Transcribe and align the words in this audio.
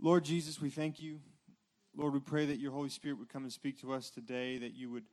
Lord 0.00 0.24
Jesus, 0.24 0.60
we 0.60 0.68
thank 0.68 1.00
you. 1.00 1.20
Lord, 1.96 2.12
we 2.12 2.20
pray 2.20 2.44
that 2.46 2.58
your 2.58 2.72
Holy 2.72 2.90
Spirit 2.90 3.18
would 3.18 3.30
come 3.30 3.44
and 3.44 3.52
speak 3.52 3.80
to 3.80 3.94
us 3.94 4.10
today, 4.10 4.58
that 4.58 4.74
you 4.74 4.90
would 4.90 5.04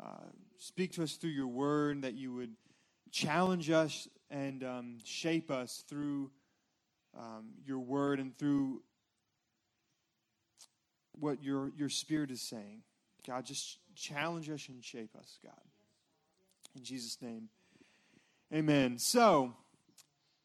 uh, 0.00 0.28
speak 0.58 0.92
to 0.92 1.02
us 1.02 1.14
through 1.14 1.30
your 1.30 1.46
word, 1.46 2.02
that 2.02 2.14
you 2.14 2.32
would 2.32 2.52
challenge 3.12 3.68
us 3.68 4.08
and 4.30 4.64
um, 4.64 4.96
shape 5.04 5.50
us 5.50 5.84
through 5.88 6.30
um, 7.16 7.50
your 7.66 7.80
word 7.80 8.18
and 8.18 8.36
through 8.38 8.82
what 11.12 11.42
your, 11.42 11.70
your 11.76 11.90
spirit 11.90 12.30
is 12.30 12.40
saying. 12.40 12.82
God, 13.26 13.44
just 13.44 13.78
challenge 13.94 14.48
us 14.48 14.68
and 14.68 14.82
shape 14.82 15.14
us, 15.18 15.38
God. 15.44 15.52
In 16.74 16.82
Jesus' 16.82 17.18
name, 17.20 17.50
amen. 18.52 18.98
So, 18.98 19.52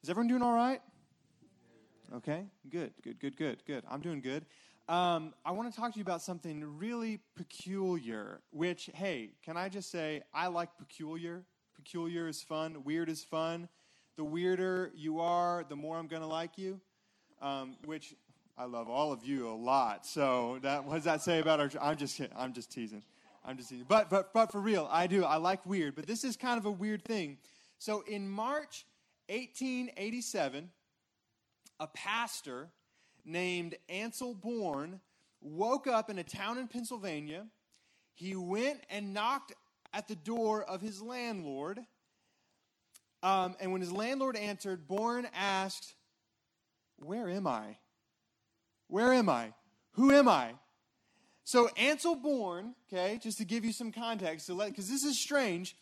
is 0.02 0.10
everyone 0.10 0.28
doing 0.28 0.42
all 0.42 0.54
right? 0.54 0.80
Okay, 2.12 2.44
good, 2.68 2.92
good, 3.04 3.20
good, 3.20 3.36
good, 3.36 3.62
good. 3.64 3.84
I'm 3.88 4.00
doing 4.00 4.20
good. 4.20 4.44
Um, 4.88 5.32
I 5.44 5.52
want 5.52 5.72
to 5.72 5.80
talk 5.80 5.92
to 5.92 5.98
you 5.98 6.02
about 6.02 6.22
something 6.22 6.76
really 6.76 7.20
peculiar, 7.36 8.40
which, 8.50 8.90
hey, 8.94 9.30
can 9.44 9.56
I 9.56 9.68
just 9.68 9.92
say, 9.92 10.22
I 10.34 10.48
like 10.48 10.70
peculiar. 10.76 11.44
Peculiar 11.76 12.26
is 12.26 12.42
fun, 12.42 12.82
weird 12.82 13.08
is 13.08 13.22
fun. 13.22 13.68
The 14.16 14.24
weirder 14.24 14.90
you 14.96 15.20
are, 15.20 15.64
the 15.68 15.76
more 15.76 15.98
I'm 15.98 16.08
going 16.08 16.22
to 16.22 16.28
like 16.28 16.58
you, 16.58 16.80
um, 17.40 17.76
which 17.84 18.16
I 18.58 18.64
love 18.64 18.88
all 18.88 19.12
of 19.12 19.24
you 19.24 19.48
a 19.48 19.54
lot. 19.54 20.04
So, 20.04 20.58
that, 20.62 20.84
what 20.84 20.96
does 20.96 21.04
that 21.04 21.22
say 21.22 21.38
about 21.38 21.60
our? 21.60 21.70
I'm 21.80 21.96
just 21.96 22.16
kidding. 22.16 22.36
I'm 22.36 22.52
just 22.52 22.72
teasing. 22.72 23.04
I'm 23.44 23.56
just 23.56 23.68
teasing. 23.68 23.86
But, 23.88 24.10
but, 24.10 24.34
but 24.34 24.50
for 24.50 24.60
real, 24.60 24.88
I 24.90 25.06
do. 25.06 25.24
I 25.24 25.36
like 25.36 25.64
weird, 25.64 25.94
but 25.94 26.08
this 26.08 26.24
is 26.24 26.36
kind 26.36 26.58
of 26.58 26.66
a 26.66 26.72
weird 26.72 27.04
thing. 27.04 27.38
So, 27.78 28.02
in 28.08 28.28
March 28.28 28.84
1887, 29.28 30.70
a 31.80 31.86
pastor 31.88 32.68
named 33.24 33.74
Ansel 33.88 34.34
Bourne 34.34 35.00
woke 35.40 35.86
up 35.86 36.10
in 36.10 36.18
a 36.18 36.22
town 36.22 36.58
in 36.58 36.68
Pennsylvania. 36.68 37.46
He 38.14 38.36
went 38.36 38.80
and 38.90 39.14
knocked 39.14 39.52
at 39.92 40.06
the 40.06 40.14
door 40.14 40.62
of 40.62 40.80
his 40.80 41.00
landlord. 41.02 41.80
Um, 43.22 43.56
and 43.60 43.72
when 43.72 43.80
his 43.80 43.92
landlord 43.92 44.36
answered, 44.36 44.86
Bourne 44.86 45.26
asked, 45.34 45.94
Where 46.98 47.28
am 47.28 47.46
I? 47.46 47.78
Where 48.88 49.12
am 49.12 49.28
I? 49.28 49.52
Who 49.92 50.12
am 50.12 50.28
I? 50.28 50.52
So 51.44 51.68
Ansel 51.76 52.14
Bourne, 52.14 52.74
okay, 52.92 53.18
just 53.20 53.38
to 53.38 53.44
give 53.44 53.64
you 53.64 53.72
some 53.72 53.90
context, 53.90 54.48
because 54.48 54.88
this 54.88 55.04
is 55.04 55.20
strange, 55.20 55.74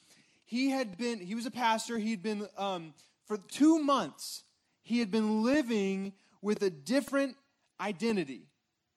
he 0.44 0.70
had 0.70 0.97
been, 0.97 1.19
he 1.19 1.34
was 1.34 1.44
a 1.44 1.50
pastor, 1.50 1.98
he'd 1.98 2.22
been, 2.22 2.48
um, 2.56 2.94
for 3.27 3.37
two 3.37 3.78
months, 3.78 4.44
he 4.89 5.00
had 5.00 5.11
been 5.11 5.42
living 5.42 6.14
with 6.41 6.62
a 6.62 6.70
different 6.70 7.36
identity. 7.78 8.47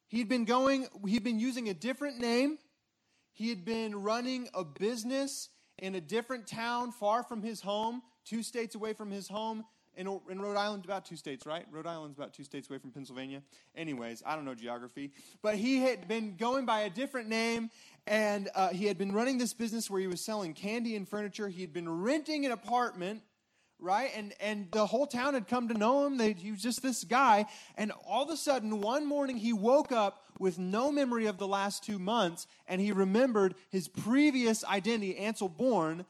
He'd 0.07 0.29
been 0.29 0.45
going, 0.45 0.87
he'd 1.05 1.25
been 1.25 1.37
using 1.37 1.67
a 1.67 1.73
different 1.73 2.17
name. 2.17 2.59
He 3.33 3.49
had 3.49 3.65
been 3.65 4.01
running 4.01 4.47
a 4.53 4.63
business 4.63 5.49
in 5.77 5.95
a 5.95 5.99
different 5.99 6.47
town 6.47 6.93
far 6.93 7.23
from 7.23 7.43
his 7.43 7.59
home, 7.59 8.03
two 8.23 8.41
states 8.41 8.73
away 8.73 8.93
from 8.93 9.11
his 9.11 9.27
home. 9.27 9.65
In, 9.97 10.07
in 10.29 10.41
Rhode 10.41 10.55
Island, 10.55 10.85
about 10.85 11.03
two 11.03 11.17
states, 11.17 11.45
right? 11.45 11.65
Rhode 11.69 11.85
Island's 11.85 12.17
about 12.17 12.33
two 12.33 12.45
states 12.45 12.69
away 12.69 12.79
from 12.79 12.91
Pennsylvania. 12.91 13.41
Anyways, 13.75 14.23
I 14.25 14.37
don't 14.37 14.45
know 14.45 14.55
geography. 14.55 15.11
But 15.41 15.55
he 15.55 15.79
had 15.79 16.07
been 16.07 16.37
going 16.37 16.65
by 16.65 16.81
a 16.81 16.89
different 16.89 17.27
name, 17.27 17.69
and 18.07 18.49
uh, 18.55 18.69
he 18.69 18.85
had 18.85 18.97
been 18.97 19.11
running 19.11 19.37
this 19.37 19.53
business 19.53 19.89
where 19.89 19.99
he 19.99 20.07
was 20.07 20.21
selling 20.21 20.53
candy 20.53 20.95
and 20.95 21.05
furniture. 21.05 21.49
He 21.49 21.59
had 21.59 21.73
been 21.73 21.89
renting 22.01 22.45
an 22.45 22.53
apartment 22.53 23.23
right? 23.81 24.11
And 24.15 24.33
and 24.39 24.67
the 24.71 24.85
whole 24.85 25.07
town 25.07 25.33
had 25.33 25.47
come 25.47 25.67
to 25.67 25.73
know 25.73 26.05
him. 26.05 26.17
They, 26.17 26.33
he 26.33 26.51
was 26.51 26.61
just 26.61 26.81
this 26.81 27.03
guy. 27.03 27.45
And 27.75 27.91
all 28.07 28.23
of 28.23 28.29
a 28.29 28.37
sudden, 28.37 28.79
one 28.81 29.05
morning, 29.05 29.37
he 29.37 29.51
woke 29.51 29.91
up 29.91 30.23
with 30.39 30.57
no 30.57 30.91
memory 30.91 31.25
of 31.25 31.37
the 31.37 31.47
last 31.47 31.83
two 31.83 31.99
months, 31.99 32.47
and 32.67 32.79
he 32.79 32.91
remembered 32.91 33.55
his 33.69 33.87
previous 33.87 34.63
identity, 34.63 35.17
Ansel 35.17 35.49
Bourne, 35.49 36.05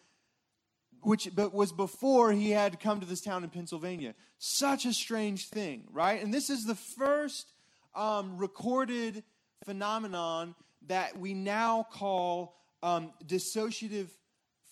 which 1.01 1.29
but 1.35 1.53
was 1.53 1.71
before 1.71 2.31
he 2.31 2.51
had 2.51 2.79
come 2.79 2.99
to 2.99 3.05
this 3.05 3.21
town 3.21 3.43
in 3.43 3.49
Pennsylvania. 3.49 4.13
Such 4.37 4.85
a 4.85 4.93
strange 4.93 5.49
thing, 5.49 5.83
right? 5.91 6.21
And 6.21 6.33
this 6.33 6.49
is 6.49 6.65
the 6.65 6.75
first 6.75 7.51
um, 7.95 8.37
recorded 8.37 9.23
phenomenon 9.65 10.55
that 10.87 11.17
we 11.17 11.33
now 11.33 11.85
call 11.91 12.55
um, 12.83 13.13
dissociative 13.25 14.09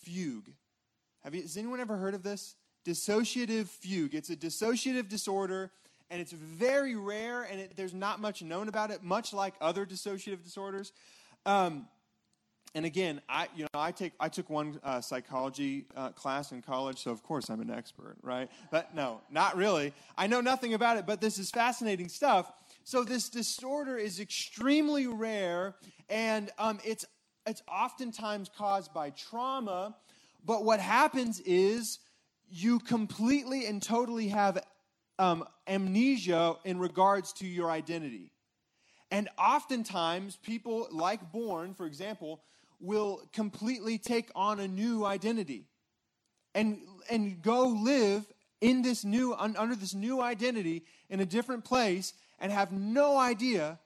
fugue. 0.02 0.50
Have 1.22 1.34
you, 1.34 1.42
has 1.42 1.56
anyone 1.56 1.80
ever 1.80 1.96
heard 1.96 2.14
of 2.14 2.22
this? 2.22 2.54
Dissociative 2.84 3.68
fugue. 3.68 4.14
It's 4.14 4.30
a 4.30 4.36
dissociative 4.36 5.08
disorder, 5.08 5.70
and 6.10 6.20
it's 6.20 6.32
very 6.32 6.96
rare, 6.96 7.42
and 7.42 7.60
it, 7.60 7.76
there's 7.76 7.94
not 7.94 8.20
much 8.20 8.42
known 8.42 8.68
about 8.68 8.90
it, 8.90 9.02
much 9.02 9.32
like 9.32 9.54
other 9.60 9.86
dissociative 9.86 10.42
disorders. 10.42 10.92
Um, 11.46 11.86
and 12.74 12.86
again, 12.86 13.20
I 13.28 13.48
you 13.56 13.64
know 13.64 13.80
I 13.80 13.90
take 13.90 14.12
I 14.20 14.28
took 14.28 14.48
one 14.48 14.78
uh, 14.84 15.00
psychology 15.00 15.86
uh, 15.96 16.10
class 16.10 16.52
in 16.52 16.62
college, 16.62 17.02
so 17.02 17.10
of 17.10 17.22
course 17.22 17.50
I'm 17.50 17.60
an 17.60 17.70
expert, 17.70 18.16
right? 18.22 18.48
But 18.70 18.94
no, 18.94 19.20
not 19.30 19.56
really. 19.56 19.92
I 20.16 20.26
know 20.28 20.40
nothing 20.40 20.74
about 20.74 20.96
it, 20.96 21.06
but 21.06 21.20
this 21.20 21.38
is 21.38 21.50
fascinating 21.50 22.08
stuff. 22.08 22.52
So 22.84 23.02
this 23.02 23.28
disorder 23.28 23.96
is 23.96 24.20
extremely 24.20 25.06
rare, 25.06 25.74
and 26.08 26.50
um, 26.58 26.78
it's 26.84 27.04
it's 27.46 27.62
oftentimes 27.68 28.50
caused 28.56 28.94
by 28.94 29.10
trauma. 29.10 29.96
But 30.44 30.64
what 30.64 30.80
happens 30.80 31.40
is 31.40 31.98
you 32.50 32.78
completely 32.80 33.66
and 33.66 33.82
totally 33.82 34.28
have 34.28 34.64
um, 35.18 35.44
amnesia 35.66 36.56
in 36.64 36.78
regards 36.78 37.32
to 37.34 37.46
your 37.46 37.70
identity. 37.70 38.32
And 39.10 39.28
oftentimes, 39.38 40.36
people 40.36 40.88
like 40.90 41.32
Bourne, 41.32 41.74
for 41.74 41.86
example, 41.86 42.42
will 42.80 43.22
completely 43.32 43.98
take 43.98 44.30
on 44.34 44.60
a 44.60 44.68
new 44.68 45.04
identity 45.04 45.66
and, 46.54 46.78
and 47.10 47.42
go 47.42 47.66
live 47.66 48.26
in 48.60 48.82
this 48.82 49.04
new, 49.04 49.34
under 49.34 49.74
this 49.74 49.94
new 49.94 50.20
identity 50.20 50.84
in 51.08 51.20
a 51.20 51.26
different 51.26 51.64
place 51.64 52.12
and 52.38 52.52
have 52.52 52.72
no 52.72 53.18
idea 53.18 53.78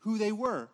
who 0.00 0.18
they 0.18 0.32
were. 0.32 0.68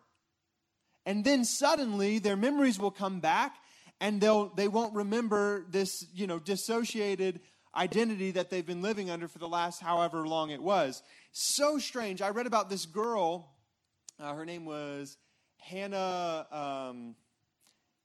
And 1.05 1.23
then 1.23 1.45
suddenly 1.45 2.19
their 2.19 2.35
memories 2.35 2.79
will 2.79 2.91
come 2.91 3.19
back 3.19 3.55
and 4.01 4.19
they'll 4.19 4.49
they 4.49 4.67
won't 4.67 4.93
remember 4.93 5.63
this 5.69 6.05
you 6.13 6.27
know 6.27 6.39
dissociated 6.39 7.39
identity 7.73 8.31
that 8.31 8.49
they've 8.49 8.65
been 8.65 8.81
living 8.81 9.09
under 9.09 9.29
for 9.29 9.39
the 9.39 9.47
last 9.47 9.81
however 9.81 10.27
long 10.27 10.49
it 10.49 10.61
was. 10.61 11.01
So 11.31 11.77
strange. 11.77 12.21
I 12.21 12.31
read 12.31 12.47
about 12.47 12.69
this 12.69 12.85
girl 12.85 13.47
uh, 14.19 14.33
her 14.33 14.45
name 14.45 14.65
was 14.65 15.17
hannah 15.57 16.45
um, 16.51 17.15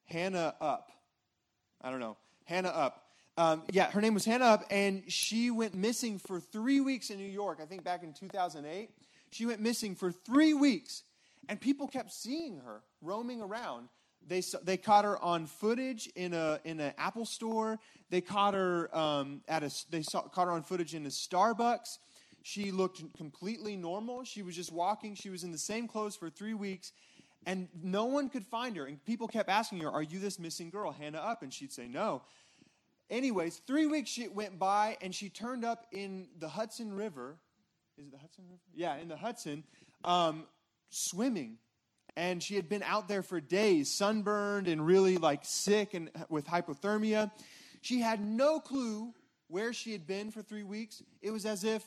Hannah 0.04 0.54
Upp. 0.60 0.92
I 1.82 1.90
don't 1.90 1.98
know. 1.98 2.16
Hannah 2.44 2.68
Upp. 2.68 3.02
Um, 3.36 3.62
yeah 3.70 3.90
her 3.90 4.00
name 4.00 4.14
was 4.14 4.24
Hannah 4.24 4.44
Upp 4.44 4.64
and 4.70 5.02
she 5.08 5.50
went 5.50 5.74
missing 5.74 6.18
for 6.18 6.40
three 6.40 6.80
weeks 6.80 7.10
in 7.10 7.18
new 7.18 7.24
york 7.24 7.58
i 7.60 7.66
think 7.66 7.84
back 7.84 8.02
in 8.02 8.14
2008 8.14 8.88
she 9.30 9.44
went 9.44 9.60
missing 9.60 9.94
for 9.94 10.10
three 10.10 10.54
weeks 10.54 11.02
and 11.46 11.60
people 11.60 11.86
kept 11.86 12.12
seeing 12.12 12.60
her 12.60 12.80
roaming 13.02 13.42
around 13.42 13.88
they, 14.28 14.42
they 14.64 14.76
caught 14.76 15.04
her 15.04 15.22
on 15.22 15.46
footage 15.46 16.08
in 16.14 16.34
a 16.34 16.60
in 16.64 16.80
an 16.80 16.92
Apple 16.98 17.24
store. 17.24 17.78
They 18.10 18.20
caught 18.20 18.54
her 18.54 18.94
um, 18.96 19.42
at 19.48 19.62
a 19.62 19.70
they 19.90 20.02
saw, 20.02 20.22
caught 20.22 20.46
her 20.46 20.52
on 20.52 20.62
footage 20.62 20.94
in 20.94 21.06
a 21.06 21.10
Starbucks. 21.10 21.98
She 22.42 22.70
looked 22.70 23.02
completely 23.16 23.76
normal. 23.76 24.24
She 24.24 24.42
was 24.42 24.54
just 24.54 24.72
walking. 24.72 25.14
She 25.14 25.30
was 25.30 25.44
in 25.44 25.52
the 25.52 25.58
same 25.58 25.88
clothes 25.88 26.16
for 26.16 26.30
three 26.30 26.54
weeks, 26.54 26.92
and 27.44 27.68
no 27.82 28.04
one 28.04 28.28
could 28.28 28.44
find 28.46 28.76
her. 28.76 28.86
And 28.86 29.04
people 29.04 29.28
kept 29.28 29.48
asking 29.48 29.80
her, 29.80 29.90
"Are 29.90 30.02
you 30.02 30.18
this 30.18 30.38
missing 30.38 30.70
girl, 30.70 30.92
Hannah 30.92 31.18
Upp?" 31.18 31.42
And 31.42 31.52
she'd 31.52 31.72
say, 31.72 31.86
"No." 31.88 32.22
Anyways, 33.08 33.58
three 33.66 33.86
weeks 33.86 34.10
she 34.10 34.26
went 34.26 34.58
by, 34.58 34.96
and 35.00 35.14
she 35.14 35.28
turned 35.28 35.64
up 35.64 35.86
in 35.92 36.28
the 36.38 36.48
Hudson 36.48 36.92
River. 36.92 37.36
Is 37.96 38.06
it 38.06 38.12
the 38.12 38.18
Hudson 38.18 38.44
River? 38.48 38.60
Yeah, 38.74 38.96
in 38.96 39.08
the 39.08 39.16
Hudson, 39.16 39.62
um, 40.04 40.44
swimming 40.90 41.58
and 42.16 42.42
she 42.42 42.56
had 42.56 42.68
been 42.68 42.82
out 42.82 43.08
there 43.08 43.22
for 43.22 43.40
days, 43.40 43.90
sunburned 43.90 44.68
and 44.68 44.84
really 44.84 45.18
like 45.18 45.44
sick 45.44 45.94
and 45.94 46.10
with 46.28 46.46
hypothermia. 46.46 47.30
She 47.82 48.00
had 48.00 48.24
no 48.24 48.58
clue 48.58 49.12
where 49.48 49.72
she 49.72 49.92
had 49.92 50.06
been 50.06 50.30
for 50.30 50.42
three 50.42 50.64
weeks. 50.64 51.02
It 51.20 51.30
was 51.30 51.44
as 51.44 51.62
if 51.62 51.84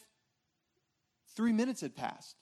three 1.36 1.52
minutes 1.52 1.82
had 1.82 1.96
passed, 1.96 2.36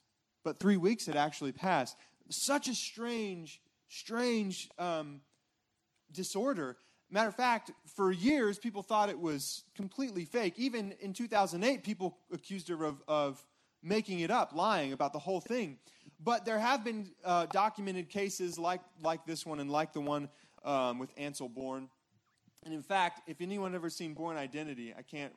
but 0.44 0.60
three 0.60 0.76
weeks 0.76 1.06
had 1.06 1.16
actually 1.16 1.52
passed. 1.52 1.96
Such 2.28 2.68
a 2.68 2.74
strange, 2.74 3.60
strange 3.88 4.68
um, 4.78 5.22
disorder. 6.12 6.76
Matter 7.10 7.28
of 7.28 7.36
fact, 7.36 7.70
for 7.96 8.12
years, 8.12 8.58
people 8.58 8.82
thought 8.82 9.08
it 9.08 9.18
was 9.18 9.64
completely 9.74 10.26
fake. 10.26 10.54
Even 10.58 10.92
in 11.00 11.14
2008, 11.14 11.82
people 11.82 12.18
accused 12.30 12.68
her 12.68 12.84
of, 12.84 13.02
of 13.08 13.42
making 13.82 14.20
it 14.20 14.30
up, 14.30 14.52
lying 14.54 14.92
about 14.92 15.12
the 15.12 15.18
whole 15.18 15.40
thing. 15.40 15.78
But 16.20 16.44
there 16.44 16.58
have 16.58 16.84
been 16.84 17.10
uh, 17.24 17.46
documented 17.46 18.08
cases 18.08 18.58
like, 18.58 18.80
like 19.02 19.24
this 19.24 19.46
one 19.46 19.60
and 19.60 19.70
like 19.70 19.92
the 19.92 20.00
one 20.00 20.28
um, 20.64 20.98
with 20.98 21.10
Ansel 21.16 21.48
Bourne. 21.48 21.88
And 22.64 22.74
in 22.74 22.82
fact, 22.82 23.28
if 23.28 23.40
anyone 23.40 23.74
ever 23.74 23.88
seen 23.88 24.14
Bourne 24.14 24.36
Identity, 24.36 24.92
I 24.96 25.02
can't, 25.02 25.32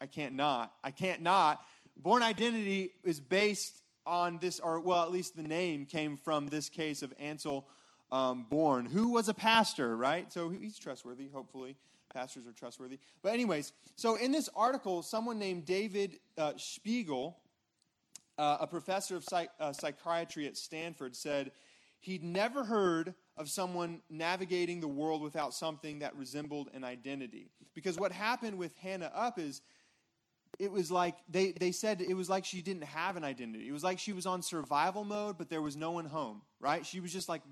I 0.00 0.06
can't 0.06 0.34
not, 0.34 0.72
I 0.84 0.92
can't 0.92 1.20
not. 1.22 1.60
Bourne 1.96 2.22
Identity 2.22 2.92
is 3.02 3.18
based 3.18 3.82
on 4.06 4.38
this, 4.38 4.60
or 4.60 4.80
well, 4.80 5.02
at 5.02 5.10
least 5.10 5.36
the 5.36 5.42
name 5.42 5.84
came 5.84 6.16
from 6.16 6.46
this 6.46 6.68
case 6.68 7.02
of 7.02 7.12
Ansel 7.18 7.66
um, 8.12 8.46
Bourne, 8.48 8.86
who 8.86 9.10
was 9.10 9.28
a 9.28 9.34
pastor, 9.34 9.96
right? 9.96 10.32
So 10.32 10.48
he's 10.48 10.78
trustworthy, 10.78 11.28
hopefully. 11.28 11.76
Pastors 12.12 12.46
are 12.46 12.52
trustworthy. 12.52 12.98
But, 13.22 13.34
anyways, 13.34 13.72
so 13.94 14.16
in 14.16 14.32
this 14.32 14.48
article, 14.56 15.02
someone 15.02 15.38
named 15.38 15.64
David 15.64 16.18
uh, 16.36 16.52
Spiegel, 16.56 17.36
uh, 18.40 18.56
a 18.62 18.66
professor 18.66 19.16
of 19.16 19.24
psych- 19.24 19.50
uh, 19.60 19.70
psychiatry 19.70 20.46
at 20.46 20.56
Stanford, 20.56 21.14
said 21.14 21.52
he'd 22.00 22.24
never 22.24 22.64
heard 22.64 23.14
of 23.36 23.50
someone 23.50 24.00
navigating 24.08 24.80
the 24.80 24.88
world 24.88 25.20
without 25.20 25.52
something 25.52 25.98
that 25.98 26.16
resembled 26.16 26.70
an 26.72 26.82
identity. 26.82 27.50
Because 27.74 27.98
what 27.98 28.12
happened 28.12 28.56
with 28.56 28.74
Hannah 28.78 29.12
Upp 29.14 29.38
is 29.38 29.60
it 30.58 30.72
was 30.72 30.90
like 30.90 31.16
they, 31.28 31.52
they 31.52 31.70
said 31.70 32.00
it 32.00 32.14
was 32.14 32.30
like 32.30 32.46
she 32.46 32.62
didn't 32.62 32.84
have 32.84 33.18
an 33.18 33.24
identity. 33.24 33.68
It 33.68 33.72
was 33.72 33.84
like 33.84 33.98
she 33.98 34.14
was 34.14 34.24
on 34.24 34.40
survival 34.40 35.04
mode, 35.04 35.36
but 35.36 35.50
there 35.50 35.60
was 35.60 35.76
no 35.76 35.90
one 35.90 36.06
home, 36.06 36.40
right? 36.60 36.86
She 36.86 37.00
was 37.00 37.12
just 37.12 37.28
like 37.28 37.42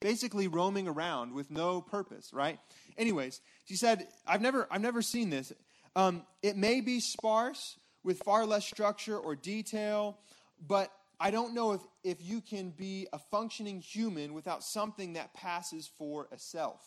basically 0.00 0.48
roaming 0.48 0.86
around 0.86 1.32
with 1.32 1.50
no 1.50 1.80
purpose, 1.80 2.30
right? 2.34 2.58
Anyways, 2.98 3.40
she 3.64 3.76
said, 3.76 4.06
I've 4.26 4.42
never, 4.42 4.68
I've 4.70 4.82
never 4.82 5.00
seen 5.00 5.30
this. 5.30 5.50
Um, 5.96 6.24
it 6.42 6.58
may 6.58 6.82
be 6.82 7.00
sparse 7.00 7.78
with 8.02 8.22
far 8.24 8.46
less 8.46 8.66
structure 8.66 9.18
or 9.18 9.36
detail, 9.36 10.18
but 10.66 10.90
I 11.18 11.30
don't 11.30 11.54
know 11.54 11.72
if, 11.72 11.80
if 12.02 12.18
you 12.20 12.40
can 12.40 12.70
be 12.70 13.06
a 13.12 13.18
functioning 13.18 13.80
human 13.80 14.32
without 14.32 14.64
something 14.64 15.14
that 15.14 15.34
passes 15.34 15.90
for 15.98 16.28
a 16.32 16.38
self. 16.38 16.80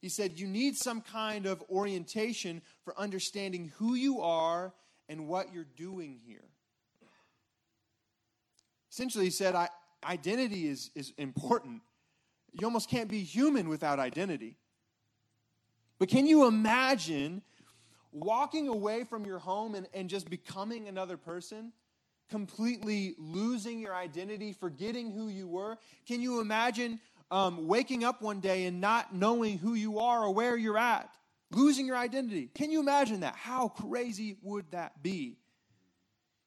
He 0.00 0.10
said, 0.10 0.38
You 0.38 0.46
need 0.46 0.76
some 0.76 1.00
kind 1.00 1.46
of 1.46 1.62
orientation 1.70 2.60
for 2.84 2.98
understanding 2.98 3.72
who 3.76 3.94
you 3.94 4.20
are 4.20 4.74
and 5.08 5.26
what 5.26 5.54
you're 5.54 5.66
doing 5.76 6.18
here. 6.26 6.44
Essentially, 8.90 9.24
he 9.24 9.30
said, 9.30 9.54
I, 9.54 9.68
Identity 10.06 10.68
is, 10.68 10.90
is 10.94 11.12
important. 11.18 11.82
You 12.52 12.66
almost 12.66 12.88
can't 12.88 13.08
be 13.08 13.22
human 13.22 13.68
without 13.68 13.98
identity. 13.98 14.56
But 15.98 16.08
can 16.08 16.26
you 16.26 16.46
imagine 16.46 17.42
walking 18.20 18.68
away 18.68 19.04
from 19.04 19.24
your 19.24 19.38
home 19.38 19.74
and, 19.74 19.86
and 19.94 20.08
just 20.08 20.28
becoming 20.28 20.88
another 20.88 21.16
person? 21.16 21.72
Completely 22.30 23.14
losing 23.18 23.78
your 23.78 23.94
identity, 23.94 24.52
forgetting 24.52 25.12
who 25.12 25.28
you 25.28 25.46
were? 25.46 25.78
Can 26.06 26.20
you 26.20 26.40
imagine 26.40 27.00
um, 27.30 27.66
waking 27.66 28.04
up 28.04 28.22
one 28.22 28.40
day 28.40 28.64
and 28.64 28.80
not 28.80 29.14
knowing 29.14 29.58
who 29.58 29.74
you 29.74 29.98
are 30.00 30.24
or 30.24 30.34
where 30.34 30.56
you're 30.56 30.78
at? 30.78 31.10
Losing 31.52 31.86
your 31.86 31.96
identity. 31.96 32.50
Can 32.54 32.70
you 32.70 32.80
imagine 32.80 33.20
that? 33.20 33.36
How 33.36 33.68
crazy 33.68 34.36
would 34.42 34.70
that 34.72 35.02
be? 35.02 35.38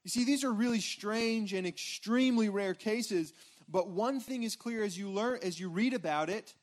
You 0.03 0.09
see, 0.09 0.25
these 0.25 0.43
are 0.43 0.51
really 0.51 0.81
strange 0.81 1.53
and 1.53 1.65
extremely 1.65 2.49
rare 2.49 2.73
cases, 2.73 3.33
but 3.69 3.89
one 3.89 4.19
thing 4.19 4.43
is 4.43 4.55
clear 4.55 4.83
as 4.83 4.97
you 4.97 5.09
learn 5.09 5.39
as 5.43 5.59
you 5.59 5.69
read 5.69 5.93
about 5.93 6.29
it, 6.29 6.53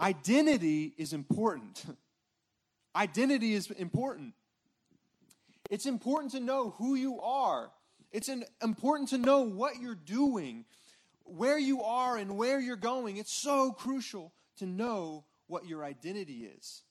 Identity 0.00 0.92
is 0.98 1.12
important. 1.12 1.84
Identity 2.96 3.54
is 3.54 3.70
important. 3.70 4.34
It's 5.70 5.86
important 5.86 6.32
to 6.32 6.40
know 6.40 6.70
who 6.70 6.94
you 6.94 7.20
are. 7.20 7.70
It's 8.12 8.28
an, 8.28 8.44
important 8.62 9.08
to 9.10 9.18
know 9.18 9.40
what 9.40 9.80
you're 9.80 9.94
doing, 9.94 10.64
where 11.24 11.58
you 11.58 11.82
are, 11.82 12.16
and 12.16 12.36
where 12.36 12.60
you're 12.60 12.76
going. 12.76 13.16
It's 13.16 13.32
so 13.32 13.72
crucial 13.72 14.32
to 14.58 14.66
know 14.66 15.24
what 15.48 15.66
your 15.66 15.84
identity 15.84 16.48
is. 16.56 16.82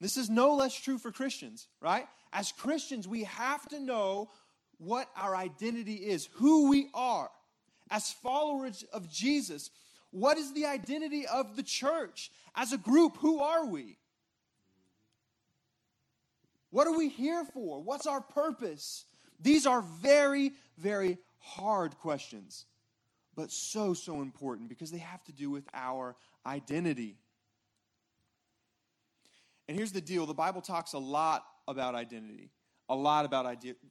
This 0.00 0.16
is 0.16 0.28
no 0.28 0.54
less 0.54 0.74
true 0.74 0.98
for 0.98 1.10
Christians, 1.10 1.66
right? 1.80 2.06
As 2.32 2.52
Christians, 2.52 3.08
we 3.08 3.24
have 3.24 3.66
to 3.68 3.80
know 3.80 4.30
what 4.78 5.08
our 5.16 5.34
identity 5.34 5.94
is, 5.94 6.28
who 6.34 6.68
we 6.68 6.88
are. 6.94 7.30
As 7.90 8.12
followers 8.12 8.84
of 8.92 9.10
Jesus, 9.10 9.70
what 10.10 10.38
is 10.38 10.52
the 10.52 10.66
identity 10.66 11.26
of 11.26 11.56
the 11.56 11.62
church? 11.62 12.30
As 12.54 12.72
a 12.72 12.78
group, 12.78 13.16
who 13.18 13.40
are 13.40 13.66
we? 13.66 13.96
What 16.70 16.86
are 16.86 16.96
we 16.96 17.08
here 17.08 17.44
for? 17.44 17.80
What's 17.80 18.06
our 18.06 18.20
purpose? 18.20 19.04
These 19.40 19.66
are 19.66 19.82
very, 19.82 20.52
very 20.76 21.18
hard 21.38 21.96
questions, 21.98 22.66
but 23.34 23.50
so, 23.50 23.94
so 23.94 24.20
important 24.20 24.68
because 24.68 24.90
they 24.90 24.98
have 24.98 25.22
to 25.24 25.32
do 25.32 25.50
with 25.50 25.66
our 25.72 26.16
identity. 26.46 27.16
And 29.68 29.76
here's 29.76 29.92
the 29.92 30.00
deal 30.00 30.26
the 30.26 30.34
Bible 30.34 30.60
talks 30.60 30.92
a 30.92 30.98
lot 30.98 31.44
about 31.66 31.94
identity, 31.94 32.50
a 32.88 32.94
lot 32.94 33.24
about 33.24 33.46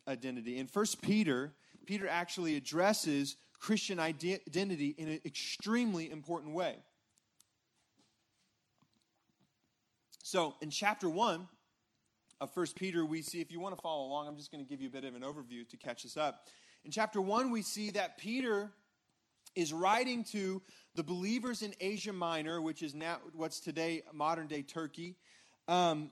identity. 0.07 0.57
In 0.57 0.67
1 0.71 0.85
Peter, 1.01 1.53
Peter 1.85 2.07
actually 2.07 2.55
addresses 2.55 3.37
Christian 3.59 3.99
identity 3.99 4.95
in 4.97 5.07
an 5.07 5.19
extremely 5.25 6.11
important 6.11 6.53
way. 6.53 6.75
So, 10.23 10.55
in 10.61 10.69
chapter 10.69 11.09
1 11.09 11.47
of 12.39 12.55
1 12.55 12.67
Peter, 12.75 13.05
we 13.05 13.21
see, 13.21 13.41
if 13.41 13.51
you 13.51 13.59
want 13.59 13.75
to 13.75 13.81
follow 13.81 14.05
along, 14.05 14.27
I'm 14.27 14.37
just 14.37 14.51
going 14.51 14.63
to 14.63 14.69
give 14.69 14.81
you 14.81 14.87
a 14.87 14.91
bit 14.91 15.03
of 15.03 15.15
an 15.15 15.21
overview 15.21 15.67
to 15.69 15.77
catch 15.77 16.05
us 16.05 16.17
up. 16.17 16.47
In 16.85 16.91
chapter 16.91 17.19
1, 17.19 17.51
we 17.51 17.61
see 17.61 17.89
that 17.91 18.17
Peter 18.17 18.71
is 19.55 19.73
writing 19.73 20.23
to 20.23 20.61
the 20.95 21.03
believers 21.03 21.63
in 21.63 21.73
Asia 21.79 22.13
Minor, 22.13 22.61
which 22.61 22.83
is 22.83 22.93
now 22.93 23.17
what's 23.33 23.59
today 23.59 24.03
modern 24.13 24.47
day 24.47 24.61
Turkey. 24.61 25.15
Um, 25.67 26.11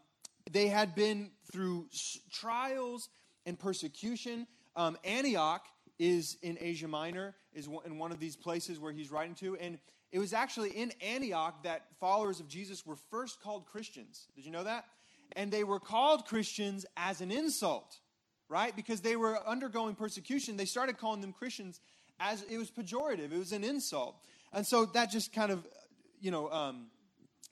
they 0.52 0.68
had 0.68 0.96
been 0.96 1.32
through 1.52 1.88
trials 2.32 3.10
and 3.46 3.58
persecution. 3.58 4.48
Um, 4.76 4.98
Antioch 5.04 5.66
is 6.00 6.38
in 6.42 6.58
Asia 6.60 6.88
Minor, 6.88 7.36
is 7.54 7.70
in 7.86 7.98
one 7.98 8.12
of 8.12 8.20
these 8.20 8.36
places 8.36 8.80
where 8.80 8.92
he's 8.92 9.12
writing 9.12 9.36
to. 9.36 9.56
And 9.58 9.78
it 10.12 10.20
was 10.20 10.34
actually 10.34 10.72
in 10.72 10.92
Antioch 11.02 11.64
that 11.64 11.86
followers 12.00 12.40
of 12.40 12.48
Jesus 12.48 12.86
were 12.86 12.98
first 13.12 13.42
called 13.42 13.66
Christians. 13.66 14.28
Did 14.36 14.46
you 14.46 14.52
know 14.52 14.64
that? 14.64 14.86
And 15.34 15.52
they 15.52 15.64
were 15.64 15.80
called 15.80 16.26
Christians 16.26 16.86
as 16.96 17.22
an 17.22 17.32
insult, 17.32 18.00
right? 18.50 18.76
Because 18.76 19.02
they 19.02 19.16
were 19.16 19.40
undergoing 19.48 19.96
persecution. 19.96 20.58
They 20.58 20.66
started 20.66 20.98
calling 20.98 21.22
them 21.22 21.34
Christians 21.34 21.80
as 22.20 22.44
it 22.44 22.58
was 22.58 22.72
pejorative, 22.72 23.34
it 23.34 23.38
was 23.38 23.52
an 23.52 23.64
insult. 23.64 24.16
And 24.54 24.66
so 24.66 24.86
that 24.86 25.12
just 25.12 25.34
kind 25.34 25.52
of, 25.52 25.68
you 26.22 26.32
know, 26.32 26.50
um, 26.50 26.88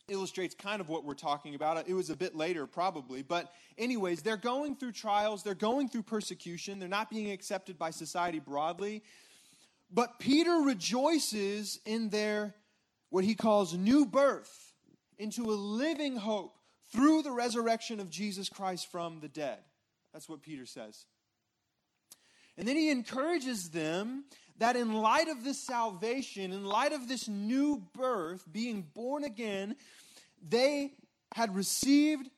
illustrates 0.07 0.55
kind 0.55 0.81
of 0.81 0.89
what 0.89 1.03
we're 1.03 1.13
talking 1.13 1.55
about. 1.55 1.87
It 1.87 1.93
was 1.93 2.09
a 2.09 2.15
bit 2.15 2.35
later, 2.35 2.65
probably. 2.65 3.23
But, 3.23 3.51
anyways, 3.77 4.21
they're 4.21 4.37
going 4.37 4.75
through 4.75 4.93
trials, 4.93 5.43
they're 5.43 5.53
going 5.53 5.89
through 5.89 6.03
persecution, 6.03 6.79
they're 6.79 6.89
not 6.89 7.09
being 7.09 7.31
accepted 7.31 7.77
by 7.77 7.91
society 7.91 8.39
broadly. 8.39 9.03
But 9.91 10.19
Peter 10.19 10.53
rejoices 10.53 11.79
in 11.85 12.09
their, 12.09 12.55
what 13.09 13.23
he 13.23 13.35
calls, 13.35 13.73
new 13.73 14.05
birth 14.05 14.73
into 15.19 15.43
a 15.43 15.53
living 15.53 16.15
hope 16.15 16.57
through 16.93 17.23
the 17.23 17.31
resurrection 17.31 17.99
of 17.99 18.09
Jesus 18.09 18.49
Christ 18.49 18.91
from 18.91 19.19
the 19.19 19.27
dead. 19.27 19.57
That's 20.13 20.29
what 20.29 20.41
Peter 20.41 20.65
says. 20.65 21.05
And 22.57 22.67
then 22.67 22.75
he 22.75 22.91
encourages 22.91 23.71
them 23.71 24.25
that 24.59 24.75
in 24.75 24.93
light 24.93 25.27
of 25.27 25.43
this 25.43 25.59
salvation, 25.59 26.53
in 26.53 26.63
light 26.63 26.93
of 26.93 27.07
this 27.07 27.27
new 27.27 27.83
birth, 27.95 28.43
being 28.51 28.87
born 28.93 29.23
again, 29.23 29.75
they 30.47 30.91
had 31.33 31.55
received 31.55 32.29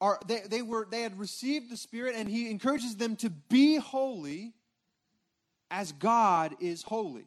or 0.00 0.18
they, 0.26 0.42
they 0.48 0.62
were 0.62 0.86
they 0.88 1.02
had 1.02 1.18
received 1.18 1.70
the 1.70 1.76
Spirit, 1.76 2.14
and 2.16 2.28
he 2.28 2.50
encourages 2.50 2.96
them 2.96 3.16
to 3.16 3.30
be 3.30 3.76
holy 3.76 4.54
as 5.70 5.92
God 5.92 6.54
is 6.60 6.82
holy. 6.82 7.26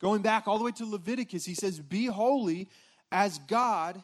Going 0.00 0.22
back 0.22 0.48
all 0.48 0.58
the 0.58 0.64
way 0.64 0.72
to 0.72 0.84
Leviticus, 0.84 1.44
he 1.44 1.54
says, 1.54 1.78
Be 1.78 2.06
holy 2.06 2.68
as 3.12 3.38
God 3.38 4.02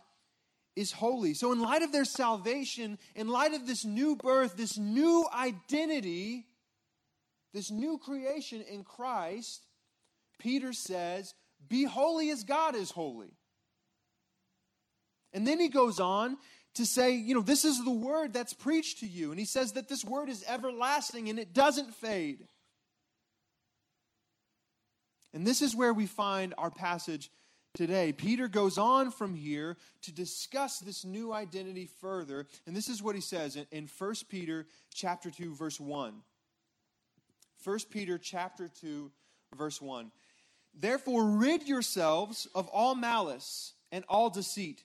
is 0.78 0.92
holy. 0.92 1.34
So, 1.34 1.52
in 1.52 1.60
light 1.60 1.82
of 1.82 1.92
their 1.92 2.04
salvation, 2.04 2.98
in 3.14 3.28
light 3.28 3.52
of 3.52 3.66
this 3.66 3.84
new 3.84 4.14
birth, 4.14 4.56
this 4.56 4.78
new 4.78 5.26
identity, 5.34 6.46
this 7.52 7.70
new 7.70 7.98
creation 7.98 8.62
in 8.62 8.84
Christ, 8.84 9.66
Peter 10.38 10.72
says, 10.72 11.34
Be 11.68 11.84
holy 11.84 12.30
as 12.30 12.44
God 12.44 12.76
is 12.76 12.92
holy. 12.92 13.32
And 15.32 15.46
then 15.46 15.58
he 15.58 15.68
goes 15.68 16.00
on 16.00 16.38
to 16.74 16.86
say, 16.86 17.12
you 17.12 17.34
know, 17.34 17.42
this 17.42 17.64
is 17.64 17.84
the 17.84 17.90
word 17.90 18.32
that's 18.32 18.54
preached 18.54 19.00
to 19.00 19.06
you. 19.06 19.30
And 19.30 19.38
he 19.38 19.44
says 19.44 19.72
that 19.72 19.88
this 19.88 20.04
word 20.04 20.28
is 20.28 20.44
everlasting 20.46 21.28
and 21.28 21.38
it 21.38 21.52
doesn't 21.52 21.94
fade. 21.94 22.46
And 25.34 25.46
this 25.46 25.60
is 25.60 25.76
where 25.76 25.92
we 25.92 26.06
find 26.06 26.54
our 26.56 26.70
passage 26.70 27.30
today. 27.74 28.12
Peter 28.12 28.48
goes 28.48 28.78
on 28.78 29.10
from 29.10 29.34
here 29.34 29.76
to 30.02 30.12
discuss 30.12 30.78
this 30.78 31.04
new 31.04 31.32
identity 31.32 31.88
further. 32.00 32.46
And 32.66 32.74
this 32.74 32.88
is 32.88 33.02
what 33.02 33.14
he 33.14 33.20
says 33.20 33.56
in, 33.56 33.66
in 33.70 33.88
1 33.98 34.14
Peter 34.28 34.66
chapter 34.92 35.30
2 35.30 35.54
verse 35.54 35.78
1. 35.78 36.14
1 37.64 37.78
Peter 37.90 38.18
chapter 38.18 38.68
2 38.80 39.10
verse 39.56 39.80
1. 39.80 40.10
Therefore 40.74 41.24
rid 41.24 41.66
yourselves 41.66 42.46
of 42.54 42.68
all 42.68 42.94
malice 42.94 43.74
and 43.90 44.04
all 44.08 44.30
deceit, 44.30 44.84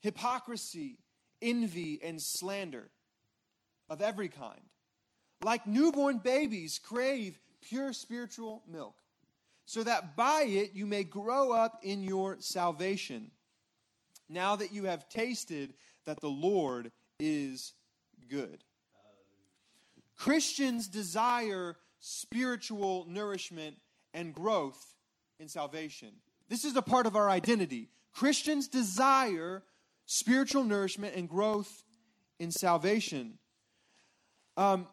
hypocrisy, 0.00 0.98
envy 1.42 2.00
and 2.02 2.20
slander 2.20 2.90
of 3.88 4.00
every 4.00 4.28
kind. 4.28 4.60
like 5.42 5.66
newborn 5.66 6.18
babies, 6.18 6.78
crave 6.78 7.38
pure 7.62 7.92
spiritual 7.92 8.62
milk, 8.68 8.94
so 9.70 9.84
that 9.84 10.16
by 10.16 10.42
it 10.48 10.72
you 10.74 10.84
may 10.84 11.04
grow 11.04 11.52
up 11.52 11.78
in 11.84 12.02
your 12.02 12.36
salvation. 12.40 13.30
Now 14.28 14.56
that 14.56 14.72
you 14.72 14.86
have 14.86 15.08
tasted 15.08 15.74
that 16.06 16.20
the 16.20 16.28
Lord 16.28 16.90
is 17.20 17.74
good. 18.28 18.64
Christians 20.16 20.88
desire 20.88 21.76
spiritual 22.00 23.06
nourishment 23.08 23.76
and 24.12 24.34
growth 24.34 24.96
in 25.38 25.48
salvation. 25.48 26.14
This 26.48 26.64
is 26.64 26.74
a 26.74 26.82
part 26.82 27.06
of 27.06 27.14
our 27.14 27.30
identity. 27.30 27.90
Christians 28.12 28.66
desire 28.66 29.62
spiritual 30.04 30.64
nourishment 30.64 31.14
and 31.14 31.28
growth 31.28 31.84
in 32.40 32.50
salvation. 32.50 33.38
Um, 34.56 34.88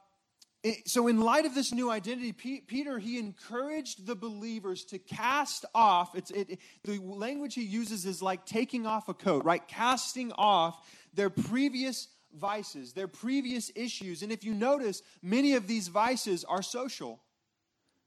so, 0.86 1.08
in 1.08 1.22
light 1.22 1.46
of 1.46 1.54
this 1.54 1.72
new 1.72 1.90
identity, 1.90 2.34
Peter 2.34 2.98
he 3.00 3.20
encouraged 3.20 4.06
the 4.06 4.16
believers 4.16 4.86
to 4.86 5.00
cast 5.00 5.66
off. 5.74 6.16
It's 6.16 6.32
it, 6.32 6.60
the 6.84 7.00
language 7.00 7.54
he 7.54 7.64
uses 7.64 8.06
is 8.06 8.22
like 8.22 8.46
taking 8.46 8.86
off 8.86 9.08
a 9.08 9.14
coat, 9.14 9.46
right? 9.46 9.66
Casting 9.68 10.32
off 10.34 10.80
their 11.14 11.30
previous 11.30 12.08
vices, 12.34 12.94
their 12.94 13.08
previous 13.08 13.72
issues. 13.76 14.24
And 14.24 14.32
if 14.32 14.44
you 14.44 14.54
notice, 14.54 15.02
many 15.22 15.54
of 15.54 15.68
these 15.68 15.88
vices 15.88 16.44
are 16.44 16.62
social 16.62 17.22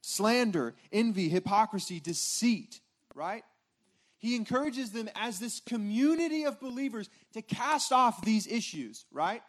slander, 0.02 0.74
envy, 0.92 1.28
hypocrisy, 1.28 2.00
deceit, 2.00 2.80
right? 3.14 3.44
He 4.18 4.36
encourages 4.36 4.92
them 4.92 5.08
as 5.14 5.38
this 5.38 5.60
community 5.60 6.44
of 6.44 6.60
believers 6.60 7.08
to 7.32 7.42
cast 7.42 7.92
off 7.92 8.22
these 8.22 8.46
issues, 8.46 9.06
right? 9.10 9.42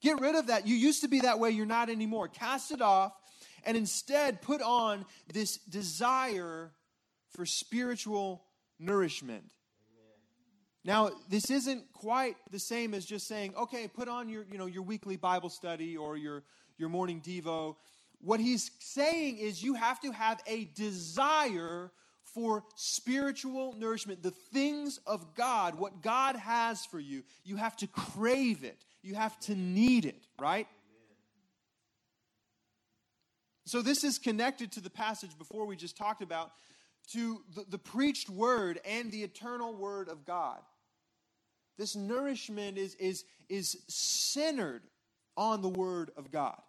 Get 0.00 0.20
rid 0.20 0.34
of 0.34 0.46
that. 0.46 0.66
You 0.66 0.74
used 0.76 1.02
to 1.02 1.08
be 1.08 1.20
that 1.20 1.38
way, 1.38 1.50
you're 1.50 1.66
not 1.66 1.90
anymore. 1.90 2.28
Cast 2.28 2.70
it 2.70 2.80
off 2.80 3.12
and 3.64 3.76
instead 3.76 4.40
put 4.42 4.62
on 4.62 5.04
this 5.32 5.58
desire 5.58 6.72
for 7.30 7.44
spiritual 7.44 8.42
nourishment. 8.78 9.44
Now, 10.82 11.10
this 11.28 11.50
isn't 11.50 11.92
quite 11.92 12.36
the 12.50 12.58
same 12.58 12.94
as 12.94 13.04
just 13.04 13.28
saying, 13.28 13.54
okay, 13.54 13.86
put 13.86 14.08
on 14.08 14.30
your, 14.30 14.46
you 14.50 14.56
know, 14.56 14.66
your 14.66 14.82
weekly 14.82 15.16
Bible 15.16 15.50
study 15.50 15.96
or 15.96 16.16
your, 16.16 16.42
your 16.78 16.88
morning 16.88 17.20
Devo. 17.20 17.76
What 18.22 18.40
he's 18.40 18.70
saying 18.78 19.38
is 19.38 19.62
you 19.62 19.74
have 19.74 20.00
to 20.00 20.10
have 20.12 20.40
a 20.46 20.64
desire 20.74 21.90
for 22.24 22.64
spiritual 22.76 23.74
nourishment, 23.78 24.22
the 24.22 24.30
things 24.30 25.00
of 25.06 25.34
God, 25.34 25.78
what 25.78 26.00
God 26.00 26.36
has 26.36 26.86
for 26.86 27.00
you. 27.00 27.24
You 27.44 27.56
have 27.56 27.76
to 27.78 27.86
crave 27.86 28.64
it, 28.64 28.84
you 29.02 29.14
have 29.14 29.38
to 29.40 29.54
need 29.54 30.04
it, 30.04 30.26
right? 30.38 30.66
So, 33.66 33.82
this 33.82 34.04
is 34.04 34.18
connected 34.18 34.72
to 34.72 34.80
the 34.80 34.90
passage 34.90 35.36
before 35.38 35.66
we 35.66 35.76
just 35.76 35.96
talked 35.96 36.22
about, 36.22 36.50
to 37.12 37.42
the, 37.54 37.64
the 37.68 37.78
preached 37.78 38.28
word 38.28 38.80
and 38.84 39.10
the 39.10 39.22
eternal 39.22 39.74
word 39.74 40.08
of 40.08 40.24
God. 40.24 40.58
This 41.78 41.96
nourishment 41.96 42.78
is, 42.78 42.94
is, 42.96 43.24
is 43.48 43.76
centered 43.88 44.82
on 45.36 45.62
the 45.62 45.68
word 45.68 46.10
of 46.16 46.30
God. 46.30 46.60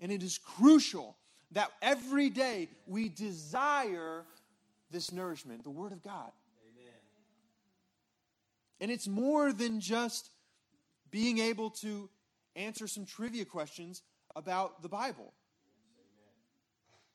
And 0.00 0.10
it 0.10 0.22
is 0.22 0.38
crucial 0.38 1.16
that 1.52 1.70
every 1.80 2.28
day 2.28 2.68
we 2.86 3.08
desire 3.08 4.24
this 4.90 5.12
nourishment, 5.12 5.62
the 5.64 5.70
Word 5.70 5.92
of 5.92 6.02
God. 6.02 6.30
Amen. 6.72 6.92
And 8.80 8.90
it's 8.90 9.08
more 9.08 9.52
than 9.52 9.80
just 9.80 10.30
being 11.10 11.38
able 11.38 11.70
to 11.70 12.08
answer 12.54 12.86
some 12.86 13.04
trivia 13.04 13.44
questions 13.44 14.02
about 14.34 14.82
the 14.82 14.88
Bible. 14.88 15.32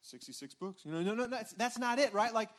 66 0.01 0.55
books. 0.55 0.81
You 0.83 0.91
know, 0.91 1.01
no, 1.01 1.13
no, 1.13 1.27
that's, 1.27 1.53
that's 1.53 1.77
not 1.77 1.99
it, 1.99 2.13
right? 2.13 2.33
Like, 2.33 2.49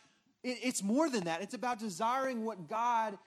it, 0.43 0.59
it's 0.63 0.83
more 0.83 1.09
than 1.09 1.25
that. 1.25 1.43
It's 1.43 1.55
about 1.55 1.79
desiring 1.79 2.45
what 2.45 2.69
God 2.69 3.19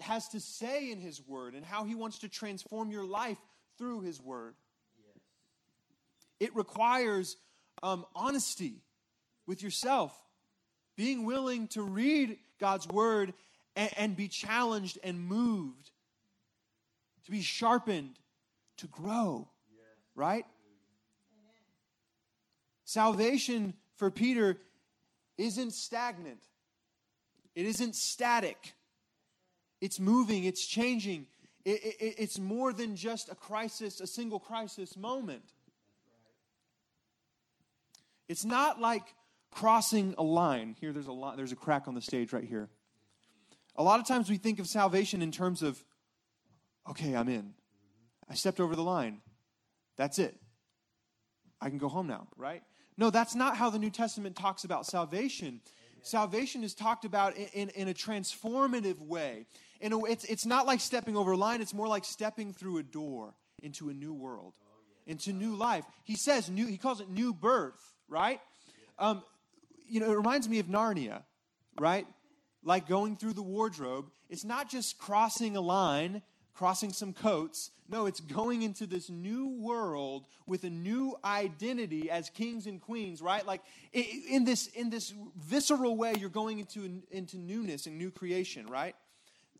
has 0.00 0.28
to 0.28 0.40
say 0.40 0.90
in 0.90 1.00
His 1.00 1.20
Word 1.26 1.54
and 1.54 1.64
how 1.64 1.84
He 1.84 1.94
wants 1.94 2.18
to 2.20 2.28
transform 2.28 2.90
your 2.90 3.04
life 3.04 3.38
through 3.78 4.02
His 4.02 4.20
Word. 4.20 4.54
Yes. 4.96 5.22
It 6.48 6.56
requires 6.56 7.36
um, 7.82 8.04
honesty 8.14 8.82
with 9.46 9.62
yourself, 9.62 10.18
being 10.96 11.24
willing 11.24 11.68
to 11.68 11.82
read 11.82 12.38
God's 12.60 12.86
word 12.88 13.34
and, 13.76 13.90
and 13.96 14.16
be 14.16 14.28
challenged 14.28 14.98
and 15.02 15.20
moved, 15.20 15.90
to 17.24 17.30
be 17.30 17.42
sharpened, 17.42 18.18
to 18.78 18.86
grow, 18.86 19.48
right? 20.14 20.44
Salvation 22.84 23.74
for 23.96 24.10
Peter 24.10 24.58
isn't 25.38 25.72
stagnant, 25.72 26.42
it 27.54 27.66
isn't 27.66 27.94
static. 27.94 28.74
It's 29.80 30.00
moving, 30.00 30.44
it's 30.44 30.66
changing. 30.66 31.26
It, 31.66 31.84
it, 31.84 32.14
it's 32.16 32.38
more 32.38 32.72
than 32.72 32.96
just 32.96 33.28
a 33.28 33.34
crisis, 33.34 34.00
a 34.00 34.06
single 34.06 34.40
crisis 34.40 34.96
moment. 34.96 35.42
It's 38.26 38.46
not 38.46 38.80
like 38.80 39.02
crossing 39.50 40.14
a 40.16 40.22
line. 40.22 40.74
Here, 40.80 40.90
there's 40.92 41.06
a 41.06 41.12
line, 41.12 41.36
there's 41.36 41.52
a 41.52 41.56
crack 41.56 41.86
on 41.86 41.94
the 41.94 42.00
stage 42.00 42.32
right 42.32 42.44
here. 42.44 42.70
A 43.76 43.82
lot 43.82 44.00
of 44.00 44.06
times 44.06 44.30
we 44.30 44.38
think 44.38 44.58
of 44.58 44.66
salvation 44.66 45.20
in 45.20 45.30
terms 45.30 45.62
of, 45.62 45.84
okay, 46.90 47.14
I'm 47.14 47.28
in. 47.28 47.54
I 48.28 48.34
stepped 48.34 48.60
over 48.60 48.74
the 48.74 48.82
line. 48.82 49.20
That's 49.96 50.18
it. 50.18 50.34
I 51.60 51.68
can 51.68 51.78
go 51.78 51.88
home 51.88 52.06
now, 52.06 52.28
right? 52.36 52.62
No, 52.96 53.10
that's 53.10 53.34
not 53.34 53.56
how 53.56 53.70
the 53.70 53.78
New 53.78 53.90
Testament 53.90 54.36
talks 54.36 54.64
about 54.64 54.86
salvation. 54.86 55.48
Amen. 55.48 55.60
Salvation 56.02 56.62
is 56.62 56.74
talked 56.74 57.04
about 57.04 57.36
in, 57.36 57.46
in, 57.54 57.68
in 57.70 57.88
a 57.88 57.94
transformative 57.94 59.00
way. 59.00 59.46
In 59.80 59.92
a, 59.92 60.04
it's, 60.04 60.24
it's 60.24 60.46
not 60.46 60.66
like 60.66 60.80
stepping 60.80 61.16
over 61.16 61.32
a 61.32 61.36
line, 61.36 61.60
it's 61.60 61.74
more 61.74 61.88
like 61.88 62.04
stepping 62.04 62.52
through 62.52 62.78
a 62.78 62.82
door 62.82 63.34
into 63.62 63.88
a 63.88 63.94
new 63.94 64.12
world, 64.12 64.54
oh, 64.60 64.80
yeah. 65.06 65.12
into 65.12 65.32
new 65.32 65.54
life. 65.56 65.84
He 66.04 66.16
says 66.16 66.48
new, 66.48 66.66
he 66.66 66.76
calls 66.76 67.00
it 67.00 67.08
new 67.08 67.32
birth 67.32 67.94
right? 68.08 68.40
Um, 68.98 69.22
you 69.88 70.00
know, 70.00 70.10
it 70.10 70.16
reminds 70.16 70.48
me 70.48 70.58
of 70.58 70.66
Narnia, 70.66 71.22
right? 71.78 72.06
Like 72.62 72.88
going 72.88 73.16
through 73.16 73.34
the 73.34 73.42
wardrobe. 73.42 74.06
It's 74.28 74.44
not 74.44 74.70
just 74.70 74.98
crossing 74.98 75.56
a 75.56 75.60
line, 75.60 76.22
crossing 76.54 76.92
some 76.92 77.12
coats. 77.12 77.70
No, 77.88 78.06
it's 78.06 78.20
going 78.20 78.62
into 78.62 78.86
this 78.86 79.10
new 79.10 79.48
world 79.48 80.26
with 80.46 80.64
a 80.64 80.70
new 80.70 81.16
identity 81.24 82.10
as 82.10 82.30
kings 82.30 82.66
and 82.66 82.80
queens, 82.80 83.20
right? 83.20 83.46
Like 83.46 83.60
in 83.92 84.44
this 84.44 84.68
in 84.68 84.88
this 84.88 85.12
visceral 85.36 85.96
way, 85.96 86.14
you're 86.18 86.30
going 86.30 86.60
into 86.60 87.02
into 87.10 87.36
newness 87.36 87.86
and 87.86 87.98
new 87.98 88.10
creation, 88.10 88.66
right? 88.66 88.94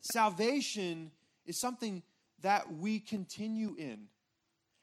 Salvation 0.00 1.10
is 1.46 1.58
something 1.58 2.02
that 2.40 2.72
we 2.74 3.00
continue 3.00 3.74
in. 3.78 4.06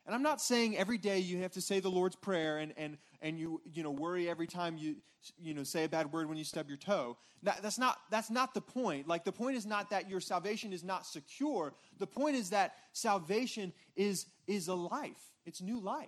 And 0.05 0.15
I'm 0.15 0.23
not 0.23 0.41
saying 0.41 0.77
every 0.77 0.97
day 0.97 1.19
you 1.19 1.39
have 1.39 1.51
to 1.51 1.61
say 1.61 1.79
the 1.79 1.89
Lord's 1.89 2.15
Prayer 2.15 2.57
and, 2.57 2.73
and, 2.75 2.97
and 3.21 3.37
you, 3.37 3.61
you 3.71 3.83
know, 3.83 3.91
worry 3.91 4.29
every 4.29 4.47
time 4.47 4.77
you, 4.77 4.95
you 5.37 5.53
know, 5.53 5.63
say 5.63 5.83
a 5.83 5.89
bad 5.89 6.11
word 6.11 6.27
when 6.27 6.37
you 6.37 6.43
stub 6.43 6.67
your 6.67 6.77
toe. 6.77 7.17
That, 7.43 7.61
that's, 7.61 7.77
not, 7.77 7.97
that's 8.09 8.29
not 8.31 8.53
the 8.53 8.61
point. 8.61 9.07
Like, 9.07 9.23
the 9.23 9.31
point 9.31 9.57
is 9.57 9.65
not 9.65 9.91
that 9.91 10.09
your 10.09 10.19
salvation 10.19 10.73
is 10.73 10.83
not 10.83 11.05
secure. 11.05 11.73
The 11.99 12.07
point 12.07 12.35
is 12.35 12.49
that 12.49 12.73
salvation 12.93 13.73
is, 13.95 14.25
is 14.47 14.67
a 14.67 14.73
life. 14.73 15.21
It's 15.45 15.61
new 15.61 15.79
life. 15.79 16.07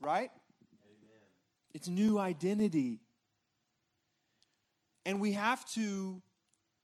Right? 0.00 0.30
Amen. 0.84 1.20
It's 1.72 1.88
new 1.88 2.18
identity. 2.18 3.00
And 5.06 5.20
we 5.20 5.32
have 5.32 5.64
to 5.72 6.20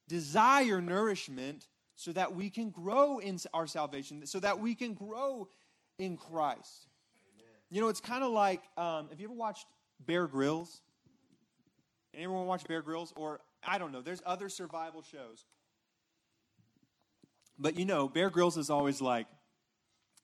desire 0.09 0.81
nourishment 0.81 1.67
so 1.97 2.13
that 2.13 2.35
we 2.35 2.51
can 2.51 2.71
grow 2.71 3.19
in 3.19 3.39
our 3.53 3.67
salvation, 3.67 4.27
so 4.27 4.41
that 4.41 4.59
we 4.59 4.75
can 4.75 4.95
grow 4.95 5.49
in 5.99 6.17
Christ. 6.17 6.89
Amen. 7.39 7.51
You 7.71 7.81
know, 7.81 7.89
it's 7.89 8.01
kind 8.01 8.25
of 8.25 8.33
like 8.33 8.63
um, 8.77 9.09
have 9.11 9.21
you 9.21 9.27
ever 9.27 9.35
watched 9.35 9.67
Bear 10.05 10.27
Grylls? 10.27 10.81
Anyone 12.15 12.47
watch 12.47 12.65
Bear 12.65 12.83
Grylls? 12.83 13.13
Or 13.17 13.41
I 13.67 13.79
don't 13.79 13.93
know. 13.93 14.03
There's 14.03 14.23
other 14.27 14.49
survival 14.49 15.03
shows. 15.03 15.45
But 17.59 17.79
you 17.79 17.85
know, 17.85 18.09
Bear 18.09 18.31
Grylls 18.31 18.57
is 18.57 18.71
always 18.71 19.01
like, 19.01 19.27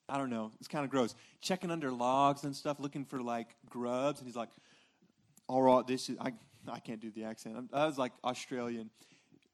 I 0.08 0.18
don't 0.18 0.30
know, 0.30 0.50
it's 0.58 0.68
kind 0.68 0.84
of 0.84 0.90
gross. 0.90 1.14
Checking 1.40 1.70
under 1.70 1.90
logs 1.90 2.44
and 2.44 2.54
stuff, 2.54 2.80
looking 2.80 3.04
for 3.04 3.20
like 3.20 3.48
grubs, 3.68 4.20
and 4.20 4.26
he's 4.26 4.36
like, 4.36 4.48
"All 5.46 5.62
right, 5.62 5.86
this 5.86 6.08
is 6.08 6.16
I 6.20 6.32
I 6.66 6.80
can't 6.80 7.00
do 7.00 7.10
the 7.10 7.24
accent. 7.24 7.70
I 7.72 7.86
was 7.86 7.98
like 7.98 8.12
Australian. 8.24 8.90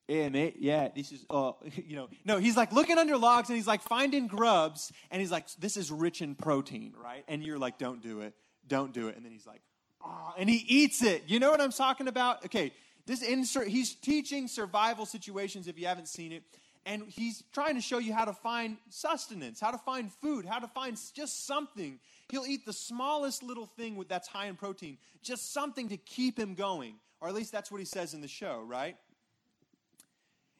Yeah, 0.08 0.28
mate. 0.28 0.56
Yeah, 0.58 0.88
this 0.94 1.12
is, 1.12 1.24
uh, 1.30 1.52
you 1.86 1.96
know, 1.96 2.08
no, 2.24 2.38
he's 2.38 2.56
like 2.56 2.72
looking 2.72 2.98
under 2.98 3.16
logs 3.16 3.48
and 3.48 3.56
he's 3.56 3.66
like 3.66 3.82
finding 3.82 4.26
grubs 4.26 4.92
and 5.10 5.20
he's 5.20 5.30
like, 5.30 5.46
this 5.58 5.76
is 5.76 5.90
rich 5.90 6.20
in 6.20 6.34
protein, 6.34 6.92
right? 7.02 7.24
And 7.26 7.42
you're 7.42 7.58
like, 7.58 7.78
don't 7.78 8.02
do 8.02 8.20
it, 8.20 8.34
don't 8.66 8.92
do 8.92 9.08
it. 9.08 9.16
And 9.16 9.24
then 9.24 9.32
he's 9.32 9.46
like, 9.46 9.62
oh, 10.04 10.34
and 10.38 10.48
he 10.48 10.56
eats 10.68 11.02
it. 11.02 11.24
You 11.26 11.40
know 11.40 11.50
what 11.50 11.60
I'm 11.60 11.72
talking 11.72 12.06
about? 12.08 12.44
Okay, 12.44 12.72
this 13.06 13.22
insert, 13.22 13.68
he's 13.68 13.94
teaching 13.94 14.46
survival 14.48 15.06
situations 15.06 15.68
if 15.68 15.78
you 15.78 15.86
haven't 15.86 16.08
seen 16.08 16.32
it. 16.32 16.42
and 16.86 17.02
he's 17.08 17.42
trying 17.52 17.74
to 17.76 17.80
show 17.80 17.98
you 17.98 18.12
how 18.12 18.24
to 18.26 18.32
find 18.34 18.76
sustenance, 18.90 19.58
how 19.60 19.70
to 19.70 19.78
find 19.78 20.12
food, 20.12 20.44
how 20.44 20.58
to 20.58 20.68
find 20.68 20.98
just 21.14 21.46
something. 21.46 21.98
He'll 22.28 22.46
eat 22.46 22.66
the 22.66 22.72
smallest 22.72 23.42
little 23.42 23.66
thing 23.66 24.02
that's 24.08 24.28
high 24.28 24.46
in 24.46 24.56
protein, 24.56 24.98
just 25.22 25.52
something 25.52 25.88
to 25.88 25.96
keep 25.96 26.38
him 26.38 26.54
going. 26.54 26.96
Or 27.20 27.28
at 27.28 27.34
least 27.34 27.52
that's 27.52 27.70
what 27.70 27.78
he 27.78 27.86
says 27.86 28.12
in 28.12 28.20
the 28.20 28.28
show, 28.28 28.62
right? 28.66 28.96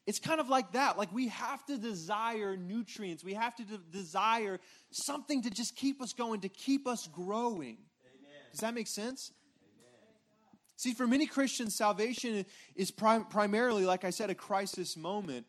It's 0.06 0.18
kind 0.18 0.40
of 0.40 0.49
like 0.49 0.73
that. 0.73 0.99
Like 0.99 1.12
we 1.12 1.28
have 1.28 1.64
to 1.66 1.78
desire 1.78 2.56
nutrients. 2.56 3.25
We 3.25 3.34
have 3.34 3.54
to 3.56 3.64
de- 3.64 3.78
desire 3.90 4.61
something 4.90 5.42
to 5.42 5.50
just 5.50 5.76
keep 5.76 6.02
us 6.02 6.12
going, 6.12 6.40
to 6.40 6.49
keep 6.49 6.87
us 6.87 7.08
growing. 7.08 7.78
Amen. 8.04 8.42
Does 8.50 8.61
that 8.61 8.75
make 8.75 8.87
sense? 8.87 9.32
Amen. 9.62 10.58
See, 10.76 10.92
for 10.92 11.06
many 11.06 11.26
Christians, 11.26 11.76
salvation 11.76 12.44
is 12.76 12.90
prim- 12.90 13.25
primarily, 13.25 13.87
like 13.87 14.04
I 14.04 14.11
said, 14.11 14.28
a 14.28 14.34
crisis 14.34 14.96
moment. 14.96 15.46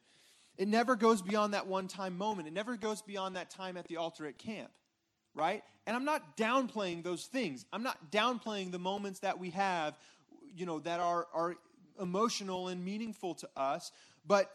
It 0.57 0.69
never 0.69 0.95
goes 0.95 1.21
beyond 1.21 1.53
that 1.53 1.67
one 1.67 1.89
time 1.89 2.17
moment. 2.17 2.47
It 2.47 2.53
never 2.53 2.77
goes 2.77 3.01
beyond 3.01 3.35
that 3.35 3.50
time 3.50 3.75
at 3.75 3.89
the 3.89 3.97
altar 3.97 4.25
at 4.25 4.38
camp, 4.38 4.71
right? 5.33 5.63
And 5.85 5.97
I'm 5.97 6.05
not 6.05 6.38
downplaying 6.38 7.03
those 7.03 7.25
things. 7.25 7.65
I'm 7.74 7.83
not 7.83 8.09
downplaying 8.09 8.71
the 8.71 8.79
moments 8.79 9.19
that 9.19 9.38
we 9.38 9.50
have, 9.50 9.97
you 10.55 10.65
know, 10.65 10.79
that 10.79 11.01
are, 11.01 11.27
are 11.33 11.57
emotional 12.00 12.69
and 12.69 12.83
meaningful 12.85 13.35
to 13.35 13.50
us. 13.57 13.91
But 14.27 14.51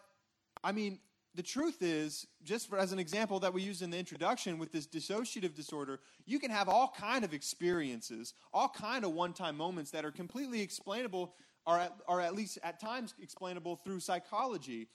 I 0.63 0.73
mean, 0.73 0.99
the 1.35 1.43
truth 1.43 1.81
is, 1.81 2.27
just 2.43 2.69
for, 2.69 2.77
as 2.79 2.93
an 2.93 2.99
example 2.99 3.39
that 3.41 3.55
we 3.55 3.63
used 3.63 3.83
in 3.83 3.91
the 3.91 3.99
introduction 3.99 4.59
with 4.59 4.73
this 4.73 4.87
dissociative 4.87 5.55
disorder, 5.55 6.01
you 6.27 6.39
can 6.41 6.51
have 6.51 6.69
all 6.69 6.93
kind 6.97 7.25
of 7.25 7.33
experiences, 7.33 8.35
all 8.53 8.69
kind 8.69 9.05
of 9.05 9.13
one-time 9.13 9.57
moments 9.57 9.93
that 9.93 10.05
are 10.05 10.11
completely 10.11 10.61
explainable, 10.61 11.35
or 11.67 11.79
at, 11.79 11.93
or 12.09 12.21
at 12.21 12.35
least 12.35 12.59
at 12.65 12.81
times 12.81 13.15
explainable 13.23 13.77
through 13.77 14.01
psychology. 14.01 14.89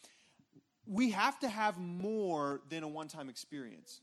We 0.85 1.11
have 1.11 1.39
to 1.39 1.47
have 1.47 1.77
more 1.77 2.61
than 2.69 2.83
a 2.83 2.87
one-time 2.87 3.29
experience. 3.29 4.01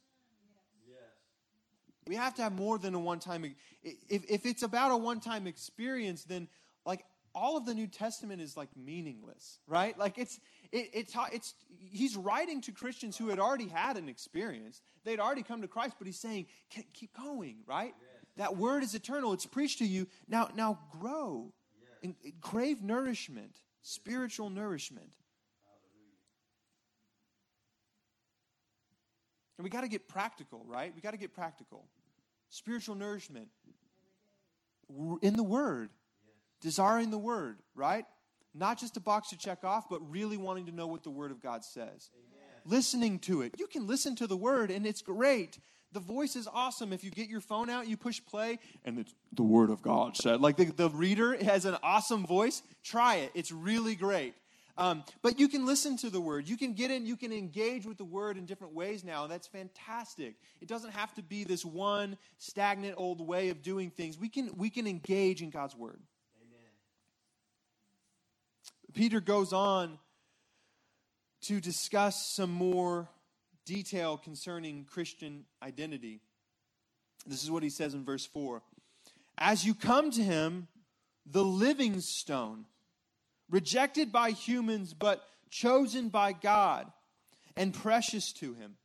We 2.08 2.16
have 2.16 2.34
to 2.36 2.42
have 2.42 2.52
more 2.54 2.78
than 2.78 2.94
a 2.94 2.98
one-time. 2.98 3.54
If, 3.84 4.24
if 4.28 4.46
it's 4.46 4.64
about 4.64 4.90
a 4.90 4.96
one-time 4.96 5.46
experience, 5.46 6.24
then 6.24 6.48
like 6.84 7.04
all 7.34 7.56
of 7.56 7.64
the 7.64 7.74
New 7.74 7.86
Testament 7.86 8.40
is 8.40 8.56
like 8.56 8.68
meaningless, 8.76 9.58
right? 9.68 9.96
Like 9.96 10.18
it's 10.18 10.40
it, 10.72 10.90
it's 10.92 11.14
it's 11.32 11.54
he's 11.78 12.16
writing 12.16 12.60
to 12.62 12.72
Christians 12.72 13.16
who 13.16 13.28
had 13.28 13.38
already 13.38 13.68
had 13.68 13.96
an 13.96 14.08
experience. 14.08 14.80
They'd 15.04 15.20
already 15.20 15.42
come 15.42 15.62
to 15.62 15.68
Christ, 15.68 15.96
but 15.98 16.06
he's 16.06 16.18
saying, 16.18 16.46
keep 16.92 17.16
going, 17.16 17.58
right? 17.66 17.94
Yes. 17.98 18.24
That 18.36 18.56
word 18.56 18.82
is 18.82 18.94
eternal. 18.94 19.32
It's 19.32 19.46
preached 19.46 19.78
to 19.78 19.86
you. 19.86 20.06
Now 20.28 20.48
now 20.54 20.78
grow. 20.98 21.52
Yes. 22.02 22.14
And 22.24 22.40
crave 22.40 22.82
nourishment, 22.82 23.60
spiritual 23.82 24.50
nourishment. 24.50 25.12
And 29.58 29.64
we 29.64 29.70
got 29.70 29.82
to 29.82 29.88
get 29.88 30.08
practical, 30.08 30.64
right? 30.66 30.92
We 30.94 31.00
got 31.00 31.12
to 31.12 31.18
get 31.18 31.34
practical. 31.34 31.84
Spiritual 32.48 32.96
nourishment 32.96 33.48
in 35.22 35.36
the 35.36 35.42
Word 35.42 35.90
desiring 36.62 37.10
the 37.10 37.18
word, 37.18 37.58
right? 37.74 38.06
Not 38.54 38.78
just 38.78 38.96
a 38.96 39.00
box 39.00 39.30
to 39.30 39.38
check 39.38 39.64
off, 39.64 39.88
but 39.88 39.98
really 40.10 40.36
wanting 40.36 40.66
to 40.66 40.72
know 40.72 40.86
what 40.86 41.02
the 41.02 41.10
word 41.10 41.30
of 41.30 41.42
God 41.42 41.64
says. 41.64 42.10
Amen. 42.14 42.60
Listening 42.64 43.18
to 43.20 43.42
it. 43.42 43.54
You 43.58 43.66
can 43.66 43.86
listen 43.86 44.14
to 44.16 44.26
the 44.26 44.36
word, 44.36 44.70
and 44.70 44.86
it's 44.86 45.02
great. 45.02 45.58
The 45.92 46.00
voice 46.00 46.36
is 46.36 46.48
awesome. 46.52 46.92
If 46.92 47.04
you 47.04 47.10
get 47.10 47.28
your 47.28 47.40
phone 47.40 47.68
out, 47.68 47.86
you 47.86 47.96
push 47.96 48.20
play, 48.24 48.58
and 48.84 48.98
it's 48.98 49.14
the 49.32 49.42
word 49.42 49.70
of 49.70 49.82
God 49.82 50.16
said. 50.16 50.40
Like 50.40 50.56
the, 50.56 50.66
the 50.66 50.90
reader 50.90 51.36
has 51.42 51.64
an 51.64 51.76
awesome 51.82 52.26
voice. 52.26 52.62
Try 52.82 53.16
it, 53.16 53.32
it's 53.34 53.52
really 53.52 53.94
great. 53.94 54.34
Um, 54.78 55.04
but 55.20 55.38
you 55.38 55.48
can 55.48 55.66
listen 55.66 55.98
to 55.98 56.08
the 56.08 56.20
word. 56.20 56.48
You 56.48 56.56
can 56.56 56.72
get 56.72 56.90
in, 56.90 57.04
you 57.04 57.16
can 57.16 57.30
engage 57.30 57.84
with 57.84 57.98
the 57.98 58.04
word 58.04 58.38
in 58.38 58.46
different 58.46 58.74
ways 58.74 59.04
now. 59.04 59.26
That's 59.26 59.46
fantastic. 59.46 60.36
It 60.60 60.68
doesn't 60.68 60.92
have 60.92 61.12
to 61.14 61.22
be 61.22 61.44
this 61.44 61.64
one 61.64 62.16
stagnant 62.38 62.94
old 62.96 63.20
way 63.26 63.50
of 63.50 63.62
doing 63.62 63.90
things. 63.90 64.18
We 64.18 64.30
can, 64.30 64.50
we 64.56 64.70
can 64.70 64.86
engage 64.86 65.42
in 65.42 65.50
God's 65.50 65.76
word. 65.76 66.00
Peter 68.92 69.20
goes 69.20 69.52
on 69.52 69.98
to 71.42 71.60
discuss 71.60 72.26
some 72.26 72.52
more 72.52 73.08
detail 73.64 74.16
concerning 74.16 74.84
Christian 74.84 75.44
identity. 75.62 76.20
This 77.26 77.42
is 77.42 77.50
what 77.50 77.62
he 77.62 77.70
says 77.70 77.94
in 77.94 78.04
verse 78.04 78.26
4 78.26 78.62
As 79.38 79.64
you 79.64 79.74
come 79.74 80.10
to 80.10 80.22
him, 80.22 80.68
the 81.24 81.44
living 81.44 82.00
stone, 82.00 82.66
rejected 83.48 84.12
by 84.12 84.30
humans, 84.30 84.94
but 84.94 85.24
chosen 85.50 86.08
by 86.08 86.32
God 86.32 86.90
and 87.56 87.72
precious 87.72 88.32
to 88.34 88.54
him. 88.54 88.76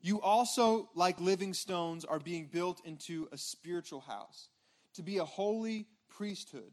You 0.00 0.20
also, 0.20 0.90
like 0.94 1.20
living 1.20 1.54
stones, 1.54 2.04
are 2.04 2.18
being 2.18 2.46
built 2.46 2.80
into 2.84 3.28
a 3.32 3.38
spiritual 3.38 4.00
house 4.00 4.48
to 4.94 5.02
be 5.02 5.18
a 5.18 5.24
holy 5.24 5.86
priesthood 6.08 6.72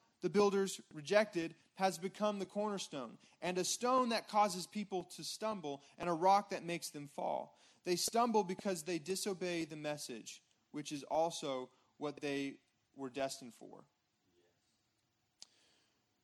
the 0.21 0.29
builders 0.29 0.79
rejected 0.93 1.55
has 1.75 1.97
become 1.97 2.39
the 2.39 2.45
cornerstone, 2.45 3.17
and 3.41 3.57
a 3.57 3.63
stone 3.63 4.09
that 4.09 4.27
causes 4.27 4.67
people 4.67 5.03
to 5.15 5.23
stumble, 5.23 5.81
and 5.97 6.09
a 6.09 6.13
rock 6.13 6.51
that 6.51 6.63
makes 6.63 6.89
them 6.89 7.09
fall. 7.15 7.55
They 7.85 7.95
stumble 7.95 8.43
because 8.43 8.83
they 8.83 8.99
disobey 8.99 9.65
the 9.65 9.75
message, 9.75 10.41
which 10.71 10.91
is 10.91 11.03
also 11.03 11.69
what 11.97 12.21
they 12.21 12.55
were 12.95 13.09
destined 13.09 13.53
for. 13.57 13.83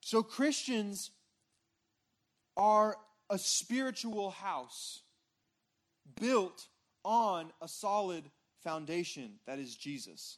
So, 0.02 0.22
Christians 0.22 1.12
are 2.56 2.98
a 3.30 3.38
spiritual 3.38 4.32
house 4.32 5.02
built 6.20 6.68
on 7.04 7.52
a 7.62 7.68
solid 7.68 8.24
foundation 8.64 9.40
that 9.46 9.60
is 9.60 9.76
Jesus. 9.76 10.38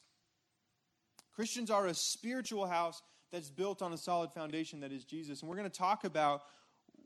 Christians 1.34 1.72
are 1.72 1.88
a 1.88 1.94
spiritual 1.94 2.68
house 2.68 3.02
that's 3.32 3.50
built 3.50 3.82
on 3.82 3.94
a 3.94 3.98
solid 3.98 4.32
foundation 4.32 4.80
that 4.82 4.92
is 4.92 5.06
Jesus. 5.06 5.42
And 5.42 5.50
we're 5.50 5.58
going 5.58 5.70
to 5.70 5.78
talk 5.78 6.04
about, 6.04 6.44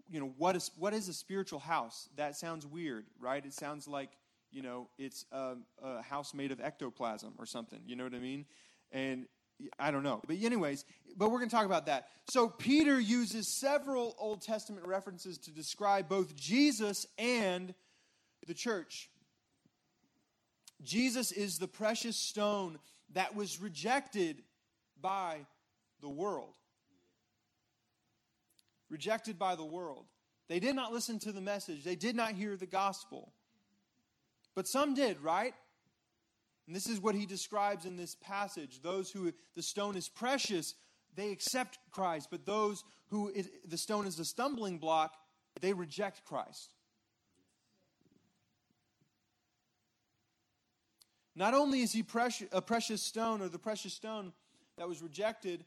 you 0.09 0.19
know, 0.19 0.33
what 0.37 0.55
is 0.55 0.71
what 0.77 0.93
is 0.93 1.07
a 1.07 1.13
spiritual 1.13 1.59
house? 1.59 2.09
That 2.15 2.35
sounds 2.35 2.65
weird, 2.65 3.05
right? 3.19 3.43
It 3.45 3.53
sounds 3.53 3.87
like, 3.87 4.11
you 4.51 4.61
know, 4.61 4.87
it's 4.97 5.25
a, 5.31 5.55
a 5.81 6.01
house 6.01 6.33
made 6.33 6.51
of 6.51 6.61
ectoplasm 6.61 7.33
or 7.37 7.45
something. 7.45 7.79
You 7.85 7.95
know 7.95 8.03
what 8.03 8.13
I 8.13 8.19
mean? 8.19 8.45
And 8.91 9.25
I 9.79 9.91
don't 9.91 10.03
know. 10.03 10.21
But 10.27 10.37
anyways, 10.41 10.85
but 11.15 11.29
we're 11.29 11.39
going 11.39 11.49
to 11.49 11.55
talk 11.55 11.65
about 11.65 11.85
that. 11.85 12.07
So 12.29 12.47
Peter 12.47 12.99
uses 12.99 13.59
several 13.59 14.15
Old 14.17 14.41
Testament 14.41 14.85
references 14.87 15.37
to 15.39 15.51
describe 15.51 16.09
both 16.09 16.35
Jesus 16.35 17.05
and 17.17 17.73
the 18.47 18.53
church. 18.53 19.09
Jesus 20.81 21.31
is 21.31 21.57
the 21.57 21.67
precious 21.67 22.17
stone 22.17 22.77
that 23.13 23.35
was 23.35 23.61
rejected 23.61 24.43
by 24.99 25.45
the 26.03 26.09
world. 26.09 26.53
Rejected 28.91 29.39
by 29.39 29.55
the 29.55 29.65
world. 29.65 30.05
They 30.49 30.59
did 30.59 30.75
not 30.75 30.93
listen 30.93 31.17
to 31.19 31.31
the 31.31 31.41
message, 31.41 31.83
they 31.83 31.95
did 31.95 32.15
not 32.15 32.33
hear 32.33 32.55
the 32.55 32.67
gospel. 32.67 33.33
But 34.55 34.67
some 34.67 34.93
did, 34.93 35.19
right? 35.19 35.55
And 36.67 36.75
this 36.75 36.87
is 36.87 36.99
what 36.99 37.15
he 37.15 37.25
describes 37.25 37.85
in 37.85 37.97
this 37.97 38.15
passage. 38.15 38.81
Those 38.83 39.09
who 39.09 39.33
the 39.55 39.63
stone 39.63 39.95
is 39.95 40.07
precious, 40.07 40.75
they 41.15 41.31
accept 41.31 41.79
Christ, 41.89 42.27
but 42.29 42.45
those 42.45 42.83
who 43.07 43.29
it, 43.29 43.69
the 43.69 43.77
stone 43.77 44.05
is 44.05 44.19
a 44.19 44.25
stumbling 44.25 44.77
block, 44.77 45.15
they 45.59 45.73
reject 45.73 46.23
Christ. 46.25 46.73
Not 51.35 51.53
only 51.55 51.81
is 51.81 51.91
he 51.91 52.03
precious, 52.03 52.47
a 52.51 52.61
precious 52.61 53.01
stone 53.01 53.41
or 53.41 53.49
the 53.49 53.57
precious 53.57 53.93
stone 53.93 54.33
that 54.77 54.87
was 54.87 55.01
rejected, 55.01 55.65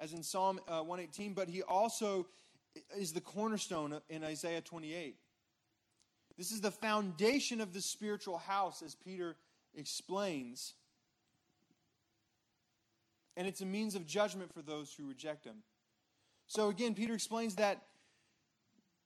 as 0.00 0.12
in 0.12 0.22
Psalm 0.22 0.60
uh, 0.68 0.82
118, 0.82 1.34
but 1.34 1.48
he 1.48 1.62
also 1.62 2.26
is 2.96 3.12
the 3.12 3.20
cornerstone 3.20 4.00
in 4.08 4.24
Isaiah 4.24 4.60
28. 4.60 5.16
This 6.36 6.52
is 6.52 6.60
the 6.60 6.70
foundation 6.70 7.60
of 7.60 7.72
the 7.72 7.80
spiritual 7.80 8.38
house, 8.38 8.82
as 8.82 8.94
Peter 8.94 9.36
explains. 9.74 10.74
And 13.36 13.46
it's 13.46 13.60
a 13.60 13.66
means 13.66 13.94
of 13.96 14.06
judgment 14.06 14.52
for 14.54 14.62
those 14.62 14.94
who 14.94 15.08
reject 15.08 15.44
him. 15.44 15.56
So 16.46 16.68
again, 16.68 16.94
Peter 16.94 17.14
explains 17.14 17.56
that 17.56 17.82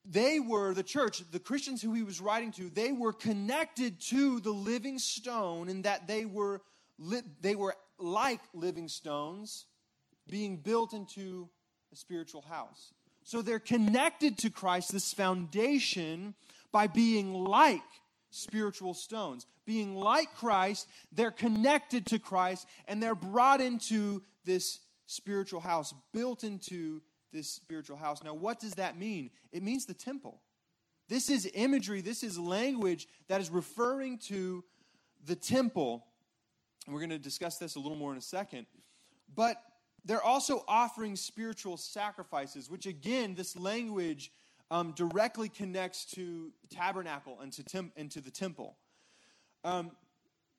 they 0.05 0.41
were, 0.41 0.75
the 0.75 0.83
church, 0.83 1.23
the 1.31 1.39
Christians 1.39 1.81
who 1.81 1.95
he 1.95 2.03
was 2.03 2.21
writing 2.21 2.53
to, 2.53 2.69
they 2.69 2.93
were 2.93 3.13
connected 3.13 4.01
to 4.09 4.41
the 4.41 4.51
living 4.51 4.99
stone 4.99 5.69
in 5.69 5.83
that 5.83 6.07
they 6.07 6.25
were, 6.25 6.61
li- 6.99 7.23
they 7.41 7.55
were 7.55 7.75
like 7.99 8.41
living 8.53 8.89
stones 8.89 9.67
being 10.29 10.57
built 10.57 10.93
into 10.93 11.49
a 11.93 11.97
spiritual 11.97 12.43
house. 12.43 12.93
So 13.25 13.43
they're 13.43 13.59
connected 13.59 14.39
to 14.39 14.51
Christ, 14.51 14.93
this 14.93 15.13
foundation, 15.13 16.35
by 16.73 16.87
being 16.87 17.33
like 17.33 17.83
spiritual 18.31 18.95
stones. 18.95 19.47
Being 19.65 19.95
like 19.95 20.35
Christ, 20.35 20.89
they're 21.13 21.31
connected 21.31 22.07
to 22.07 22.19
Christ 22.19 22.67
and 22.89 23.01
they're 23.01 23.15
brought 23.15 23.61
into 23.61 24.23
this 24.45 24.81
spiritual 25.07 25.61
house, 25.61 25.95
built 26.13 26.43
into 26.43 27.01
this 27.33 27.49
spiritual 27.49 27.97
house. 27.97 28.23
Now, 28.25 28.35
what 28.35 28.59
does 28.59 28.75
that 28.75 28.99
mean? 28.99 29.31
It 29.53 29.63
means 29.63 29.87
the 29.87 29.95
temple. 29.95 30.41
This 31.09 31.31
is 31.31 31.49
imagery, 31.55 32.01
this 32.01 32.23
is 32.23 32.39
language 32.39 33.07
that 33.29 33.41
is 33.41 33.51
referring 33.51 34.19
to 34.29 34.65
the 35.25 35.37
temple. 35.37 36.07
And 36.87 36.95
we're 36.95 37.01
going 37.01 37.11
to 37.11 37.19
discuss 37.19 37.59
this 37.59 37.77
a 37.77 37.81
little 37.81 37.99
more 37.99 38.13
in 38.13 38.19
a 38.19 38.23
second. 38.23 38.67
But 39.35 39.57
they're 40.05 40.23
also 40.23 40.65
offering 40.67 41.17
spiritual 41.17 41.77
sacrifices, 41.77 42.69
which 42.69 42.87
again, 42.87 43.35
this 43.35 43.57
language 43.57 44.33
um, 44.71 44.93
directly 44.93 45.49
connects 45.49 46.05
to 46.07 46.51
tabernacle 46.71 47.39
and 47.41 47.53
to, 47.53 47.91
and 47.97 48.11
to 48.11 48.21
the 48.21 48.31
temple. 48.31 48.77
Um, 49.65 49.93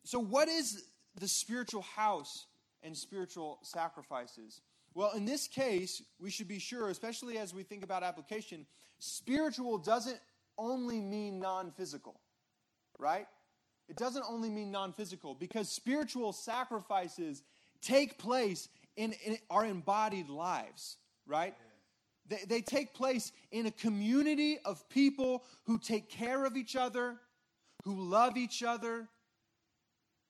so, 0.06 0.20
what 0.20 0.48
is 0.48 0.86
the 1.20 1.28
spiritual 1.28 1.82
house 1.82 2.46
and 2.84 2.96
spiritual 2.96 3.60
sacrifices? 3.64 4.62
Well, 4.94 5.12
in 5.14 5.26
this 5.26 5.48
case, 5.48 6.04
we 6.20 6.30
should 6.30 6.48
be 6.48 6.60
sure, 6.60 6.90
especially 6.90 7.38
as 7.38 7.54
we 7.54 7.64
think 7.64 7.84
about 7.84 8.04
application, 8.04 8.66
spiritual 9.00 9.78
doesn't 9.78 10.20
only 10.58 11.02
mean 11.02 11.40
non 11.40 11.72
physical, 11.72 12.20
right? 13.00 13.26
It 13.90 13.98
doesn't 13.98 14.24
only 14.30 14.50
mean 14.50 14.72
non 14.72 14.94
physical 14.94 15.34
because 15.34 15.70
spiritual 15.70 16.32
sacrifices 16.32 17.44
take 17.82 18.18
place 18.18 18.70
in, 18.96 19.14
in, 19.26 19.38
our 19.50 19.66
embodied 19.66 20.30
lives, 20.30 20.98
right? 21.26 21.56
They, 22.28 22.40
they 22.48 22.62
take 22.62 22.94
place 22.94 23.32
in 23.52 23.66
a 23.66 23.72
community 23.72 24.58
of 24.64 24.88
people 24.90 25.44
who 25.66 25.80
take 25.80 26.10
care 26.10 26.46
of 26.46 26.56
each 26.56 26.76
other, 26.76 27.16
who 27.84 28.02
love 28.02 28.38
each 28.38 28.64
other, 28.64 29.08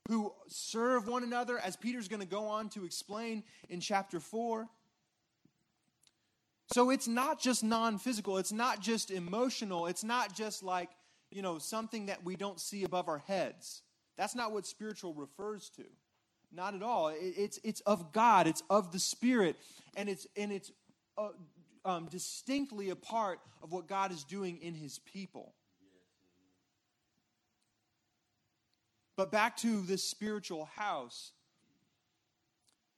who 0.09 0.33
serve 0.47 1.07
one 1.07 1.23
another, 1.23 1.57
as 1.59 1.75
Peter's 1.75 2.07
going 2.07 2.19
to 2.21 2.27
go 2.27 2.47
on 2.47 2.69
to 2.69 2.83
explain 2.85 3.43
in 3.69 3.79
chapter 3.79 4.19
4. 4.19 4.67
So 6.73 6.89
it's 6.89 7.07
not 7.07 7.39
just 7.39 7.63
non 7.63 7.99
physical, 7.99 8.37
it's 8.37 8.51
not 8.51 8.81
just 8.81 9.11
emotional, 9.11 9.85
it's 9.85 10.03
not 10.03 10.33
just 10.33 10.63
like, 10.63 10.89
you 11.29 11.41
know, 11.41 11.57
something 11.59 12.07
that 12.07 12.23
we 12.23 12.35
don't 12.35 12.59
see 12.59 12.83
above 12.83 13.07
our 13.07 13.19
heads. 13.19 13.81
That's 14.17 14.35
not 14.35 14.51
what 14.51 14.65
spiritual 14.65 15.13
refers 15.13 15.69
to. 15.77 15.83
Not 16.55 16.75
at 16.75 16.83
all. 16.83 17.11
It's, 17.15 17.59
it's 17.63 17.81
of 17.81 18.11
God, 18.11 18.45
it's 18.47 18.61
of 18.69 18.91
the 18.91 18.99
Spirit, 18.99 19.55
and 19.95 20.07
it's, 20.07 20.27
and 20.37 20.51
it's 20.51 20.71
uh, 21.17 21.29
um, 21.83 22.07
distinctly 22.11 22.91
a 22.91 22.95
part 22.95 23.39
of 23.63 23.71
what 23.71 23.87
God 23.87 24.11
is 24.11 24.23
doing 24.23 24.59
in 24.61 24.75
His 24.75 24.99
people. 24.99 25.53
But 29.15 29.31
back 29.31 29.57
to 29.57 29.81
this 29.81 30.03
spiritual 30.03 30.65
house, 30.65 31.31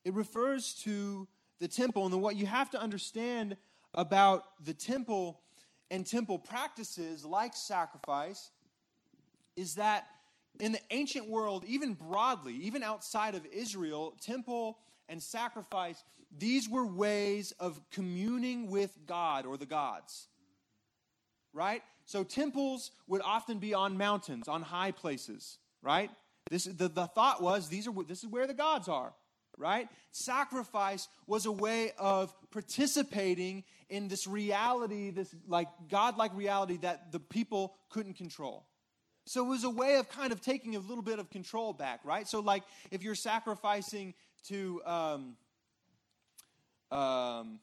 it 0.04 0.13
refers 0.13 0.74
to 0.84 1.28
the 1.60 1.68
temple. 1.68 2.06
And 2.06 2.22
what 2.22 2.36
you 2.36 2.46
have 2.46 2.70
to 2.72 2.82
understand 2.82 3.58
about 3.94 4.44
the 4.63 4.74
temple 4.74 5.41
and 5.91 6.06
temple 6.06 6.39
practices 6.39 7.26
like 7.26 7.56
sacrifice 7.56 8.52
is 9.56 9.76
that 9.76 10.08
in 10.60 10.72
the 10.72 10.80
ancient 10.91 11.30
world, 11.30 11.63
even 11.68 11.94
broadly, 11.94 12.54
even 12.54 12.84
outside 12.84 13.36
of 13.36 13.46
Israel, 13.48 14.13
temple 14.22 14.78
and 15.08 15.22
sacrifice, 15.22 16.04
these 16.38 16.68
were 16.68 16.86
ways 16.86 17.54
of 17.60 17.80
communing 17.91 18.70
with 18.70 18.98
God 19.06 19.46
or 19.46 19.58
the 19.58 19.65
gods. 19.65 20.28
Right? 21.54 21.82
So 22.06 22.24
temples 22.24 22.91
would 23.08 23.22
often 23.24 23.60
be 23.60 23.74
on 23.74 23.98
mountains, 23.98 24.48
on 24.48 24.62
high 24.62 24.91
places 24.91 25.58
right? 25.86 26.10
This 26.50 26.65
the, 26.65 26.89
the 26.89 27.08
thought 27.08 27.41
was 27.41 27.70
these 27.70 27.88
are 27.88 27.94
this 28.04 28.24
is 28.24 28.30
where 28.30 28.48
the 28.48 28.54
gods 28.54 28.89
are, 28.89 29.13
right? 29.58 29.88
Sacrifice 30.12 31.08
was 31.28 31.46
a 31.46 31.52
way 31.52 31.91
of 31.98 32.34
participating 32.52 33.63
in 33.89 34.08
this 34.08 34.28
reality, 34.28 35.12
this 35.12 35.34
like 35.48 35.68
godlike 35.89 36.36
reality 36.36 36.78
that 36.78 37.12
the 37.12 37.20
people 37.20 37.76
couldn't 37.89 38.15
control. 38.15 38.65
So 39.25 39.45
it 39.45 39.49
was 39.49 39.63
a 39.63 39.69
way 39.69 39.95
of 39.95 40.07
kind 40.09 40.31
of 40.31 40.41
taking 40.41 40.75
a 40.75 40.79
little 40.79 41.03
bit 41.03 41.19
of 41.19 41.29
control 41.29 41.73
back, 41.73 42.01
right? 42.03 42.27
So 42.27 42.39
like 42.39 42.63
if 42.91 43.01
you're 43.01 43.15
sacrificing 43.15 44.13
to 44.49 44.81
um, 44.85 45.35
um, 46.91 47.59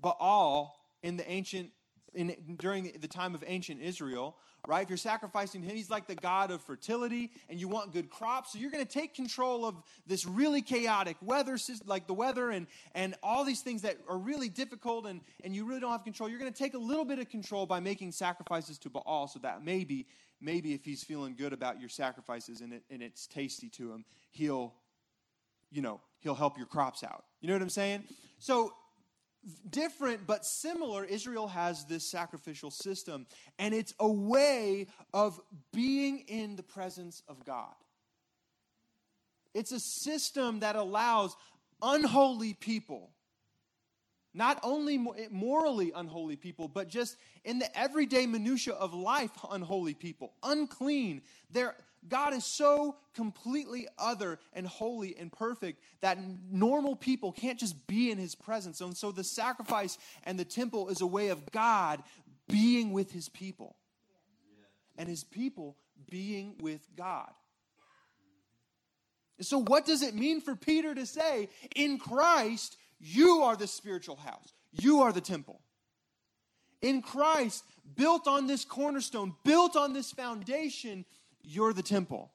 Baal 0.00 0.74
in 1.02 1.16
the 1.16 1.30
ancient 1.30 1.70
in, 2.14 2.34
during 2.58 2.92
the 3.00 3.08
time 3.08 3.34
of 3.34 3.44
ancient 3.46 3.80
Israel, 3.80 4.36
right? 4.66 4.82
If 4.82 4.88
you're 4.88 4.98
sacrificing 4.98 5.62
to 5.62 5.68
him, 5.68 5.76
he's 5.76 5.90
like 5.90 6.06
the 6.06 6.14
God 6.14 6.50
of 6.50 6.60
fertility 6.62 7.30
and 7.48 7.60
you 7.60 7.68
want 7.68 7.92
good 7.92 8.10
crops. 8.10 8.52
So 8.52 8.58
you're 8.58 8.70
going 8.70 8.84
to 8.84 8.92
take 8.92 9.14
control 9.14 9.64
of 9.64 9.76
this 10.06 10.26
really 10.26 10.60
chaotic 10.60 11.16
weather, 11.22 11.56
system, 11.56 11.88
like 11.88 12.06
the 12.06 12.14
weather 12.14 12.50
and, 12.50 12.66
and 12.94 13.14
all 13.22 13.44
these 13.44 13.60
things 13.60 13.82
that 13.82 13.96
are 14.08 14.18
really 14.18 14.48
difficult 14.48 15.06
and, 15.06 15.20
and 15.44 15.54
you 15.54 15.64
really 15.64 15.80
don't 15.80 15.92
have 15.92 16.04
control. 16.04 16.28
You're 16.28 16.40
going 16.40 16.52
to 16.52 16.58
take 16.58 16.74
a 16.74 16.78
little 16.78 17.04
bit 17.04 17.18
of 17.18 17.28
control 17.28 17.66
by 17.66 17.80
making 17.80 18.12
sacrifices 18.12 18.78
to 18.78 18.90
Baal 18.90 19.28
so 19.28 19.38
that 19.40 19.64
maybe, 19.64 20.06
maybe 20.40 20.74
if 20.74 20.84
he's 20.84 21.02
feeling 21.02 21.34
good 21.36 21.52
about 21.52 21.80
your 21.80 21.88
sacrifices 21.88 22.60
and, 22.60 22.72
it, 22.72 22.82
and 22.90 23.02
it's 23.02 23.26
tasty 23.26 23.68
to 23.70 23.92
him, 23.92 24.04
he'll, 24.30 24.74
you 25.70 25.82
know, 25.82 26.00
he'll 26.20 26.34
help 26.34 26.56
your 26.56 26.66
crops 26.66 27.04
out. 27.04 27.24
You 27.40 27.48
know 27.48 27.54
what 27.54 27.62
I'm 27.62 27.70
saying? 27.70 28.04
So 28.38 28.72
different 29.68 30.26
but 30.26 30.44
similar, 30.44 31.04
Israel 31.04 31.48
has 31.48 31.84
this 31.86 32.04
sacrificial 32.10 32.70
system, 32.70 33.26
and 33.58 33.74
it's 33.74 33.94
a 33.98 34.08
way 34.08 34.86
of 35.14 35.40
being 35.72 36.24
in 36.28 36.56
the 36.56 36.62
presence 36.62 37.22
of 37.28 37.44
God. 37.44 37.74
It's 39.54 39.72
a 39.72 39.80
system 39.80 40.60
that 40.60 40.76
allows 40.76 41.36
unholy 41.82 42.54
people, 42.54 43.10
not 44.34 44.60
only 44.62 44.94
eh, 45.18 45.26
morally 45.30 45.92
unholy 45.94 46.36
people, 46.36 46.68
but 46.68 46.88
just 46.88 47.16
in 47.44 47.58
the 47.58 47.78
everyday 47.78 48.26
minutia 48.26 48.74
of 48.74 48.94
life, 48.94 49.30
unholy 49.50 49.94
people, 49.94 50.32
unclean. 50.42 51.22
They're 51.50 51.76
God 52.08 52.32
is 52.32 52.44
so 52.44 52.96
completely 53.14 53.86
other 53.98 54.38
and 54.54 54.66
holy 54.66 55.16
and 55.18 55.30
perfect 55.30 55.82
that 56.00 56.18
normal 56.50 56.96
people 56.96 57.30
can't 57.30 57.58
just 57.58 57.86
be 57.86 58.10
in 58.10 58.16
his 58.16 58.34
presence. 58.34 58.80
And 58.80 58.96
so 58.96 59.12
the 59.12 59.24
sacrifice 59.24 59.98
and 60.24 60.38
the 60.38 60.44
temple 60.44 60.88
is 60.88 61.02
a 61.02 61.06
way 61.06 61.28
of 61.28 61.50
God 61.52 62.02
being 62.48 62.92
with 62.92 63.12
his 63.12 63.28
people 63.28 63.76
and 64.96 65.08
his 65.08 65.24
people 65.24 65.76
being 66.08 66.56
with 66.60 66.86
God. 66.96 67.30
So, 69.40 69.58
what 69.58 69.86
does 69.86 70.02
it 70.02 70.14
mean 70.14 70.42
for 70.42 70.54
Peter 70.54 70.94
to 70.94 71.06
say, 71.06 71.48
in 71.74 71.98
Christ, 71.98 72.76
you 73.00 73.42
are 73.42 73.56
the 73.56 73.66
spiritual 73.66 74.16
house, 74.16 74.52
you 74.70 75.00
are 75.00 75.12
the 75.12 75.20
temple? 75.20 75.60
In 76.82 77.02
Christ, 77.02 77.64
built 77.96 78.28
on 78.28 78.46
this 78.46 78.64
cornerstone, 78.64 79.34
built 79.44 79.76
on 79.76 79.92
this 79.92 80.12
foundation, 80.12 81.04
you're 81.42 81.72
the 81.72 81.82
temple. 81.82 82.32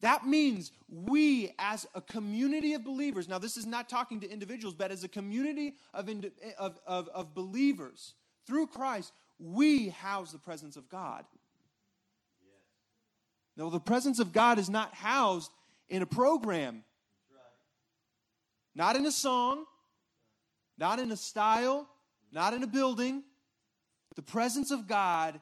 That 0.00 0.26
means 0.26 0.72
we, 0.88 1.52
as 1.58 1.86
a 1.94 2.00
community 2.00 2.74
of 2.74 2.84
believers, 2.84 3.28
now 3.28 3.38
this 3.38 3.56
is 3.56 3.66
not 3.66 3.88
talking 3.88 4.20
to 4.20 4.30
individuals, 4.30 4.74
but 4.74 4.90
as 4.90 5.04
a 5.04 5.08
community 5.08 5.74
of, 5.94 6.08
of, 6.58 6.78
of, 6.86 7.08
of 7.08 7.34
believers 7.34 8.14
through 8.46 8.68
Christ, 8.68 9.12
we 9.38 9.88
house 9.88 10.32
the 10.32 10.38
presence 10.38 10.76
of 10.76 10.88
God. 10.88 11.24
Now, 13.56 13.70
the 13.70 13.80
presence 13.80 14.18
of 14.18 14.32
God 14.32 14.58
is 14.58 14.68
not 14.68 14.94
housed 14.94 15.50
in 15.88 16.02
a 16.02 16.06
program, 16.06 16.84
not 18.76 18.94
in 18.94 19.06
a 19.06 19.10
song, 19.10 19.64
not 20.78 20.98
in 20.98 21.10
a 21.10 21.16
style, 21.16 21.88
not 22.30 22.52
in 22.52 22.62
a 22.62 22.66
building. 22.66 23.24
The 24.14 24.22
presence 24.22 24.70
of 24.70 24.86
God 24.86 25.40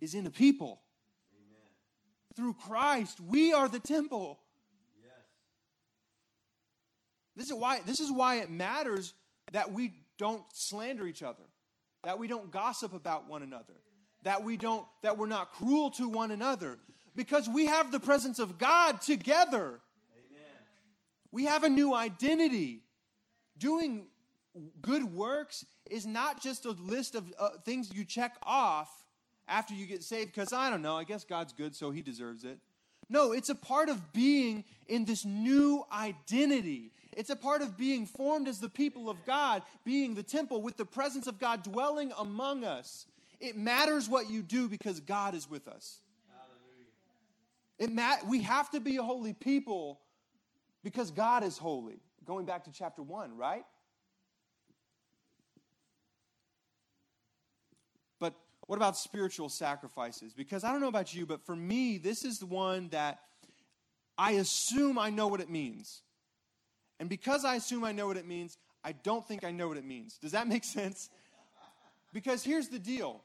is 0.00 0.14
in 0.14 0.24
a 0.26 0.30
people 0.30 0.80
Amen. 1.34 1.68
through 2.36 2.54
Christ, 2.54 3.20
we 3.20 3.52
are 3.52 3.68
the 3.68 3.80
temple. 3.80 4.38
Yes. 5.02 5.12
This 7.34 7.46
is 7.46 7.54
why 7.54 7.80
this 7.84 8.00
is 8.00 8.10
why 8.10 8.36
it 8.36 8.50
matters 8.50 9.14
that 9.52 9.72
we 9.72 9.92
don't 10.16 10.42
slander 10.52 11.06
each 11.06 11.22
other, 11.22 11.42
that 12.04 12.18
we 12.18 12.28
don't 12.28 12.50
gossip 12.52 12.94
about 12.94 13.28
one 13.28 13.42
another, 13.42 13.74
that 14.22 14.44
we 14.44 14.56
don't 14.56 14.86
that 15.02 15.18
we're 15.18 15.26
not 15.26 15.52
cruel 15.52 15.90
to 15.92 16.08
one 16.08 16.30
another 16.30 16.78
because 17.16 17.48
we 17.48 17.66
have 17.66 17.90
the 17.90 18.00
presence 18.00 18.38
of 18.38 18.58
God 18.58 19.00
together. 19.00 19.80
We 21.36 21.44
have 21.44 21.64
a 21.64 21.68
new 21.68 21.92
identity. 21.92 22.80
Doing 23.58 24.06
good 24.80 25.04
works 25.04 25.66
is 25.90 26.06
not 26.06 26.42
just 26.42 26.64
a 26.64 26.70
list 26.70 27.14
of 27.14 27.30
uh, 27.38 27.50
things 27.62 27.92
you 27.92 28.06
check 28.06 28.36
off 28.42 28.88
after 29.46 29.74
you 29.74 29.84
get 29.84 30.02
saved 30.02 30.32
because 30.32 30.54
I 30.54 30.70
don't 30.70 30.80
know, 30.80 30.96
I 30.96 31.04
guess 31.04 31.24
God's 31.24 31.52
good, 31.52 31.76
so 31.76 31.90
he 31.90 32.00
deserves 32.00 32.44
it. 32.44 32.58
No, 33.10 33.32
it's 33.32 33.50
a 33.50 33.54
part 33.54 33.90
of 33.90 34.14
being 34.14 34.64
in 34.88 35.04
this 35.04 35.26
new 35.26 35.84
identity. 35.92 36.90
It's 37.12 37.28
a 37.28 37.36
part 37.36 37.60
of 37.60 37.76
being 37.76 38.06
formed 38.06 38.48
as 38.48 38.58
the 38.58 38.70
people 38.70 39.10
of 39.10 39.22
God, 39.26 39.60
being 39.84 40.14
the 40.14 40.22
temple 40.22 40.62
with 40.62 40.78
the 40.78 40.86
presence 40.86 41.26
of 41.26 41.38
God 41.38 41.62
dwelling 41.62 42.14
among 42.18 42.64
us. 42.64 43.04
It 43.40 43.58
matters 43.58 44.08
what 44.08 44.30
you 44.30 44.40
do 44.40 44.70
because 44.70 45.00
God 45.00 45.34
is 45.34 45.50
with 45.50 45.68
us. 45.68 46.00
It 47.78 47.92
ma- 47.92 48.24
we 48.26 48.40
have 48.40 48.70
to 48.70 48.80
be 48.80 48.96
a 48.96 49.02
holy 49.02 49.34
people 49.34 50.00
because 50.86 51.10
God 51.10 51.42
is 51.42 51.58
holy. 51.58 51.98
Going 52.24 52.46
back 52.46 52.66
to 52.66 52.70
chapter 52.70 53.02
1, 53.02 53.36
right? 53.36 53.64
But 58.20 58.34
what 58.68 58.76
about 58.76 58.96
spiritual 58.96 59.48
sacrifices? 59.48 60.32
Because 60.32 60.62
I 60.62 60.70
don't 60.70 60.80
know 60.80 60.86
about 60.86 61.12
you, 61.12 61.26
but 61.26 61.44
for 61.44 61.56
me, 61.56 61.98
this 61.98 62.24
is 62.24 62.38
the 62.38 62.46
one 62.46 62.88
that 62.90 63.18
I 64.16 64.34
assume 64.34 64.96
I 64.96 65.10
know 65.10 65.26
what 65.26 65.40
it 65.40 65.50
means. 65.50 66.02
And 67.00 67.08
because 67.08 67.44
I 67.44 67.56
assume 67.56 67.82
I 67.82 67.90
know 67.90 68.06
what 68.06 68.16
it 68.16 68.28
means, 68.28 68.56
I 68.84 68.92
don't 68.92 69.26
think 69.26 69.42
I 69.42 69.50
know 69.50 69.66
what 69.66 69.78
it 69.78 69.84
means. 69.84 70.18
Does 70.18 70.30
that 70.32 70.46
make 70.46 70.62
sense? 70.78 71.10
Because 72.12 72.44
here's 72.44 72.68
the 72.68 72.78
deal 72.78 73.24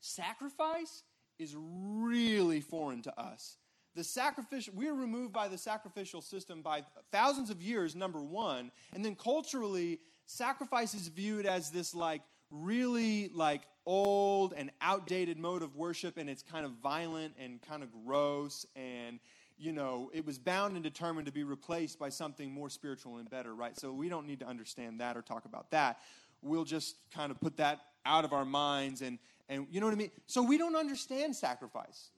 sacrifice 0.00 1.04
is 1.38 1.54
really 1.56 2.60
foreign 2.60 3.02
to 3.02 3.16
us. 3.16 3.58
The 3.98 4.04
sacrificial, 4.04 4.74
we're 4.76 4.94
removed 4.94 5.32
by 5.32 5.48
the 5.48 5.58
sacrificial 5.58 6.22
system 6.22 6.62
by 6.62 6.84
thousands 7.10 7.50
of 7.50 7.60
years, 7.60 7.96
number 7.96 8.22
one. 8.22 8.70
And 8.94 9.04
then 9.04 9.16
culturally, 9.16 9.98
sacrifice 10.24 10.94
is 10.94 11.08
viewed 11.08 11.46
as 11.46 11.70
this 11.70 11.96
like 11.96 12.22
really 12.52 13.28
like 13.34 13.62
old 13.86 14.54
and 14.56 14.70
outdated 14.80 15.36
mode 15.36 15.62
of 15.62 15.74
worship, 15.74 16.16
and 16.16 16.30
it's 16.30 16.44
kind 16.44 16.64
of 16.64 16.70
violent 16.80 17.34
and 17.40 17.60
kind 17.60 17.82
of 17.82 17.88
gross 18.06 18.64
and 18.76 19.18
you 19.58 19.72
know, 19.72 20.12
it 20.14 20.24
was 20.24 20.38
bound 20.38 20.74
and 20.74 20.84
determined 20.84 21.26
to 21.26 21.32
be 21.32 21.42
replaced 21.42 21.98
by 21.98 22.08
something 22.08 22.52
more 22.52 22.70
spiritual 22.70 23.16
and 23.16 23.28
better, 23.28 23.52
right? 23.52 23.76
So 23.76 23.92
we 23.92 24.08
don't 24.08 24.28
need 24.28 24.38
to 24.38 24.46
understand 24.46 25.00
that 25.00 25.16
or 25.16 25.22
talk 25.22 25.44
about 25.44 25.72
that. 25.72 25.98
We'll 26.40 26.64
just 26.64 26.94
kind 27.12 27.32
of 27.32 27.40
put 27.40 27.56
that 27.56 27.80
out 28.06 28.24
of 28.24 28.32
our 28.32 28.44
minds 28.44 29.02
and 29.02 29.18
and 29.48 29.66
you 29.72 29.80
know 29.80 29.86
what 29.86 29.94
I 29.94 29.98
mean? 29.98 30.12
So 30.28 30.40
we 30.44 30.56
don't 30.56 30.76
understand 30.76 31.34
sacrifice. 31.34 32.10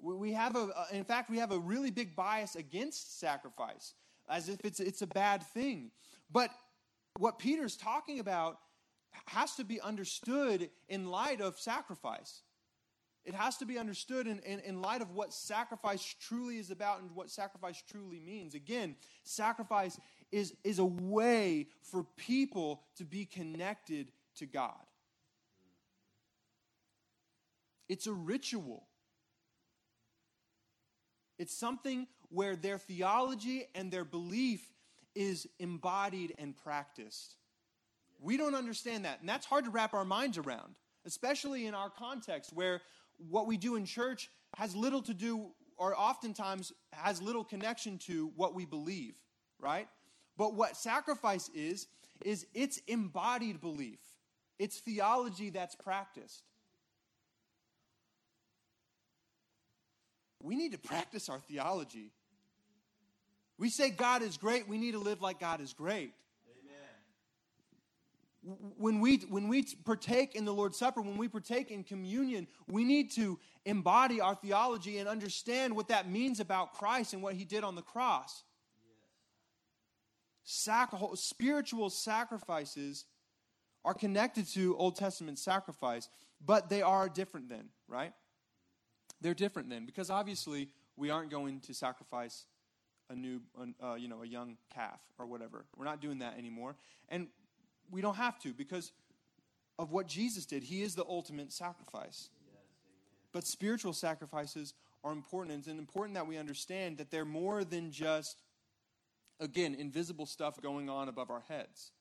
We 0.00 0.32
have 0.32 0.56
a, 0.56 0.70
in 0.92 1.04
fact, 1.04 1.30
we 1.30 1.38
have 1.38 1.52
a 1.52 1.58
really 1.58 1.90
big 1.90 2.14
bias 2.14 2.54
against 2.54 3.18
sacrifice, 3.18 3.94
as 4.28 4.48
if 4.48 4.60
it's 4.64 4.80
it's 4.80 5.02
a 5.02 5.06
bad 5.06 5.42
thing. 5.42 5.90
But 6.30 6.50
what 7.18 7.38
Peter's 7.38 7.76
talking 7.76 8.20
about 8.20 8.58
has 9.26 9.56
to 9.56 9.64
be 9.64 9.80
understood 9.80 10.70
in 10.88 11.08
light 11.08 11.40
of 11.40 11.58
sacrifice. 11.58 12.42
It 13.24 13.34
has 13.34 13.58
to 13.58 13.66
be 13.66 13.78
understood 13.78 14.26
in, 14.26 14.38
in, 14.40 14.60
in, 14.60 14.80
light 14.80 15.02
of 15.02 15.10
what 15.10 15.34
sacrifice 15.34 16.14
truly 16.18 16.56
is 16.56 16.70
about 16.70 17.02
and 17.02 17.10
what 17.14 17.30
sacrifice 17.30 17.82
truly 17.90 18.20
means. 18.20 18.54
Again, 18.54 18.96
sacrifice 19.22 20.00
is, 20.32 20.54
is 20.64 20.78
a 20.78 20.84
way 20.84 21.66
for 21.82 22.04
people 22.16 22.82
to 22.96 23.04
be 23.04 23.26
connected 23.26 24.12
to 24.36 24.46
God. 24.46 24.72
It's 27.88 28.06
a 28.06 28.12
ritual. 28.12 28.86
It's 31.38 31.54
something 31.54 32.06
where 32.30 32.56
their 32.56 32.78
theology 32.78 33.66
and 33.74 33.90
their 33.90 34.04
belief 34.04 34.60
is 35.14 35.48
embodied 35.58 36.34
and 36.38 36.56
practiced. 36.56 37.36
We 38.20 38.36
don't 38.36 38.54
understand 38.54 39.04
that, 39.04 39.20
and 39.20 39.28
that's 39.28 39.46
hard 39.46 39.64
to 39.64 39.70
wrap 39.70 39.94
our 39.94 40.04
minds 40.04 40.38
around, 40.38 40.74
especially 41.06 41.66
in 41.66 41.74
our 41.74 41.90
context 41.90 42.52
where 42.52 42.80
what 43.28 43.46
we 43.46 43.56
do 43.56 43.76
in 43.76 43.84
church 43.84 44.30
has 44.56 44.74
little 44.74 45.02
to 45.02 45.14
do 45.14 45.50
or 45.76 45.96
oftentimes 45.96 46.72
has 46.92 47.22
little 47.22 47.44
connection 47.44 47.98
to 47.98 48.32
what 48.34 48.54
we 48.54 48.64
believe, 48.64 49.14
right? 49.60 49.88
But 50.36 50.54
what 50.54 50.76
sacrifice 50.76 51.48
is, 51.54 51.86
is 52.24 52.46
it's 52.54 52.78
embodied 52.88 53.60
belief. 53.60 54.00
It's 54.58 54.80
theology 54.80 55.50
that's 55.50 55.76
practiced. 55.76 56.42
We 60.42 60.54
need 60.56 60.72
to 60.72 60.78
practice 60.78 61.28
our 61.28 61.40
theology. 61.40 62.12
We 63.58 63.70
say 63.70 63.90
God 63.90 64.22
is 64.22 64.36
great, 64.36 64.68
we 64.68 64.78
need 64.78 64.92
to 64.92 64.98
live 64.98 65.20
like 65.20 65.40
God 65.40 65.60
is 65.60 65.72
great. 65.72 66.12
Amen. 68.44 68.56
When 68.76 69.00
we, 69.00 69.18
when 69.28 69.48
we 69.48 69.64
partake 69.84 70.36
in 70.36 70.44
the 70.44 70.54
Lord's 70.54 70.78
Supper, 70.78 71.00
when 71.02 71.16
we 71.16 71.26
partake 71.28 71.70
in 71.70 71.82
communion, 71.82 72.46
we 72.68 72.84
need 72.84 73.10
to 73.12 73.38
embody 73.64 74.20
our 74.20 74.36
theology 74.36 74.98
and 74.98 75.08
understand 75.08 75.74
what 75.74 75.88
that 75.88 76.08
means 76.08 76.38
about 76.38 76.74
Christ 76.74 77.14
and 77.14 77.22
what 77.22 77.34
he 77.34 77.44
did 77.44 77.64
on 77.64 77.74
the 77.74 77.82
cross. 77.82 78.44
Sac- 80.44 80.94
spiritual 81.14 81.90
sacrifices 81.90 83.04
are 83.84 83.94
connected 83.94 84.46
to 84.48 84.76
Old 84.76 84.96
Testament 84.96 85.38
sacrifice, 85.38 86.08
but 86.44 86.68
they 86.70 86.80
are 86.80 87.08
different 87.08 87.48
then, 87.48 87.68
right? 87.88 88.12
They're 89.20 89.34
different 89.34 89.68
then 89.68 89.86
because 89.86 90.10
obviously 90.10 90.68
we 90.96 91.10
aren't 91.10 91.30
going 91.30 91.60
to 91.60 91.74
sacrifice 91.74 92.46
a 93.10 93.14
new, 93.14 93.40
uh, 93.82 93.94
you 93.94 94.08
know, 94.08 94.22
a 94.22 94.26
young 94.26 94.56
calf 94.74 95.00
or 95.18 95.26
whatever. 95.26 95.64
We're 95.76 95.86
not 95.86 96.00
doing 96.00 96.18
that 96.18 96.36
anymore. 96.36 96.76
And 97.08 97.28
we 97.90 98.00
don't 98.00 98.16
have 98.16 98.38
to 98.40 98.52
because 98.52 98.92
of 99.78 99.92
what 99.92 100.06
Jesus 100.06 100.44
did. 100.44 100.62
He 100.62 100.82
is 100.82 100.94
the 100.94 101.04
ultimate 101.08 101.52
sacrifice. 101.52 102.30
but 103.32 103.46
spiritual 103.46 103.92
sacrifices 103.92 104.74
are 105.04 105.12
important. 105.12 105.54
And 105.54 105.60
it's 105.60 105.78
important 105.78 106.14
that 106.14 106.26
we 106.26 106.36
understand 106.36 106.98
that 106.98 107.10
they're 107.10 107.24
more 107.24 107.64
than 107.64 107.90
just, 107.90 108.42
again, 109.40 109.74
invisible 109.74 110.26
stuff 110.26 110.60
going 110.60 110.88
on 110.88 111.08
above 111.08 111.30
our 111.30 111.42
heads. 111.48 111.92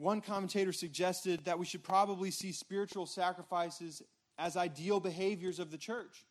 One 0.00 0.22
commentator 0.22 0.72
suggested 0.72 1.44
that 1.44 1.58
we 1.58 1.66
should 1.66 1.84
probably 1.84 2.30
see 2.30 2.52
spiritual 2.52 3.04
sacrifices 3.04 4.00
as 4.38 4.56
ideal 4.56 4.98
behaviors 4.98 5.58
of 5.58 5.70
the 5.70 5.76
church. 5.76 6.24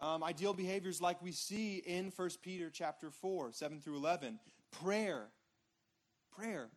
Um, 0.00 0.24
ideal 0.24 0.52
behaviors 0.52 1.00
like 1.00 1.22
we 1.22 1.30
see 1.30 1.76
in 1.76 2.10
1 2.10 2.30
Peter 2.42 2.68
chapter 2.68 3.12
4, 3.12 3.52
7 3.52 3.80
through 3.80 3.98
11. 3.98 4.40
Prayer. 4.82 5.28
Prayer. 6.36 6.70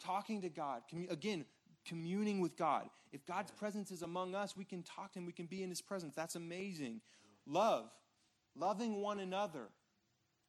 Talking 0.00 0.42
to 0.42 0.48
God. 0.48 0.82
Commun- 0.90 1.06
again, 1.08 1.44
communing 1.86 2.40
with 2.40 2.56
God. 2.56 2.88
If 3.12 3.24
God's 3.26 3.52
presence 3.52 3.92
is 3.92 4.02
among 4.02 4.34
us, 4.34 4.56
we 4.56 4.64
can 4.64 4.82
talk 4.82 5.12
to 5.12 5.20
Him, 5.20 5.24
we 5.24 5.32
can 5.32 5.46
be 5.46 5.62
in 5.62 5.68
His 5.68 5.82
presence. 5.82 6.16
That's 6.16 6.34
amazing. 6.34 7.00
Love. 7.46 7.92
Loving 8.56 8.96
one 9.00 9.20
another. 9.20 9.68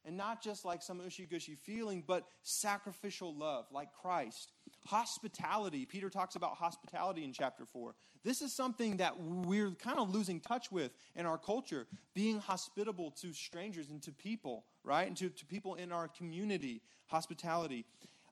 And 0.06 0.16
not 0.16 0.40
just 0.40 0.64
like 0.64 0.82
some 0.82 1.00
ushy 1.00 1.26
gushy 1.26 1.56
feeling, 1.56 2.04
but 2.06 2.24
sacrificial 2.42 3.34
love, 3.34 3.66
like 3.72 3.92
Christ. 3.92 4.52
Hospitality. 4.86 5.84
Peter 5.84 6.08
talks 6.08 6.36
about 6.36 6.54
hospitality 6.54 7.24
in 7.24 7.32
chapter 7.32 7.66
4. 7.66 7.92
This 8.22 8.40
is 8.40 8.52
something 8.52 8.98
that 8.98 9.20
we're 9.20 9.72
kind 9.72 9.98
of 9.98 10.14
losing 10.14 10.38
touch 10.38 10.70
with 10.70 10.92
in 11.16 11.26
our 11.26 11.38
culture 11.38 11.88
being 12.14 12.38
hospitable 12.38 13.10
to 13.22 13.32
strangers 13.32 13.90
and 13.90 14.00
to 14.04 14.12
people, 14.12 14.64
right? 14.84 15.08
And 15.08 15.16
to, 15.16 15.28
to 15.28 15.46
people 15.46 15.74
in 15.74 15.90
our 15.90 16.06
community. 16.06 16.82
Hospitality. 17.08 17.84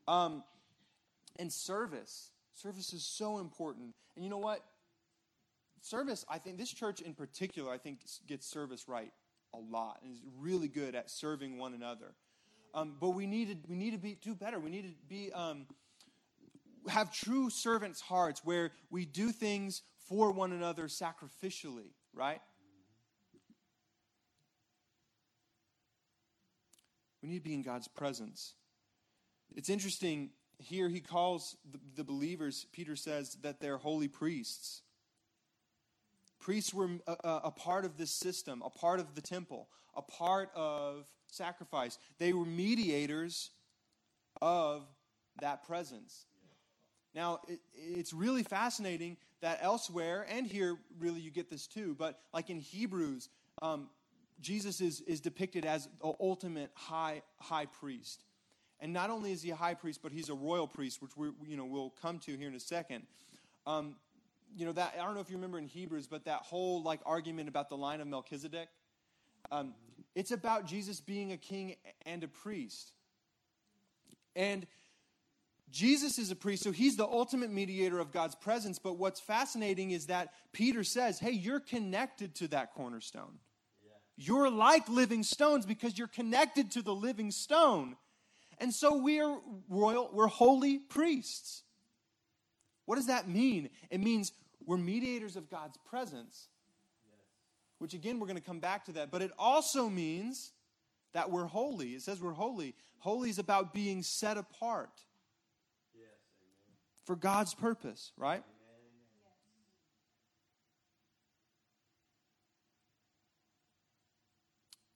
Um, 0.07 0.45
and 1.41 1.53
service. 1.53 2.31
Service 2.55 2.93
is 2.93 3.05
so 3.05 3.39
important. 3.39 3.95
And 4.15 4.25
you 4.25 4.31
know 4.31 4.39
what? 4.39 4.65
Service, 5.81 6.25
I 6.31 6.39
think 6.39 6.57
this 6.57 6.73
church 6.73 7.01
in 7.01 7.15
particular, 7.15 7.73
I 7.73 7.79
think 7.79 7.99
gets 8.29 8.47
service 8.47 8.89
right 8.89 9.13
a 9.55 9.73
lot 9.73 10.01
and 10.03 10.13
is 10.13 10.21
really 10.39 10.69
good 10.69 10.95
at 10.95 11.11
serving 11.11 11.59
one 11.59 11.75
another. 11.75 12.15
Um, 12.75 12.97
but 13.01 13.11
we 13.11 13.27
need 13.27 13.49
to 13.49 13.57
we 13.69 13.77
need 13.77 13.93
to 13.93 13.99
be 13.99 14.19
do 14.21 14.35
better. 14.35 14.59
We 14.59 14.71
need 14.71 14.83
to 14.83 14.95
be 15.09 15.33
um, 15.33 15.67
have 16.89 17.13
true 17.13 17.51
servants' 17.51 18.01
hearts 18.01 18.45
where 18.45 18.73
we 18.91 19.07
do 19.07 19.31
things 19.31 19.83
for 20.09 20.33
one 20.33 20.53
another 20.53 20.85
sacrificially, 20.85 21.93
right? 22.13 22.41
We 27.23 27.29
need 27.31 27.39
to 27.39 27.45
be 27.45 27.55
in 27.55 27.63
God's 27.63 27.89
presence. 27.89 28.55
It's 29.57 29.71
interesting 29.71 30.31
here 30.59 30.89
he 30.89 31.01
calls 31.01 31.57
the, 31.71 31.79
the 31.97 32.05
believers, 32.05 32.67
Peter 32.73 32.97
says, 32.97 33.37
that 33.43 33.61
they're 33.61 33.79
holy 33.79 34.09
priests. 34.09 34.83
Priests 36.45 36.75
were 36.75 36.91
a, 37.07 37.41
a, 37.45 37.51
part 37.51 37.87
of 37.87 37.97
this 37.97 38.11
system, 38.11 38.63
a 38.63 38.69
part 38.69 39.01
of 39.01 39.15
the 39.15 39.23
temple, 39.23 39.67
a 39.97 40.03
part 40.03 40.51
of 40.55 41.07
sacrifice. 41.27 41.97
They 42.19 42.35
were 42.35 42.45
mediators 42.45 43.49
of 44.43 44.83
that 45.41 45.67
presence. 45.67 46.27
Now, 47.15 47.41
it, 47.49 47.61
it's 47.75 48.13
really 48.13 48.43
fascinating 48.43 49.17
that 49.41 49.61
elsewhere, 49.63 50.27
and 50.29 50.47
here 50.47 50.77
really 50.99 51.21
you 51.21 51.31
get 51.31 51.49
this 51.49 51.67
too, 51.67 51.97
but 51.99 52.21
like 52.35 52.51
in 52.51 52.59
Hebrews, 52.59 53.31
um, 53.63 53.89
Jesus 54.43 54.83
is, 54.83 55.01
is 55.01 55.23
depicted 55.23 55.65
as 55.65 55.89
the 56.03 56.13
ultimate 56.21 56.71
high, 56.75 57.23
high 57.39 57.67
priest. 57.67 58.23
And 58.81 58.93
not 58.93 59.09
only 59.09 59.33
is 59.33 59.41
he 59.41 59.49
a 59.49 59.57
high 59.57 59.73
priest, 59.73 60.01
but 60.03 60.13
he's 60.13 60.29
a 60.29 60.35
royal 60.35 60.69
priest, 60.69 61.01
which 61.01 61.17
we 61.17 61.31
you 61.49 61.57
know, 61.57 61.65
we'll 61.65 61.95
come 62.03 62.19
to 62.19 62.37
here 62.37 62.49
in 62.49 62.55
a 62.55 62.61
second. 62.61 63.07
Um, 63.67 63.97
you 64.57 64.67
know 64.67 64.73
that 64.73 64.95
I 64.99 65.05
don't 65.05 65.15
know 65.15 65.21
if 65.21 65.31
you 65.31 65.37
remember 65.37 65.59
in 65.59 65.67
Hebrews, 65.67 66.07
but 66.07 66.25
that 66.25 66.41
whole 66.41 66.83
like 66.83 67.01
argument 67.05 67.49
about 67.49 67.69
the 67.69 67.77
line 67.77 68.01
of 68.01 68.07
Melchizedek, 68.07 68.69
um, 69.51 69.75
it's 70.15 70.31
about 70.31 70.67
Jesus 70.67 71.01
being 71.01 71.33
a 71.33 71.37
king 71.37 71.77
and 72.07 72.23
a 72.23 72.29
priest. 72.29 72.93
And 74.37 74.67
Jesus 75.71 76.19
is 76.19 76.31
a 76.31 76.37
priest, 76.37 76.63
so 76.63 76.71
he's 76.71 76.97
the 76.97 77.07
ultimate 77.07 77.51
mediator 77.51 77.99
of 77.99 78.13
God's 78.13 78.35
presence. 78.35 78.79
But 78.79 78.97
what's 78.97 79.19
fascinating 79.21 79.91
is 79.91 80.07
that 80.07 80.33
Peter 80.53 80.85
says, 80.85 81.19
hey, 81.19 81.33
you're 81.33 81.61
connected 81.61 82.35
to 82.37 82.49
that 82.49 82.75
cornerstone. 82.75 83.39
You're 84.17 84.51
like 84.51 84.89
living 84.89 85.25
stones 85.25 85.67
because 85.67 85.99
you're 85.99 86.07
connected 86.07 86.71
to 86.73 86.83
the 86.83 86.95
living 86.95 87.33
stone. 87.33 87.97
And 88.59 88.73
so 88.73 88.97
we're 88.97 89.37
royal, 89.69 90.11
we're 90.13 90.29
holy 90.29 90.79
priests. 90.79 91.65
What 92.87 92.97
does 92.97 93.09
that 93.09 93.29
mean? 93.29 93.71
It 93.91 94.01
means 94.01 94.33
we're 94.67 94.79
mediators 94.79 95.37
of 95.37 95.51
God's 95.51 95.77
presence, 95.89 96.49
which 97.79 97.95
again, 97.95 98.19
we're 98.19 98.27
going 98.27 98.39
to 98.39 98.45
come 98.45 98.61
back 98.61 98.85
to 98.87 98.93
that. 98.93 99.11
But 99.11 99.23
it 99.23 99.31
also 99.39 99.89
means 99.89 100.53
that 101.13 101.31
we're 101.31 101.47
holy. 101.47 101.91
It 101.91 102.03
says 102.03 102.21
we're 102.21 102.33
holy. 102.33 102.75
Holy 102.99 103.31
is 103.31 103.39
about 103.39 103.75
being 103.75 104.03
set 104.03 104.37
apart 104.37 104.91
yes, 105.95 106.09
for 107.05 107.17
God's 107.17 107.55
purpose, 107.55 108.13
right? 108.17 108.43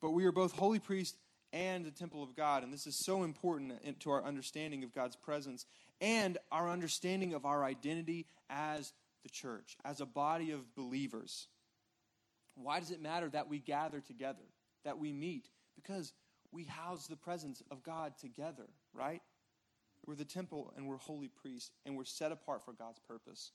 But 0.01 0.11
we 0.11 0.25
are 0.25 0.31
both 0.31 0.53
holy 0.53 0.79
priests 0.79 1.17
and 1.51 1.85
a 1.85 1.91
temple 1.91 2.23
of 2.23 2.35
God. 2.35 2.63
And 2.63 2.71
this 2.71 2.87
is 2.87 2.97
so 3.05 3.23
important 3.23 3.99
to 3.99 4.11
our 4.11 4.23
understanding 4.23 4.83
of 4.83 4.93
God's 4.93 5.15
presence 5.15 5.65
and 5.99 6.37
our 6.51 6.69
understanding 6.69 7.33
of 7.33 7.45
our 7.45 7.63
identity 7.63 8.25
as 8.49 8.93
the 9.23 9.29
church, 9.29 9.77
as 9.83 10.01
a 10.01 10.05
body 10.05 10.51
of 10.51 10.75
believers. 10.75 11.47
Why 12.55 12.79
does 12.79 12.91
it 12.91 13.01
matter 13.01 13.29
that 13.29 13.49
we 13.49 13.59
gather 13.59 13.99
together, 13.99 14.43
that 14.83 14.97
we 14.97 15.13
meet? 15.13 15.49
Because 15.75 16.13
we 16.51 16.63
house 16.63 17.07
the 17.07 17.15
presence 17.15 17.61
of 17.71 17.83
God 17.83 18.13
together, 18.19 18.67
right? 18.93 19.21
We're 20.05 20.15
the 20.15 20.25
temple 20.25 20.73
and 20.75 20.87
we're 20.87 20.97
holy 20.97 21.27
priests 21.27 21.71
and 21.85 21.95
we're 21.95 22.05
set 22.05 22.31
apart 22.31 22.63
for 22.63 22.73
God's 22.73 22.99
purpose. 22.99 23.51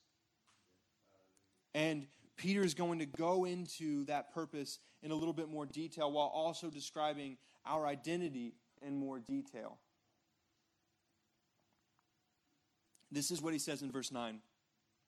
And 1.75 2.07
Peter 2.37 2.63
is 2.63 2.75
going 2.75 3.01
to 3.01 3.07
go 3.07 3.45
into 3.45 4.05
that 4.07 4.33
purpose 4.33 4.79
in 5.03 5.11
a 5.11 5.15
little 5.15 5.33
bit 5.33 5.49
more 5.49 5.67
detail 5.67 6.13
while 6.13 6.29
also 6.29 6.71
describing 6.71 7.37
our 7.67 7.87
identity 7.87 8.55
in 8.83 8.97
more 8.97 9.19
detail. 9.19 9.79
This 13.11 13.31
is 13.31 13.41
what 13.41 13.53
he 13.53 13.59
says 13.59 13.83
in 13.83 13.91
verse 13.91 14.11
9. 14.11 14.41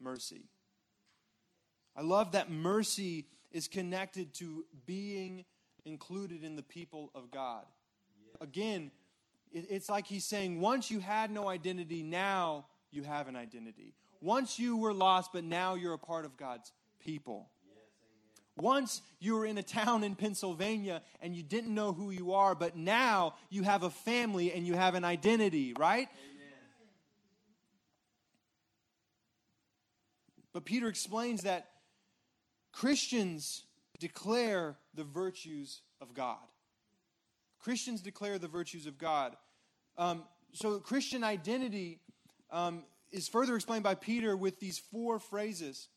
mercy. 0.00 0.44
I 1.96 2.02
love 2.02 2.32
that 2.32 2.50
mercy 2.50 3.26
is 3.52 3.68
connected 3.68 4.34
to 4.34 4.64
being 4.84 5.44
included 5.84 6.44
in 6.44 6.56
the 6.56 6.62
people 6.62 7.10
of 7.14 7.30
God. 7.30 7.64
Again, 8.40 8.90
it's 9.52 9.88
like 9.88 10.06
he's 10.06 10.24
saying, 10.24 10.60
once 10.60 10.90
you 10.90 11.00
had 11.00 11.30
no 11.30 11.48
identity, 11.48 12.02
now 12.02 12.66
you 12.90 13.02
have 13.02 13.28
an 13.28 13.36
identity. 13.36 13.94
Once 14.20 14.58
you 14.58 14.76
were 14.76 14.92
lost, 14.92 15.32
but 15.32 15.44
now 15.44 15.74
you're 15.74 15.94
a 15.94 15.98
part 15.98 16.24
of 16.24 16.36
God's 16.36 16.72
people. 17.00 17.48
Once 18.58 19.02
you 19.20 19.34
were 19.34 19.44
in 19.44 19.58
a 19.58 19.62
town 19.62 20.02
in 20.02 20.14
Pennsylvania 20.14 21.02
and 21.20 21.36
you 21.36 21.42
didn't 21.42 21.74
know 21.74 21.92
who 21.92 22.10
you 22.10 22.32
are, 22.32 22.54
but 22.54 22.74
now 22.74 23.34
you 23.50 23.62
have 23.62 23.82
a 23.82 23.90
family 23.90 24.52
and 24.52 24.66
you 24.66 24.74
have 24.74 24.94
an 24.94 25.04
identity, 25.04 25.74
right? 25.78 26.08
Amen. 26.08 26.35
But 30.56 30.64
Peter 30.64 30.88
explains 30.88 31.42
that 31.42 31.68
Christians 32.72 33.64
declare 34.00 34.78
the 34.94 35.04
virtues 35.04 35.82
of 36.00 36.14
God. 36.14 36.38
Christians 37.58 38.00
declare 38.00 38.38
the 38.38 38.48
virtues 38.48 38.86
of 38.86 38.96
God. 38.96 39.36
Um, 39.98 40.22
so, 40.54 40.78
Christian 40.78 41.22
identity 41.22 42.00
um, 42.50 42.84
is 43.12 43.28
further 43.28 43.54
explained 43.54 43.84
by 43.84 43.96
Peter 43.96 44.34
with 44.34 44.58
these 44.58 44.78
four 44.78 45.18
phrases 45.18 45.88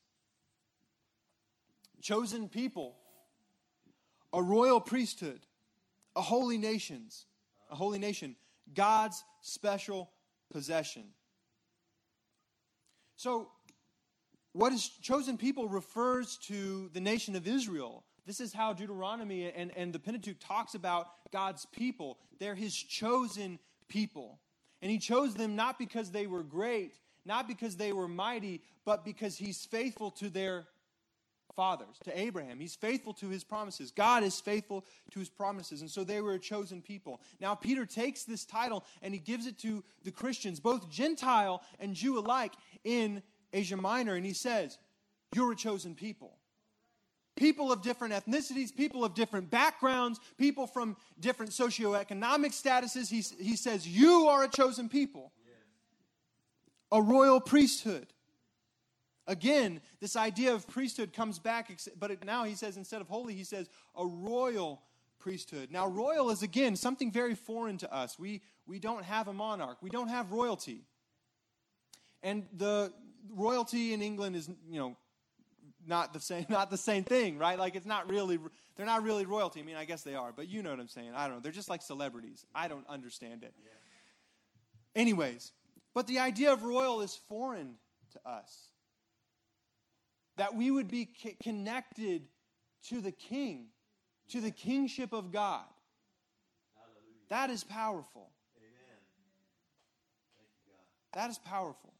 chosen 2.01 2.49
people, 2.49 2.97
a 4.33 4.43
royal 4.43 4.81
priesthood, 4.81 5.39
a 6.17 6.21
holy 6.21 6.57
nations, 6.57 7.27
a 7.71 7.75
holy 7.75 7.97
nation, 7.97 8.35
God's 8.73 9.23
special 9.39 10.11
possession. 10.51 11.05
So, 13.15 13.47
what 14.59 14.73
is 14.73 14.89
chosen 15.01 15.37
people 15.37 15.69
refers 15.69 16.35
to 16.35 16.89
the 16.91 16.99
nation 16.99 17.37
of 17.37 17.47
Israel. 17.47 18.03
This 18.25 18.41
is 18.41 18.51
how 18.51 18.73
Deuteronomy 18.73 19.49
and, 19.49 19.71
and 19.77 19.93
the 19.93 19.99
Pentateuch 19.99 20.37
talks 20.41 20.75
about 20.75 21.07
God's 21.31 21.65
people. 21.67 22.19
They're 22.39 22.55
his 22.55 22.75
chosen 22.75 23.57
people. 23.87 24.37
And 24.81 24.91
he 24.91 24.97
chose 24.97 25.33
them 25.33 25.55
not 25.55 25.79
because 25.79 26.11
they 26.11 26.27
were 26.27 26.43
great, 26.43 26.99
not 27.23 27.47
because 27.47 27.77
they 27.77 27.93
were 27.93 28.09
mighty, 28.09 28.61
but 28.83 29.05
because 29.05 29.37
he's 29.37 29.63
faithful 29.63 30.11
to 30.11 30.29
their 30.29 30.67
fathers, 31.55 31.95
to 32.03 32.19
Abraham. 32.19 32.59
He's 32.59 32.75
faithful 32.75 33.13
to 33.13 33.29
his 33.29 33.45
promises. 33.45 33.91
God 33.91 34.23
is 34.23 34.41
faithful 34.41 34.85
to 35.11 35.19
his 35.19 35.29
promises. 35.29 35.79
And 35.79 35.89
so 35.89 36.03
they 36.03 36.19
were 36.19 36.33
a 36.33 36.39
chosen 36.39 36.81
people. 36.81 37.21
Now, 37.39 37.55
Peter 37.55 37.85
takes 37.85 38.25
this 38.25 38.43
title 38.43 38.83
and 39.01 39.13
he 39.13 39.21
gives 39.21 39.45
it 39.45 39.57
to 39.59 39.85
the 40.03 40.11
Christians, 40.11 40.59
both 40.59 40.89
Gentile 40.89 41.61
and 41.79 41.95
Jew 41.95 42.19
alike, 42.19 42.53
in 42.83 43.23
Asia 43.53 43.77
Minor. 43.77 44.15
And 44.15 44.25
he 44.25 44.33
says, 44.33 44.77
You're 45.33 45.51
a 45.51 45.55
chosen 45.55 45.95
people. 45.95 46.37
People 47.35 47.71
of 47.71 47.81
different 47.81 48.13
ethnicities, 48.13 48.75
people 48.75 49.05
of 49.05 49.13
different 49.13 49.49
backgrounds, 49.49 50.19
people 50.37 50.67
from 50.67 50.97
different 51.19 51.51
socioeconomic 51.51 52.51
statuses. 52.51 53.09
He, 53.09 53.23
he 53.43 53.55
says, 53.55 53.87
You 53.87 54.27
are 54.27 54.43
a 54.43 54.49
chosen 54.49 54.89
people, 54.89 55.31
a 56.91 57.01
royal 57.01 57.39
priesthood 57.39 58.07
Again, 59.29 59.79
this 59.99 60.15
idea 60.15 60.55
of 60.55 60.67
priesthood 60.67 61.13
comes 61.13 61.37
back, 61.37 61.71
but 61.99 62.25
now 62.25 62.45
he 62.45 62.55
says 62.55 62.77
instead 62.77 62.99
of 62.99 63.07
holy, 63.07 63.35
he 63.35 63.43
says 63.43 63.69
a 63.95 64.03
royal 64.03 64.81
priesthood. 65.19 65.69
Now, 65.71 65.85
royal 65.85 66.31
is 66.31 66.41
again 66.41 66.75
something 66.75 67.11
very 67.11 67.35
foreign 67.35 67.77
to 67.77 67.93
us. 67.93 68.17
We, 68.17 68.41
we 68.65 68.79
don't 68.79 69.03
have 69.03 69.27
a 69.27 69.33
monarch, 69.33 69.77
we 69.83 69.91
don't 69.91 70.07
have 70.07 70.31
royalty. 70.31 70.81
And 72.23 72.47
the 72.57 72.91
royalty 73.33 73.93
in 73.93 74.01
England 74.01 74.35
is, 74.35 74.49
you 74.69 74.79
know, 74.79 74.97
not 75.85 76.13
the 76.13 76.19
same 76.19 76.45
not 76.49 76.69
the 76.69 76.77
same 76.77 77.03
thing, 77.03 77.37
right? 77.37 77.57
Like 77.57 77.75
it's 77.75 77.85
not 77.85 78.09
really 78.09 78.39
they're 78.75 78.85
not 78.85 79.03
really 79.03 79.25
royalty. 79.25 79.59
I 79.59 79.63
mean, 79.63 79.75
I 79.75 79.85
guess 79.85 80.03
they 80.03 80.15
are, 80.15 80.31
but 80.31 80.47
you 80.47 80.63
know 80.63 80.69
what 80.69 80.79
I'm 80.79 80.87
saying. 80.87 81.11
I 81.15 81.27
don't 81.27 81.37
know. 81.37 81.41
They're 81.41 81.51
just 81.51 81.69
like 81.69 81.81
celebrities. 81.81 82.45
I 82.55 82.67
don't 82.67 82.87
understand 82.87 83.43
it. 83.43 83.53
Yeah. 83.61 85.01
Anyways, 85.01 85.51
but 85.93 86.07
the 86.07 86.19
idea 86.19 86.53
of 86.53 86.63
royal 86.63 87.01
is 87.01 87.15
foreign 87.27 87.75
to 88.13 88.29
us 88.29 88.69
that 90.37 90.55
we 90.55 90.71
would 90.71 90.87
be 90.87 91.09
connected 91.43 92.27
to 92.87 93.01
the 93.01 93.11
King, 93.11 93.67
to 94.29 94.39
the 94.39 94.51
kingship 94.51 95.11
of 95.11 95.31
God. 95.31 95.65
Hallelujah. 96.75 97.27
That 97.29 97.49
is 97.49 97.63
powerful. 97.63 98.31
Amen. 98.57 98.97
That 101.13 101.29
is 101.29 101.37
powerful. 101.37 101.93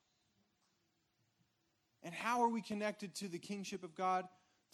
And 2.04 2.14
how 2.14 2.42
are 2.42 2.50
we 2.50 2.62
connected 2.62 3.14
to 3.16 3.28
the 3.28 3.40
kingship 3.40 3.84
of 3.84 3.96
God? 3.96 4.26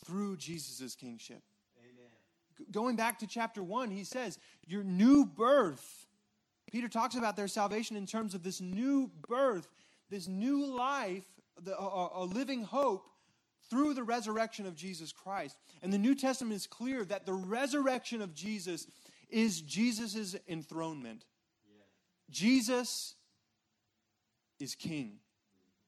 Through 0.05 0.37
Jesus' 0.37 0.95
kingship. 0.95 1.41
Amen. 1.79 2.69
Going 2.71 2.95
back 2.95 3.19
to 3.19 3.27
chapter 3.27 3.63
1, 3.63 3.91
he 3.91 4.03
says, 4.03 4.37
Your 4.67 4.83
new 4.83 5.25
birth. 5.25 6.07
Peter 6.71 6.87
talks 6.87 7.15
about 7.15 7.35
their 7.35 7.47
salvation 7.47 7.95
in 7.95 8.05
terms 8.05 8.33
of 8.33 8.43
this 8.43 8.59
new 8.59 9.09
birth, 9.27 9.67
this 10.09 10.27
new 10.27 10.65
life, 10.65 11.23
the, 11.61 11.77
a, 11.77 12.23
a 12.23 12.25
living 12.25 12.63
hope 12.63 13.07
through 13.69 13.93
the 13.93 14.03
resurrection 14.03 14.65
of 14.65 14.75
Jesus 14.75 15.11
Christ. 15.11 15.57
And 15.81 15.91
the 15.91 15.97
New 15.97 16.15
Testament 16.15 16.55
is 16.55 16.67
clear 16.67 17.05
that 17.05 17.25
the 17.25 17.33
resurrection 17.33 18.21
of 18.21 18.33
Jesus 18.33 18.87
is 19.29 19.61
Jesus' 19.61 20.35
enthronement. 20.47 21.25
Jesus 22.29 23.15
is 24.59 24.75
king. 24.75 25.19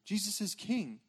Jesus 0.05 0.41
is 0.41 0.55
king. 0.55 0.99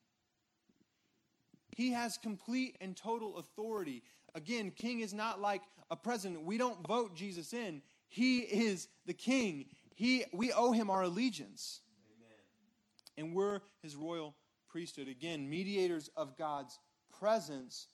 He 1.79 1.93
has 1.93 2.19
complete 2.19 2.77
and 2.81 2.97
total 2.97 3.37
authority. 3.37 4.03
Again, 4.35 4.73
king 4.73 4.99
is 4.99 5.15
not 5.15 5.41
like 5.41 5.63
a 5.93 5.95
president. 5.95 6.43
We 6.43 6.59
don't 6.59 6.85
vote 6.85 7.15
Jesus 7.15 7.53
in. 7.53 7.83
He 8.09 8.41
is 8.41 8.89
the 9.07 9.15
king. 9.15 9.67
He, 9.95 10.25
we 10.33 10.51
owe 10.51 10.73
him 10.73 10.91
our 10.91 11.03
allegiance. 11.03 11.83
Amen. 12.17 13.29
And 13.29 13.37
we're 13.37 13.61
his 13.81 13.95
royal 13.95 14.35
priesthood. 14.69 15.07
Again, 15.07 15.49
mediators 15.49 16.11
of 16.17 16.37
God's 16.37 16.77
presence, 17.17 17.87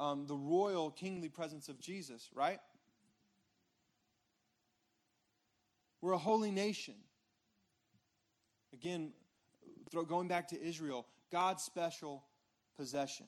um, 0.00 0.26
the 0.26 0.34
royal 0.34 0.90
kingly 0.90 1.28
presence 1.28 1.68
of 1.68 1.78
Jesus, 1.78 2.30
right? 2.34 2.58
We're 6.00 6.14
a 6.14 6.18
holy 6.18 6.50
nation. 6.50 6.94
Again, 8.72 9.12
going 10.08 10.26
back 10.26 10.48
to 10.48 10.60
Israel, 10.60 11.06
God's 11.30 11.62
special 11.62 12.24
possession. 12.80 13.26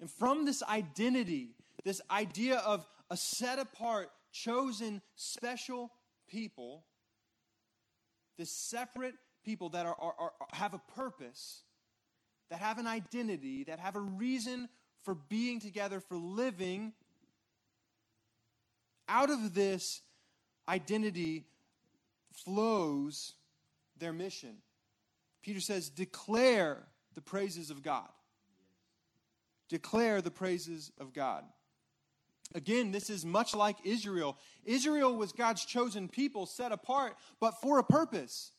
And 0.00 0.10
from 0.10 0.46
this 0.46 0.62
identity, 0.62 1.50
this 1.84 2.00
idea 2.10 2.56
of 2.60 2.86
a 3.10 3.16
set 3.16 3.58
apart, 3.58 4.08
chosen, 4.32 5.02
special 5.14 5.90
people, 6.26 6.86
this 8.38 8.50
separate 8.50 9.16
people 9.44 9.68
that 9.68 9.84
are, 9.84 9.94
are, 10.00 10.14
are, 10.18 10.32
have 10.54 10.72
a 10.72 10.80
purpose, 10.96 11.60
that 12.48 12.60
have 12.60 12.78
an 12.78 12.86
identity, 12.86 13.64
that 13.64 13.78
have 13.78 13.96
a 13.96 14.00
reason 14.00 14.70
for 15.02 15.14
being 15.14 15.60
together, 15.60 16.00
for 16.00 16.16
living, 16.16 16.94
out 19.10 19.28
of 19.28 19.52
this 19.52 20.00
identity 20.66 21.44
flows 22.32 23.34
their 23.98 24.14
mission. 24.14 24.56
Peter 25.42 25.60
says, 25.60 25.90
declare 25.90 26.86
the 27.14 27.20
praises 27.20 27.70
of 27.70 27.82
God. 27.82 28.08
Declare 29.68 30.20
the 30.20 30.30
praises 30.30 30.92
of 30.98 31.12
God. 31.12 31.44
Again, 32.54 32.92
this 32.92 33.10
is 33.10 33.24
much 33.24 33.54
like 33.54 33.76
Israel. 33.84 34.36
Israel 34.64 35.16
was 35.16 35.32
God's 35.32 35.64
chosen 35.64 36.08
people, 36.08 36.46
set 36.46 36.72
apart, 36.72 37.14
but 37.40 37.60
for 37.60 37.78
a 37.78 37.84
purpose, 37.84 38.52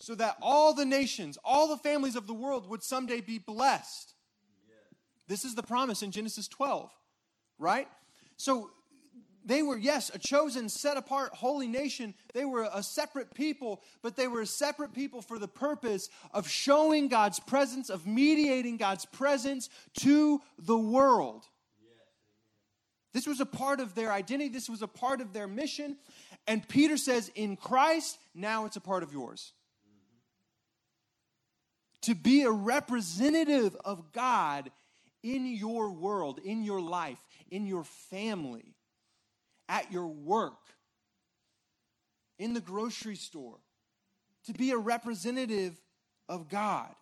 so 0.00 0.14
that 0.14 0.36
all 0.40 0.74
the 0.74 0.84
nations, 0.84 1.38
all 1.44 1.68
the 1.68 1.76
families 1.76 2.16
of 2.16 2.26
the 2.26 2.34
world 2.34 2.68
would 2.68 2.82
someday 2.82 3.20
be 3.20 3.38
blessed. 3.38 4.14
This 5.28 5.44
is 5.44 5.54
the 5.54 5.62
promise 5.62 6.02
in 6.02 6.10
Genesis 6.10 6.48
12, 6.48 6.90
right? 7.58 7.86
So 8.36 8.70
they 9.48 9.62
were, 9.62 9.78
yes, 9.78 10.10
a 10.12 10.18
chosen, 10.18 10.68
set 10.68 10.98
apart, 10.98 11.34
holy 11.34 11.68
nation. 11.68 12.12
They 12.34 12.44
were 12.44 12.68
a 12.70 12.82
separate 12.82 13.32
people, 13.32 13.82
but 14.02 14.14
they 14.14 14.28
were 14.28 14.42
a 14.42 14.46
separate 14.46 14.92
people 14.92 15.22
for 15.22 15.38
the 15.38 15.48
purpose 15.48 16.10
of 16.34 16.46
showing 16.46 17.08
God's 17.08 17.40
presence, 17.40 17.88
of 17.88 18.06
mediating 18.06 18.76
God's 18.76 19.06
presence 19.06 19.70
to 20.00 20.42
the 20.58 20.76
world. 20.76 21.46
This 23.14 23.26
was 23.26 23.40
a 23.40 23.46
part 23.46 23.80
of 23.80 23.94
their 23.94 24.12
identity, 24.12 24.50
this 24.50 24.68
was 24.68 24.82
a 24.82 24.86
part 24.86 25.22
of 25.22 25.32
their 25.32 25.48
mission. 25.48 25.96
And 26.46 26.68
Peter 26.68 26.98
says, 26.98 27.30
in 27.34 27.56
Christ, 27.56 28.18
now 28.34 28.66
it's 28.66 28.76
a 28.76 28.82
part 28.82 29.02
of 29.02 29.14
yours. 29.14 29.54
To 32.02 32.14
be 32.14 32.42
a 32.42 32.50
representative 32.50 33.74
of 33.82 34.12
God 34.12 34.70
in 35.22 35.46
your 35.46 35.90
world, 35.90 36.38
in 36.44 36.64
your 36.64 36.82
life, 36.82 37.18
in 37.50 37.66
your 37.66 37.84
family 37.84 38.74
at 39.68 39.92
your 39.92 40.06
work, 40.06 40.58
in 42.38 42.54
the 42.54 42.60
grocery 42.60 43.16
store, 43.16 43.58
to 44.46 44.52
be 44.52 44.70
a 44.70 44.78
representative 44.78 45.80
of 46.28 46.48
God, 46.48 46.94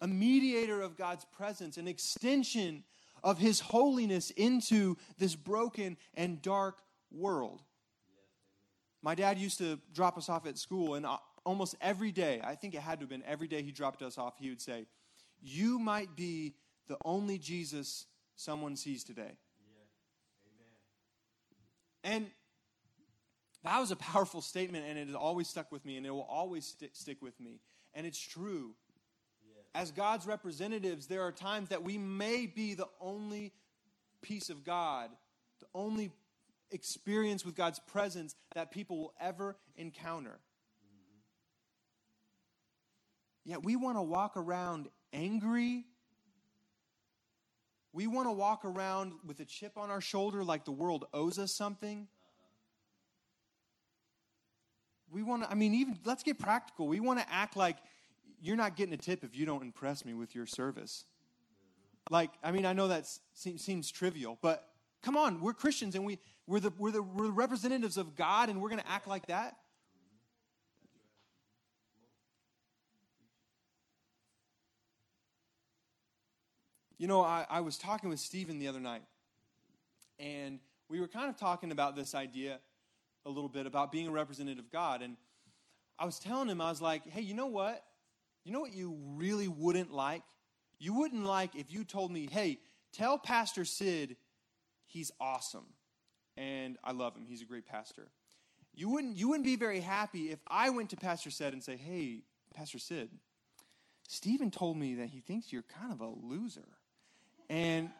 a 0.00 0.06
mediator 0.06 0.80
of 0.80 0.96
God's 0.96 1.24
presence, 1.24 1.76
an 1.76 1.88
extension 1.88 2.84
of 3.24 3.38
His 3.38 3.60
holiness 3.60 4.30
into 4.30 4.96
this 5.18 5.34
broken 5.34 5.96
and 6.14 6.42
dark 6.42 6.78
world. 7.10 7.62
My 9.02 9.14
dad 9.14 9.38
used 9.38 9.58
to 9.58 9.78
drop 9.94 10.18
us 10.18 10.28
off 10.28 10.46
at 10.46 10.58
school, 10.58 10.94
and 10.94 11.06
uh, 11.06 11.18
almost 11.44 11.76
every 11.80 12.12
day, 12.12 12.40
I 12.42 12.54
think 12.54 12.74
it 12.74 12.80
had 12.80 12.98
to 12.98 13.04
have 13.04 13.08
been 13.08 13.22
every 13.26 13.48
day 13.48 13.62
he 13.62 13.72
dropped 13.72 14.02
us 14.02 14.18
off, 14.18 14.34
he 14.38 14.48
would 14.48 14.60
say, 14.60 14.86
You 15.40 15.78
might 15.78 16.16
be 16.16 16.54
the 16.88 16.98
only 17.04 17.38
Jesus 17.38 18.06
someone 18.34 18.76
sees 18.76 19.04
today. 19.04 19.38
And 22.06 22.30
that 23.64 23.80
was 23.80 23.90
a 23.90 23.96
powerful 23.96 24.40
statement, 24.40 24.84
and 24.88 24.96
it 24.96 25.08
has 25.08 25.16
always 25.16 25.48
stuck 25.48 25.72
with 25.72 25.84
me, 25.84 25.96
and 25.96 26.06
it 26.06 26.10
will 26.10 26.22
always 26.30 26.76
st- 26.78 26.96
stick 26.96 27.20
with 27.20 27.38
me. 27.40 27.58
And 27.94 28.06
it's 28.06 28.20
true. 28.20 28.74
As 29.74 29.90
God's 29.90 30.24
representatives, 30.24 31.08
there 31.08 31.22
are 31.22 31.32
times 31.32 31.68
that 31.70 31.82
we 31.82 31.98
may 31.98 32.46
be 32.46 32.74
the 32.74 32.86
only 33.00 33.52
piece 34.22 34.48
of 34.50 34.64
God, 34.64 35.10
the 35.60 35.66
only 35.74 36.12
experience 36.70 37.44
with 37.44 37.56
God's 37.56 37.80
presence 37.80 38.36
that 38.54 38.70
people 38.70 38.98
will 38.98 39.14
ever 39.20 39.56
encounter. 39.76 40.30
Mm-hmm. 40.30 41.18
Yet 43.50 43.64
we 43.64 43.76
want 43.76 43.98
to 43.98 44.02
walk 44.02 44.36
around 44.36 44.88
angry. 45.12 45.84
We 47.96 48.06
want 48.06 48.28
to 48.28 48.32
walk 48.32 48.66
around 48.66 49.14
with 49.24 49.40
a 49.40 49.46
chip 49.46 49.78
on 49.78 49.88
our 49.90 50.02
shoulder 50.02 50.44
like 50.44 50.66
the 50.66 50.70
world 50.70 51.06
owes 51.14 51.38
us 51.38 51.50
something. 51.50 52.08
We 55.10 55.22
want 55.22 55.44
to, 55.44 55.50
I 55.50 55.54
mean, 55.54 55.72
even 55.72 55.98
let's 56.04 56.22
get 56.22 56.38
practical. 56.38 56.88
We 56.88 57.00
want 57.00 57.20
to 57.20 57.32
act 57.32 57.56
like 57.56 57.78
you're 58.38 58.54
not 58.54 58.76
getting 58.76 58.92
a 58.92 58.98
tip 58.98 59.24
if 59.24 59.34
you 59.34 59.46
don't 59.46 59.62
impress 59.62 60.04
me 60.04 60.12
with 60.12 60.34
your 60.34 60.44
service. 60.44 61.06
Like, 62.10 62.32
I 62.44 62.50
mean, 62.50 62.66
I 62.66 62.74
know 62.74 62.88
that 62.88 63.08
seems, 63.32 63.64
seems 63.64 63.90
trivial, 63.90 64.38
but 64.42 64.68
come 65.00 65.16
on, 65.16 65.40
we're 65.40 65.54
Christians 65.54 65.94
and 65.94 66.04
we, 66.04 66.18
we're, 66.46 66.60
the, 66.60 66.74
we're, 66.76 66.90
the, 66.90 67.02
we're 67.02 67.28
the 67.28 67.32
representatives 67.32 67.96
of 67.96 68.14
God 68.14 68.50
and 68.50 68.60
we're 68.60 68.68
going 68.68 68.82
to 68.82 68.90
act 68.90 69.08
like 69.08 69.28
that. 69.28 69.56
You 76.98 77.06
know, 77.06 77.22
I, 77.22 77.46
I 77.48 77.60
was 77.60 77.76
talking 77.78 78.08
with 78.08 78.20
Stephen 78.20 78.58
the 78.58 78.68
other 78.68 78.80
night, 78.80 79.02
and 80.18 80.58
we 80.88 81.00
were 81.00 81.08
kind 81.08 81.28
of 81.28 81.36
talking 81.36 81.72
about 81.72 81.96
this 81.96 82.14
idea 82.14 82.58
a 83.26 83.30
little 83.30 83.48
bit 83.48 83.66
about 83.66 83.92
being 83.92 84.06
a 84.06 84.10
representative 84.12 84.64
of 84.64 84.70
God. 84.70 85.02
And 85.02 85.16
I 85.98 86.04
was 86.04 86.18
telling 86.18 86.48
him, 86.48 86.60
I 86.60 86.70
was 86.70 86.80
like, 86.80 87.08
hey, 87.08 87.20
you 87.20 87.34
know 87.34 87.46
what? 87.46 87.82
You 88.44 88.52
know 88.52 88.60
what 88.60 88.72
you 88.72 88.96
really 89.16 89.48
wouldn't 89.48 89.92
like? 89.92 90.22
You 90.78 90.94
wouldn't 90.94 91.24
like 91.24 91.56
if 91.56 91.72
you 91.72 91.84
told 91.84 92.12
me, 92.12 92.28
hey, 92.30 92.58
tell 92.92 93.18
Pastor 93.18 93.64
Sid 93.64 94.16
he's 94.86 95.10
awesome 95.20 95.66
and 96.36 96.78
I 96.84 96.92
love 96.92 97.16
him. 97.16 97.24
He's 97.26 97.42
a 97.42 97.44
great 97.44 97.66
pastor. 97.66 98.08
You 98.74 98.90
wouldn't, 98.90 99.16
you 99.16 99.28
wouldn't 99.28 99.46
be 99.46 99.56
very 99.56 99.80
happy 99.80 100.30
if 100.30 100.38
I 100.46 100.70
went 100.70 100.90
to 100.90 100.96
Pastor 100.96 101.30
Sid 101.30 101.52
and 101.52 101.64
say, 101.64 101.76
hey, 101.76 102.20
Pastor 102.54 102.78
Sid, 102.78 103.08
Stephen 104.06 104.50
told 104.50 104.76
me 104.76 104.94
that 104.96 105.08
he 105.08 105.20
thinks 105.20 105.52
you're 105.52 105.62
kind 105.62 105.92
of 105.92 106.00
a 106.00 106.06
loser. 106.08 106.68
And 107.48 107.90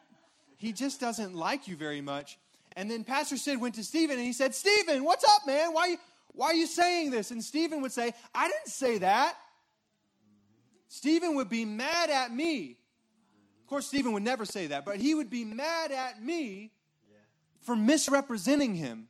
he 0.57 0.73
just 0.73 0.99
doesn't 0.99 1.35
like 1.35 1.67
you 1.67 1.75
very 1.75 2.01
much. 2.01 2.37
And 2.75 2.91
then 2.91 3.03
Pastor 3.03 3.37
Sid 3.37 3.59
went 3.59 3.75
to 3.75 3.83
Stephen 3.83 4.17
and 4.17 4.25
he 4.25 4.33
said, 4.33 4.53
Stephen, 4.53 5.03
what's 5.03 5.23
up, 5.23 5.47
man? 5.47 5.73
Why, 5.73 5.97
why 6.33 6.47
are 6.47 6.55
you 6.55 6.67
saying 6.67 7.11
this? 7.11 7.31
And 7.31 7.43
Stephen 7.43 7.81
would 7.81 7.91
say, 7.91 8.13
I 8.35 8.47
didn't 8.47 8.67
say 8.67 8.99
that. 8.99 9.35
Stephen 10.87 11.35
would 11.35 11.49
be 11.49 11.65
mad 11.65 12.09
at 12.09 12.31
me. 12.31 12.77
Of 13.61 13.67
course, 13.67 13.87
Stephen 13.87 14.13
would 14.13 14.23
never 14.23 14.45
say 14.45 14.67
that, 14.67 14.85
but 14.85 14.97
he 14.97 15.13
would 15.13 15.29
be 15.29 15.43
mad 15.43 15.91
at 15.91 16.23
me 16.23 16.71
for 17.61 17.75
misrepresenting 17.75 18.75
him. 18.75 19.07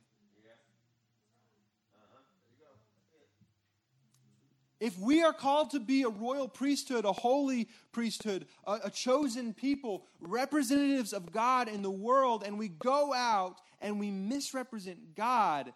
If 4.80 4.96
we 4.98 5.22
are 5.22 5.32
called 5.32 5.70
to 5.70 5.80
be 5.80 6.02
a 6.02 6.08
royal 6.08 6.46
priesthood, 6.46 7.04
a 7.04 7.12
holy 7.12 7.68
priesthood, 7.90 8.46
a, 8.64 8.78
a, 8.84 8.90
chosen 8.90 9.52
people, 9.52 10.06
representatives 10.20 11.12
of 11.12 11.32
God 11.32 11.68
in 11.68 11.82
the 11.82 11.90
world, 11.90 12.44
and 12.46 12.58
we 12.58 12.68
go 12.68 13.12
out 13.12 13.56
and 13.80 13.98
we 13.98 14.10
misrepresent 14.12 15.16
God, 15.16 15.72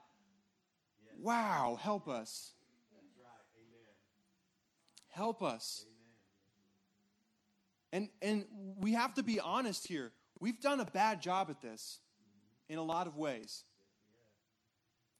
wow, 1.19 1.79
help 1.81 2.09
us. 2.09 2.53
Help 5.09 5.43
us. 5.43 5.85
And, 7.93 8.09
and 8.23 8.45
we 8.79 8.93
have 8.93 9.15
to 9.15 9.23
be 9.23 9.41
honest 9.41 9.87
here. 9.87 10.13
We've 10.39 10.61
done 10.61 10.81
a 10.81 10.85
bad 10.85 11.21
job 11.21 11.49
at 11.51 11.61
this 11.61 11.99
in 12.69 12.79
a 12.79 12.83
lot 12.83 13.07
of 13.07 13.17
ways. 13.17 13.65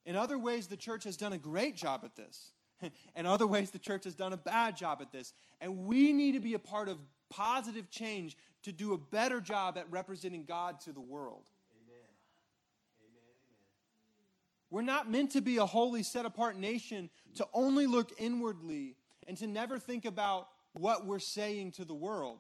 In 0.07 0.17
other 0.17 0.39
ways, 0.39 0.69
the 0.69 0.77
church 0.77 1.05
has 1.05 1.17
done 1.17 1.33
a 1.33 1.39
great 1.39 1.77
job 1.77 2.03
at 2.05 2.17
this. 2.17 2.53
and 3.15 3.27
other 3.27 3.47
ways 3.47 3.71
the 3.71 3.79
church 3.79 4.05
has 4.05 4.15
done 4.15 4.33
a 4.33 4.37
bad 4.37 4.77
job 4.77 4.99
at 5.01 5.13
this. 5.13 5.33
And 5.61 5.87
we 5.87 6.13
need 6.13 6.33
to 6.33 6.41
be 6.41 6.55
a 6.55 6.59
part 6.59 6.89
of 6.89 6.99
positive 7.31 7.91
change 7.91 8.37
to 8.63 8.73
do 8.73 8.93
a 8.93 8.99
better 8.99 9.41
job 9.41 9.77
at 9.79 9.91
representing 9.91 10.45
God 10.45 10.81
to 10.81 10.93
the 10.93 11.01
world. 11.01 11.43
We're 14.71 14.81
not 14.81 15.11
meant 15.11 15.33
to 15.33 15.43
be 15.43 15.59
a 15.59 15.67
holy, 15.67 16.03
set 16.03 16.25
apart 16.25 16.57
nation 16.57 17.11
to 17.35 17.47
only 17.53 17.87
look 17.87 18.11
inwardly 18.19 18.97
and 19.29 19.37
to 19.37 19.47
never 19.47 19.79
think 19.79 20.07
about 20.07 20.49
what 20.73 21.05
we're 21.05 21.19
saying 21.19 21.73
to 21.73 21.85
the 21.85 21.95
world. 21.95 22.39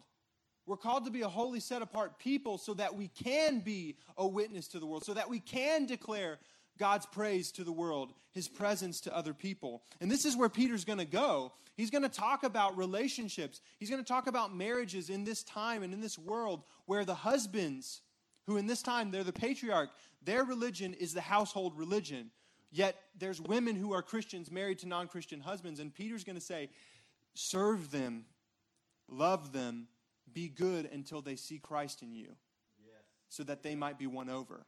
We're 0.65 0.79
called 0.79 1.05
to 1.05 1.11
be 1.11 1.21
a 1.21 1.29
holy, 1.29 1.61
set 1.61 1.83
apart 1.83 2.19
people 2.19 2.57
so 2.57 2.73
that 2.75 2.95
we 2.95 3.09
can 3.09 3.61
be 3.61 3.97
a 4.17 4.27
witness 4.27 4.69
to 4.69 4.79
the 4.79 4.87
world, 4.87 5.05
so 5.05 5.13
that 5.13 5.29
we 5.29 5.41
can 5.41 5.85
declare 5.85 6.39
God's 6.79 7.07
praise 7.07 7.53
to 7.53 7.65
the 7.65 7.73
world, 7.73 8.13
his 8.33 8.49
presence 8.49 9.01
to 9.03 9.17
other 9.17 9.35
people. 9.35 9.83
And 10.01 10.11
this 10.11 10.25
is 10.25 10.37
where 10.37 10.49
Peter's 10.49 10.85
going 10.85 10.99
to 10.99 11.05
go. 11.05 11.53
He's 11.77 11.91
going 11.91 12.03
to 12.03 12.09
talk 12.09 12.45
about 12.45 12.77
relationships. 12.77 13.61
He's 13.79 13.91
going 13.91 14.03
to 14.03 14.09
talk 14.09 14.27
about 14.27 14.55
marriages 14.55 15.11
in 15.11 15.25
this 15.25 15.43
time 15.43 15.83
and 15.83 15.93
in 15.93 16.01
this 16.01 16.19
world 16.19 16.63
where 16.87 17.05
the 17.05 17.15
husbands, 17.15 18.03
who 18.47 18.57
in 18.57 18.67
this 18.67 18.83
time 18.83 19.11
they're 19.11 19.25
the 19.25 19.33
patriarch, 19.33 19.91
their 20.23 20.45
religion 20.45 20.95
is 20.95 21.15
the 21.15 21.21
household 21.21 21.77
religion. 21.77 22.31
Yet 22.71 22.97
there's 23.19 23.41
women 23.41 23.77
who 23.77 23.93
are 23.93 24.03
Christians 24.03 24.51
married 24.51 24.79
to 24.81 24.89
non 24.89 25.09
Christian 25.09 25.41
husbands. 25.41 25.79
And 25.81 25.95
Peter's 25.95 26.25
going 26.25 26.37
to 26.37 26.43
say, 26.43 26.71
serve 27.35 27.91
them, 27.91 28.25
love 29.09 29.53
them, 29.53 29.89
be 30.33 30.49
good 30.49 30.89
until 30.93 31.21
they 31.21 31.37
see 31.37 31.59
Christ 31.59 32.03
in 32.03 32.15
you, 32.15 32.29
yes. 32.83 33.03
so 33.29 33.43
that 33.45 33.63
they 33.63 33.75
might 33.75 33.99
be 33.99 34.07
won 34.07 34.31
over. 34.31 34.65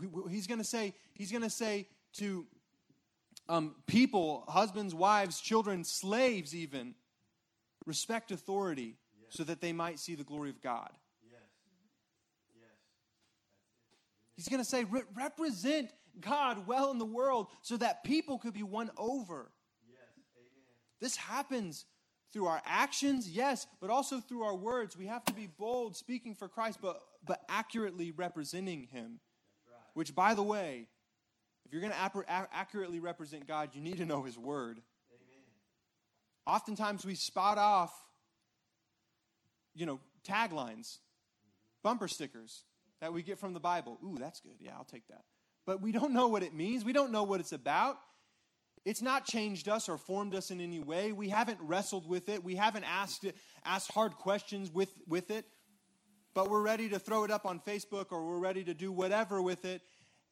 He, 0.00 0.08
he's 0.30 0.46
going 0.46 0.58
to 0.58 0.64
say, 0.64 0.94
he's 1.14 1.30
going 1.30 1.42
to 1.42 1.50
say 1.50 1.88
to 2.14 2.46
um, 3.48 3.74
people, 3.86 4.44
husbands, 4.48 4.94
wives, 4.94 5.40
children, 5.40 5.84
slaves, 5.84 6.54
even, 6.54 6.94
respect 7.86 8.30
authority 8.30 8.96
yes. 9.20 9.30
so 9.30 9.44
that 9.44 9.60
they 9.60 9.72
might 9.72 9.98
see 9.98 10.14
the 10.14 10.24
glory 10.24 10.50
of 10.50 10.60
God. 10.60 10.90
He's 14.38 14.48
going 14.48 14.62
to 14.62 14.64
say, 14.64 14.84
Re- 14.84 15.02
represent 15.16 15.90
God 16.20 16.68
well 16.68 16.92
in 16.92 16.98
the 16.98 17.04
world 17.04 17.48
so 17.60 17.76
that 17.76 18.04
people 18.04 18.38
could 18.38 18.54
be 18.54 18.62
won 18.62 18.88
over. 18.96 19.50
Yes, 19.84 19.98
this 21.00 21.16
happens 21.16 21.86
through 22.32 22.46
our 22.46 22.62
actions, 22.64 23.28
yes, 23.28 23.66
but 23.80 23.90
also 23.90 24.20
through 24.20 24.44
our 24.44 24.54
words. 24.54 24.96
We 24.96 25.06
have 25.06 25.24
to 25.24 25.32
be 25.32 25.48
bold, 25.48 25.96
speaking 25.96 26.36
for 26.36 26.46
Christ, 26.46 26.78
but, 26.80 27.00
but 27.26 27.40
accurately 27.48 28.12
representing 28.12 28.84
Him. 28.84 29.18
Which, 29.94 30.14
by 30.14 30.34
the 30.34 30.42
way, 30.42 30.86
if 31.64 31.72
you're 31.72 31.82
going 31.82 31.92
to 31.92 32.24
accurately 32.52 33.00
represent 33.00 33.46
God, 33.46 33.70
you 33.74 33.80
need 33.80 33.98
to 33.98 34.06
know 34.06 34.22
His 34.22 34.38
Word. 34.38 34.80
Amen. 35.10 35.44
Oftentimes 36.46 37.04
we 37.04 37.14
spot 37.14 37.58
off, 37.58 37.92
you 39.74 39.86
know, 39.86 40.00
taglines, 40.26 40.96
mm-hmm. 40.96 41.82
bumper 41.82 42.08
stickers 42.08 42.64
that 43.00 43.12
we 43.12 43.22
get 43.22 43.38
from 43.38 43.52
the 43.52 43.60
Bible. 43.60 43.98
Ooh, 44.04 44.16
that's 44.18 44.40
good. 44.40 44.56
Yeah, 44.60 44.72
I'll 44.76 44.84
take 44.84 45.06
that. 45.08 45.24
But 45.66 45.82
we 45.82 45.92
don't 45.92 46.12
know 46.12 46.28
what 46.28 46.42
it 46.42 46.54
means. 46.54 46.84
We 46.84 46.94
don't 46.94 47.12
know 47.12 47.24
what 47.24 47.40
it's 47.40 47.52
about. 47.52 47.96
It's 48.84 49.02
not 49.02 49.26
changed 49.26 49.68
us 49.68 49.88
or 49.90 49.98
formed 49.98 50.34
us 50.34 50.50
in 50.50 50.60
any 50.62 50.80
way. 50.80 51.12
We 51.12 51.28
haven't 51.28 51.58
wrestled 51.60 52.08
with 52.08 52.30
it. 52.30 52.42
We 52.42 52.54
haven't 52.54 52.84
asked 52.84 53.24
it, 53.24 53.36
asked 53.64 53.92
hard 53.92 54.14
questions 54.14 54.72
with, 54.72 54.90
with 55.06 55.30
it. 55.30 55.44
But 56.34 56.50
we're 56.50 56.62
ready 56.62 56.88
to 56.90 56.98
throw 56.98 57.24
it 57.24 57.30
up 57.30 57.46
on 57.46 57.60
Facebook 57.60 58.06
or 58.10 58.24
we're 58.24 58.38
ready 58.38 58.64
to 58.64 58.74
do 58.74 58.92
whatever 58.92 59.42
with 59.42 59.64
it. 59.64 59.82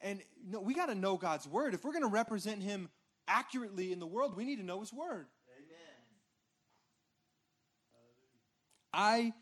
And 0.01 0.21
no, 0.47 0.61
we 0.61 0.75
got 0.75 0.87
to 0.87 0.95
know 0.95 1.17
God's 1.17 1.47
word. 1.49 1.75
If 1.75 1.85
we're 1.85 1.93
going 1.93 2.05
to 2.05 2.09
represent 2.09 2.63
Him 2.63 2.89
accurately 3.27 3.93
in 3.93 3.99
the 3.99 4.07
world, 4.07 4.37
we 4.37 4.45
need 4.45 4.57
to 4.57 4.65
know 4.65 4.81
His 4.81 4.93
word. 4.93 5.27
Amen. 5.57 5.97
I 8.93 9.33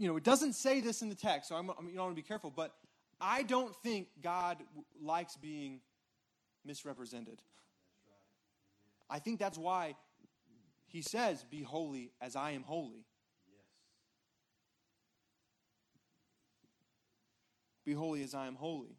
you 0.00 0.08
know, 0.08 0.16
it 0.16 0.24
doesn't 0.24 0.54
say 0.54 0.80
this 0.80 1.02
in 1.02 1.10
the 1.10 1.14
text, 1.14 1.50
so 1.50 1.56
I'm, 1.56 1.68
I'm, 1.70 1.88
you 1.88 1.96
know, 1.96 2.00
I 2.00 2.04
want 2.04 2.16
to 2.16 2.22
be 2.22 2.26
careful, 2.26 2.50
but 2.50 2.74
I 3.20 3.42
don't 3.42 3.76
think 3.76 4.08
God 4.22 4.56
likes 5.02 5.36
being 5.36 5.80
misrepresented. 6.64 7.42
I 9.10 9.18
think 9.18 9.38
that's 9.38 9.58
why 9.58 9.96
he 10.86 11.02
says, 11.02 11.44
Be 11.50 11.62
holy 11.62 12.12
as 12.20 12.34
I 12.34 12.52
am 12.52 12.62
holy. 12.62 13.04
Be 17.84 17.92
holy 17.92 18.22
as 18.22 18.34
I 18.34 18.46
am 18.46 18.56
holy. 18.56 18.96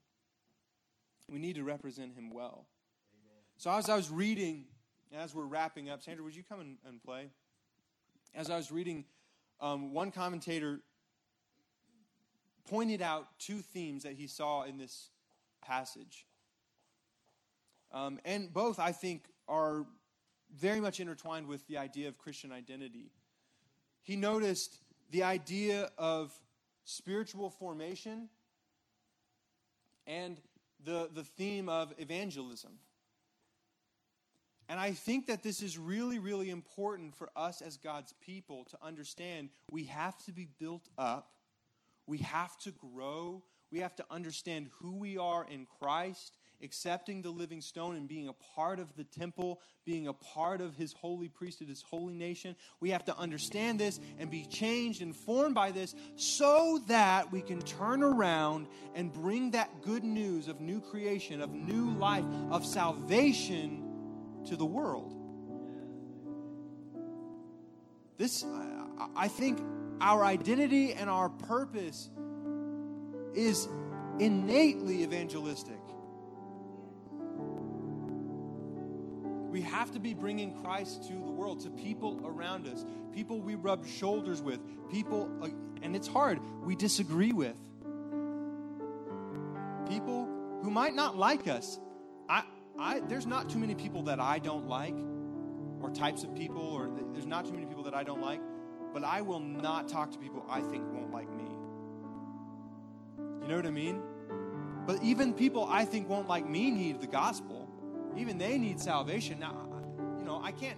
We 1.30 1.40
need 1.40 1.56
to 1.56 1.64
represent 1.64 2.14
him 2.14 2.32
well. 2.34 2.66
Amen. 3.14 3.44
So, 3.58 3.72
as 3.72 3.90
I 3.90 3.96
was 3.96 4.10
reading, 4.10 4.66
as 5.16 5.34
we're 5.34 5.46
wrapping 5.46 5.90
up, 5.90 6.02
Sandra, 6.02 6.24
would 6.24 6.36
you 6.36 6.44
come 6.44 6.60
and, 6.60 6.78
and 6.88 7.02
play? 7.02 7.30
As 8.34 8.50
I 8.50 8.58
was 8.58 8.72
reading, 8.72 9.06
um, 9.60 9.94
one 9.94 10.12
commentator 10.12 10.82
pointed 12.70 13.02
out 13.02 13.28
two 13.40 13.60
themes 13.60 14.04
that 14.04 14.14
he 14.14 14.28
saw 14.28 14.64
in 14.64 14.78
this 14.78 15.10
passage. 15.62 16.26
Um, 17.92 18.20
and 18.24 18.52
both, 18.54 18.80
I 18.80 18.92
think, 18.92 19.26
are 19.48 19.86
very 20.58 20.80
much 20.80 21.00
intertwined 21.00 21.48
with 21.48 21.66
the 21.68 21.78
idea 21.78 22.08
of 22.08 22.18
Christian 22.18 22.52
identity. 22.52 23.12
He 24.02 24.16
noticed 24.16 24.78
the 25.12 25.24
idea 25.24 25.92
of 25.98 26.32
spiritual 26.86 27.50
formation 27.50 28.30
and 30.12 30.40
the, 30.84 31.10
the 31.14 31.24
theme 31.24 31.70
of 31.70 31.94
evangelism. 31.98 32.72
And 34.68 34.80
I 34.80 34.92
think 34.92 35.28
that 35.28 35.44
this 35.44 35.62
is 35.62 35.78
really, 35.78 36.20
really 36.20 36.50
important 36.50 37.16
for 37.16 37.30
us 37.36 37.62
as 37.62 37.78
God's 37.78 38.14
people 38.22 38.66
to 38.66 38.78
understand 38.82 39.50
we 39.70 39.86
have 39.86 40.18
to 40.26 40.32
be 40.32 40.48
built 40.60 40.88
up 40.98 41.32
we 42.12 42.20
have 42.20 42.58
to 42.60 42.72
grow. 42.72 43.44
We 43.72 43.80
have 43.80 43.96
to 43.96 44.06
understand 44.12 44.70
who 44.80 44.98
we 44.98 45.18
are 45.18 45.46
in 45.50 45.66
Christ, 45.80 46.38
accepting 46.64 47.22
the 47.22 47.30
living 47.30 47.62
stone 47.62 47.96
and 47.96 48.08
being 48.08 48.28
a 48.28 48.34
part 48.56 48.80
of 48.80 48.96
the 48.96 49.04
temple, 49.04 49.60
being 49.86 50.08
a 50.08 50.14
part 50.14 50.62
of 50.62 50.76
his 50.76 50.94
holy 50.94 51.28
priesthood, 51.28 51.70
his 51.70 51.82
holy 51.82 52.14
nation. 52.14 52.56
We 52.80 52.90
have 52.92 53.06
to 53.06 53.18
understand 53.18 53.80
this 53.80 54.00
and 54.20 54.30
be 54.30 54.46
changed 54.46 55.02
and 55.02 55.16
formed 55.16 55.56
by 55.56 55.72
this 55.72 55.96
so 56.16 56.80
that 56.88 57.32
we 57.32 57.42
can 57.42 57.62
turn 57.62 58.04
around 58.04 58.68
and 58.96 59.12
bring 59.12 59.52
that 59.52 59.82
good 59.82 60.04
news 60.04 60.48
of 60.48 60.62
new 60.62 60.82
creation, 60.82 61.42
of 61.42 61.52
new 61.52 61.92
life, 61.92 62.26
of 62.50 62.66
salvation 62.66 63.84
to 64.46 64.56
the 64.56 64.66
world. 64.66 65.14
This, 68.18 68.46
I 69.16 69.28
think, 69.28 69.60
our 70.00 70.24
identity 70.24 70.94
and 70.94 71.10
our 71.10 71.30
purpose 71.30 72.10
is 73.34 73.68
innately 74.20 75.04
evangelistic. 75.04 75.80
We 79.52 79.62
have 79.62 79.92
to 79.92 80.00
be 80.00 80.14
bringing 80.14 80.54
Christ 80.64 81.08
to 81.10 81.14
the 81.14 81.32
world, 81.32 81.60
to 81.62 81.70
people 81.70 82.22
around 82.26 82.68
us, 82.68 82.86
people 83.14 83.42
we 83.42 83.56
rub 83.56 83.86
shoulders 83.86 84.42
with, 84.42 84.60
people, 84.90 85.30
uh, 85.42 85.50
and 85.82 85.96
it's 85.96 86.08
hard, 86.08 86.40
we 86.64 86.76
disagree 86.76 87.34
with. 87.34 87.56
People 89.88 90.28
who 90.64 90.72
might 90.72 90.96
not 90.96 91.18
like 91.18 91.48
us. 91.48 91.80
I, 92.30 92.44
I, 92.80 93.02
there's 93.02 93.28
not 93.28 93.50
too 93.50 93.60
many 93.60 93.76
people 93.76 94.04
that 94.04 94.20
I 94.20 94.40
don't 94.40 94.68
like, 94.68 94.96
or 95.82 95.92
types 95.92 96.24
of 96.24 96.34
people, 96.34 96.62
or 96.62 96.90
there's 97.12 97.28
not 97.28 97.46
too 97.46 97.54
many 97.54 97.66
people 97.66 97.84
that 97.84 97.94
I 97.94 98.04
don't 98.04 98.22
like 98.22 98.40
but 98.94 99.04
I 99.04 99.22
will 99.22 99.40
not 99.40 99.88
talk 99.88 100.12
to 100.12 100.18
people 100.18 100.46
I 100.50 100.62
think 100.62 100.84
won't 100.92 101.12
like 101.12 101.32
me. 101.32 101.46
You 103.42 103.48
know 103.48 103.56
what 103.56 103.66
I 103.66 103.72
mean? 103.72 104.02
But 104.86 105.02
even 105.04 105.34
people 105.34 105.66
I 105.70 105.86
think 105.86 106.10
won't 106.10 106.28
like 106.28 106.48
me 106.48 106.72
need 106.72 107.02
the 107.02 107.08
gospel. 107.08 107.61
Even 108.18 108.38
they 108.38 108.58
need 108.58 108.80
salvation. 108.80 109.40
Now, 109.40 109.68
you 110.18 110.26
know, 110.26 110.42
I 110.44 110.52
can't 110.52 110.78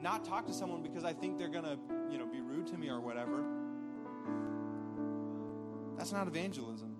not 0.00 0.24
talk 0.24 0.46
to 0.46 0.52
someone 0.52 0.82
because 0.82 1.04
I 1.04 1.12
think 1.12 1.38
they're 1.38 1.48
going 1.48 1.64
to, 1.64 1.78
you 2.10 2.18
know, 2.18 2.26
be 2.26 2.40
rude 2.40 2.66
to 2.68 2.78
me 2.78 2.88
or 2.88 3.00
whatever. 3.00 3.44
That's 5.96 6.12
not 6.12 6.26
evangelism. 6.26 6.96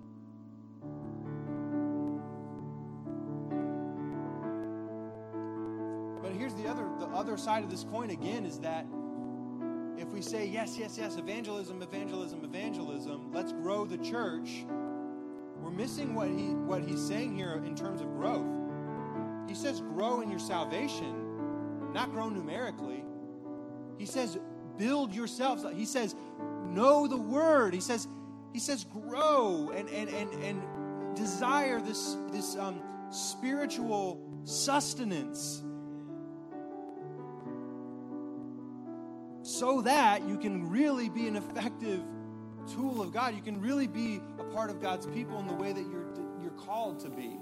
But 6.23 6.33
here's 6.33 6.55
the 6.55 6.69
other 6.69 6.87
the 6.99 7.07
other 7.07 7.37
side 7.37 7.65
of 7.65 7.71
this 7.71 7.85
coin 7.85 8.11
again 8.11 8.45
is 8.45 8.59
that 8.61 8.87
if 10.01 10.09
we 10.13 10.23
say, 10.23 10.47
yes, 10.47 10.77
yes, 10.79 10.97
yes, 10.99 11.17
evangelism, 11.17 11.83
evangelism, 11.83 12.43
evangelism, 12.43 13.31
let's 13.33 13.53
grow 13.53 13.85
the 13.85 13.99
church, 13.99 14.65
we're 15.61 15.71
missing 15.71 16.15
what, 16.15 16.29
he, 16.29 16.55
what 16.55 16.83
he's 16.83 17.07
saying 17.07 17.37
here 17.37 17.63
in 17.67 17.75
terms 17.75 18.01
of 18.01 18.07
growth. 18.15 18.60
He 19.51 19.57
says, 19.57 19.81
grow 19.81 20.21
in 20.21 20.31
your 20.31 20.39
salvation, 20.39 21.93
not 21.93 22.13
grow 22.13 22.29
numerically. 22.29 23.03
He 23.99 24.07
says, 24.07 24.39
build 24.79 25.13
yourselves. 25.13 25.65
He 25.75 25.87
says, 25.87 26.15
know 26.67 27.09
the 27.09 27.17
word. 27.17 27.75
He 27.75 27.81
says, 27.81 28.07
he 28.53 28.61
says, 28.61 28.85
grow 28.85 29.73
and, 29.75 29.89
and, 29.89 30.09
and, 30.09 30.33
and 30.45 31.17
desire 31.17 31.81
this, 31.81 32.17
this 32.31 32.55
um, 32.55 32.81
spiritual 33.11 34.23
sustenance. 34.45 35.65
So 39.43 39.81
that 39.81 40.29
you 40.29 40.39
can 40.39 40.71
really 40.71 41.09
be 41.09 41.27
an 41.27 41.35
effective 41.35 42.05
tool 42.73 43.03
of 43.03 43.13
God. 43.13 43.35
You 43.35 43.43
can 43.43 43.61
really 43.61 43.89
be 43.89 44.21
a 44.39 44.45
part 44.45 44.71
of 44.71 44.81
God's 44.81 45.07
people 45.07 45.41
in 45.41 45.49
the 45.49 45.55
way 45.55 45.73
that 45.73 45.83
you're, 45.91 46.07
you're 46.41 46.53
called 46.53 47.01
to 47.01 47.11
be. 47.11 47.37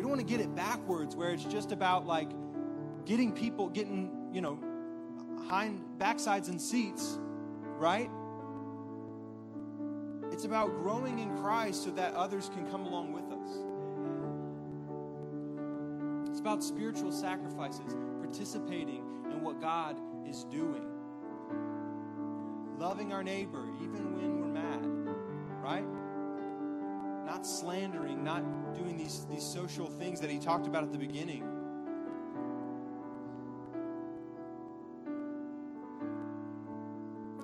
We 0.00 0.04
don't 0.04 0.12
want 0.12 0.26
to 0.26 0.26
get 0.26 0.40
it 0.40 0.56
backwards 0.56 1.14
where 1.14 1.28
it's 1.28 1.44
just 1.44 1.72
about 1.72 2.06
like 2.06 2.30
getting 3.04 3.32
people, 3.32 3.68
getting, 3.68 4.30
you 4.32 4.40
know, 4.40 4.58
hind 5.46 5.84
backsides 5.98 6.48
and 6.48 6.58
seats, 6.58 7.18
right? 7.76 8.08
It's 10.32 10.46
about 10.46 10.68
growing 10.68 11.18
in 11.18 11.36
Christ 11.36 11.84
so 11.84 11.90
that 11.90 12.14
others 12.14 12.48
can 12.48 12.66
come 12.70 12.86
along 12.86 13.12
with 13.12 13.24
us. 13.30 13.50
It's 16.30 16.40
about 16.40 16.64
spiritual 16.64 17.12
sacrifices, 17.12 17.94
participating 18.22 19.04
in 19.30 19.42
what 19.42 19.60
God 19.60 19.98
is 20.26 20.44
doing. 20.44 20.86
Loving 22.78 23.12
our 23.12 23.22
neighbor 23.22 23.66
even 23.82 24.16
when 24.16 24.40
we're 24.40 24.46
mad, 24.46 24.82
right? 25.62 25.99
Not 27.30 27.46
slandering, 27.46 28.24
not 28.24 28.42
doing 28.74 28.96
these, 28.96 29.24
these 29.30 29.44
social 29.44 29.86
things 29.86 30.20
that 30.20 30.30
he 30.30 30.40
talked 30.40 30.66
about 30.66 30.82
at 30.82 30.90
the 30.90 30.98
beginning. 30.98 31.44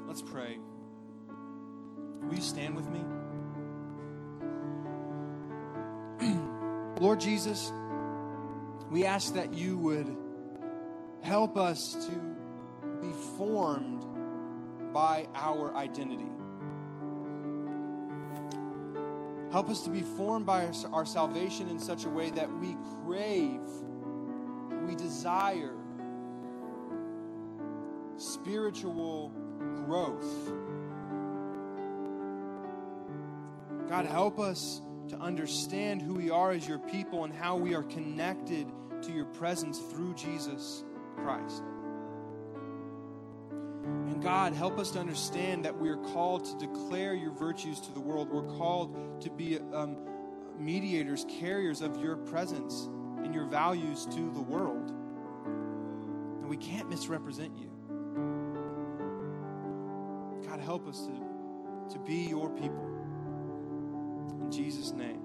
Let's 0.09 0.22
pray. 0.22 0.59
Will 2.20 2.34
you 2.34 2.43
stand 2.43 2.74
with 2.74 2.89
me? 2.91 3.05
Lord 7.01 7.20
Jesus, 7.20 7.72
we 8.91 9.05
ask 9.05 9.34
that 9.34 9.55
you 9.55 9.78
would 9.78 10.16
help 11.22 11.57
us 11.57 11.93
to 12.09 12.11
be 13.01 13.12
formed 13.39 14.05
by 14.93 15.28
our 15.37 15.76
identity. 15.76 16.26
Help 19.57 19.71
us 19.71 19.81
to 19.85 19.89
be 19.89 20.03
formed 20.03 20.45
by 20.45 20.69
our, 20.93 21.07
salvation 21.07 21.71
in 21.71 21.79
such 21.79 22.05
a 22.05 22.11
way 22.11 22.29
that 22.29 22.47
we 22.59 22.77
crave, 23.07 23.63
we 24.87 24.95
desire 24.95 25.73
spiritual 28.19 29.33
growth 29.87 30.53
God, 33.89 34.05
help 34.05 34.39
us 34.39 34.83
to 35.09 35.17
understand 35.17 36.03
who 36.03 36.13
we 36.13 36.29
are 36.29 36.51
as 36.51 36.69
your 36.69 36.79
people 36.79 37.25
and 37.25 37.33
how 37.33 37.57
we 37.57 37.75
are 37.75 37.85
connected 37.85 38.71
to 39.01 39.11
your 39.11 39.25
presence 39.25 39.79
through 39.79 40.13
Jesus 40.17 40.85
Christ. 41.17 41.63
God, 44.27 44.55
help 44.55 44.81
us 44.81 44.91
to 44.91 44.99
understand 44.99 45.64
that 45.64 45.79
we 45.79 45.89
are 45.89 45.99
called 45.99 46.45
to 46.47 46.66
declare 46.66 47.14
your 47.14 47.31
virtues 47.31 47.79
to 47.79 47.93
the 47.93 48.01
world. 48.01 48.29
We're 48.29 48.57
called 48.59 49.22
to 49.22 49.31
be 49.31 49.61
um, 49.72 49.99
mediators, 50.59 51.24
carriers 51.29 51.81
of 51.81 51.97
your 52.03 52.16
presence 52.16 52.89
and 53.22 53.33
your 53.33 53.45
values 53.45 54.05
to 54.07 54.31
the 54.33 54.41
world. 54.41 54.91
And 56.41 56.49
we 56.49 56.57
can't 56.57 56.91
misrepresent 56.91 57.57
you. 57.57 57.70
God, 60.45 60.59
help 60.59 60.89
us 60.89 61.07
to, 61.07 61.93
to 61.93 62.01
be 62.01 62.27
your 62.27 62.51
people. 62.51 62.85
In 64.41 64.51
Jesus' 64.51 64.91
name. 64.91 65.22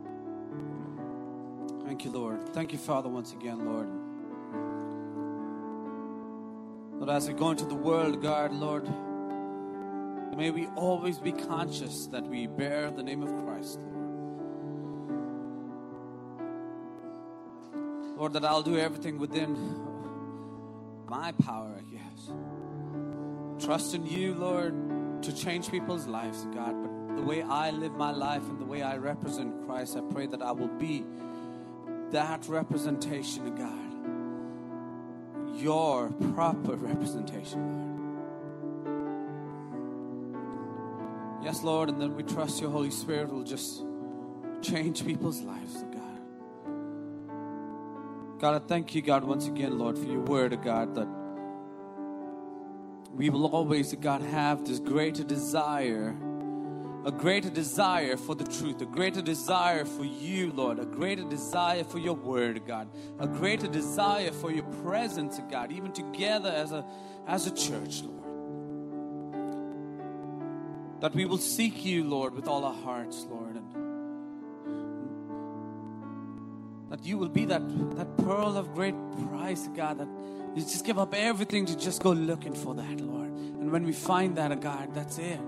Thank 1.85 2.05
you, 2.05 2.11
Lord. 2.11 2.53
Thank 2.53 2.71
you, 2.71 2.77
Father, 2.77 3.09
once 3.09 3.33
again, 3.33 3.65
Lord. 3.65 4.00
As 7.11 7.27
we 7.27 7.33
go 7.33 7.51
into 7.51 7.65
the 7.65 7.75
world, 7.75 8.21
God, 8.21 8.53
Lord, 8.53 8.85
may 10.37 10.49
we 10.49 10.67
always 10.75 11.19
be 11.19 11.31
conscious 11.31 12.07
that 12.07 12.25
we 12.25 12.47
bear 12.47 12.89
the 12.89 13.03
name 13.03 13.21
of 13.21 13.29
Christ, 13.45 13.79
Lord. 13.79 13.91
Lord, 18.17 18.33
that 18.33 18.45
I'll 18.45 18.61
do 18.61 18.77
everything 18.77 19.17
within 19.17 19.55
my 21.07 21.33
power, 21.43 21.81
guess. 21.91 22.31
Trust 23.65 23.93
in 23.93 24.05
you, 24.05 24.33
Lord, 24.33 25.23
to 25.23 25.35
change 25.35 25.69
people's 25.69 26.07
lives, 26.07 26.45
God, 26.53 26.75
but 26.81 27.15
the 27.17 27.23
way 27.23 27.41
I 27.41 27.71
live 27.71 27.93
my 27.93 28.11
life 28.11 28.43
and 28.43 28.59
the 28.59 28.65
way 28.65 28.81
I 28.83 28.97
represent 28.97 29.65
Christ, 29.65 29.97
I 29.97 30.01
pray 30.13 30.27
that 30.27 30.41
I 30.41 30.51
will 30.51 30.67
be 30.67 31.03
that 32.11 32.47
representation 32.47 33.47
of 33.47 33.57
God. 33.57 33.90
Your 35.61 36.09
proper 36.33 36.75
representation, 36.75 37.59
Lord. 37.77 37.91
Yes, 41.43 41.61
Lord, 41.63 41.89
and 41.89 42.01
then 42.01 42.15
we 42.15 42.23
trust 42.23 42.59
your 42.59 42.71
Holy 42.71 42.89
Spirit 42.89 43.31
will 43.31 43.43
just 43.43 43.83
change 44.61 45.05
people's 45.05 45.41
lives, 45.41 45.75
oh 45.77 45.91
God. 45.91 46.01
God, 48.39 48.55
I 48.55 48.59
thank 48.67 48.95
you, 48.95 49.03
God, 49.03 49.23
once 49.23 49.47
again, 49.47 49.77
Lord, 49.77 49.97
for 49.97 50.05
your 50.05 50.21
word, 50.21 50.53
oh 50.53 50.57
God, 50.57 50.95
that 50.95 51.07
we 53.13 53.29
will 53.29 53.45
always, 53.47 53.93
oh 53.93 53.97
God, 53.97 54.21
have 54.23 54.65
this 54.65 54.79
greater 54.79 55.23
desire 55.23 56.15
a 57.03 57.11
greater 57.11 57.49
desire 57.49 58.15
for 58.15 58.35
the 58.35 58.43
truth, 58.43 58.81
a 58.81 58.85
greater 58.85 59.21
desire 59.21 59.85
for 59.85 60.05
you, 60.05 60.51
Lord, 60.51 60.77
a 60.77 60.85
greater 60.85 61.23
desire 61.23 61.83
for 61.83 61.97
your 61.97 62.13
word, 62.13 62.61
God, 62.67 62.89
a 63.19 63.27
greater 63.27 63.67
desire 63.67 64.31
for 64.31 64.51
your 64.51 64.65
presence, 64.83 65.39
God, 65.49 65.71
even 65.71 65.91
together 65.91 66.49
as 66.49 66.71
a 66.71 66.85
as 67.27 67.47
a 67.47 67.51
church, 67.51 68.03
Lord. 68.03 68.19
That 71.01 71.15
we 71.15 71.25
will 71.25 71.39
seek 71.39 71.83
you, 71.83 72.03
Lord, 72.03 72.35
with 72.35 72.47
all 72.47 72.63
our 72.63 72.75
hearts, 72.83 73.25
Lord, 73.27 73.55
and 73.55 73.73
that 76.91 77.03
you 77.03 77.17
will 77.17 77.29
be 77.29 77.45
that 77.45 77.67
that 77.95 78.15
pearl 78.17 78.57
of 78.57 78.75
great 78.75 78.95
price, 79.29 79.67
God, 79.75 79.97
that 79.97 80.07
you 80.55 80.61
just 80.61 80.85
give 80.85 80.99
up 80.99 81.15
everything 81.15 81.65
to 81.65 81.75
just 81.75 82.03
go 82.03 82.11
looking 82.11 82.53
for 82.53 82.75
that, 82.75 83.01
Lord. 83.01 83.31
And 83.31 83.71
when 83.71 83.83
we 83.85 83.93
find 83.93 84.37
that, 84.37 84.59
God, 84.61 84.93
that's 84.93 85.17
it. 85.17 85.39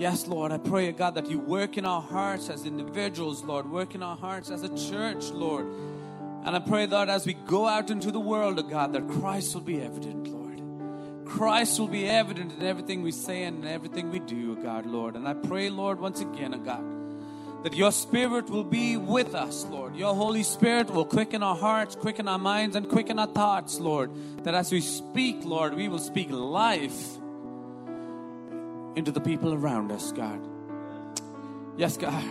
Yes, 0.00 0.26
Lord, 0.26 0.50
I 0.50 0.56
pray, 0.56 0.90
God, 0.92 1.16
that 1.16 1.28
you 1.28 1.38
work 1.38 1.76
in 1.76 1.84
our 1.84 2.00
hearts 2.00 2.48
as 2.48 2.64
individuals, 2.64 3.44
Lord, 3.44 3.70
work 3.70 3.94
in 3.94 4.02
our 4.02 4.16
hearts 4.16 4.50
as 4.50 4.62
a 4.62 4.90
church, 4.90 5.28
Lord. 5.28 5.66
And 6.42 6.56
I 6.56 6.58
pray, 6.58 6.86
Lord, 6.86 7.10
as 7.10 7.26
we 7.26 7.34
go 7.34 7.68
out 7.68 7.90
into 7.90 8.10
the 8.10 8.18
world, 8.18 8.58
oh 8.58 8.62
God, 8.62 8.94
that 8.94 9.06
Christ 9.06 9.52
will 9.52 9.60
be 9.60 9.78
evident, 9.78 10.26
Lord. 10.26 11.26
Christ 11.26 11.78
will 11.78 11.86
be 11.86 12.08
evident 12.08 12.54
in 12.54 12.62
everything 12.62 13.02
we 13.02 13.12
say 13.12 13.42
and 13.42 13.62
in 13.62 13.70
everything 13.70 14.10
we 14.10 14.20
do, 14.20 14.56
oh 14.58 14.62
God, 14.62 14.86
Lord. 14.86 15.16
And 15.16 15.28
I 15.28 15.34
pray, 15.34 15.68
Lord, 15.68 16.00
once 16.00 16.22
again, 16.22 16.54
oh 16.54 16.60
God, 16.60 17.62
that 17.64 17.74
your 17.74 17.92
Spirit 17.92 18.48
will 18.48 18.64
be 18.64 18.96
with 18.96 19.34
us, 19.34 19.66
Lord. 19.66 19.94
Your 19.94 20.14
Holy 20.14 20.44
Spirit 20.44 20.88
will 20.88 21.04
quicken 21.04 21.42
our 21.42 21.56
hearts, 21.56 21.94
quicken 21.94 22.26
our 22.26 22.38
minds, 22.38 22.74
and 22.74 22.88
quicken 22.88 23.18
our 23.18 23.26
thoughts, 23.26 23.78
Lord. 23.78 24.10
That 24.44 24.54
as 24.54 24.72
we 24.72 24.80
speak, 24.80 25.44
Lord, 25.44 25.74
we 25.74 25.88
will 25.88 25.98
speak 25.98 26.30
life 26.30 27.19
into 28.96 29.10
the 29.10 29.20
people 29.20 29.54
around 29.54 29.92
us, 29.92 30.12
God. 30.12 30.40
Yes, 31.76 31.96
God. 31.96 32.24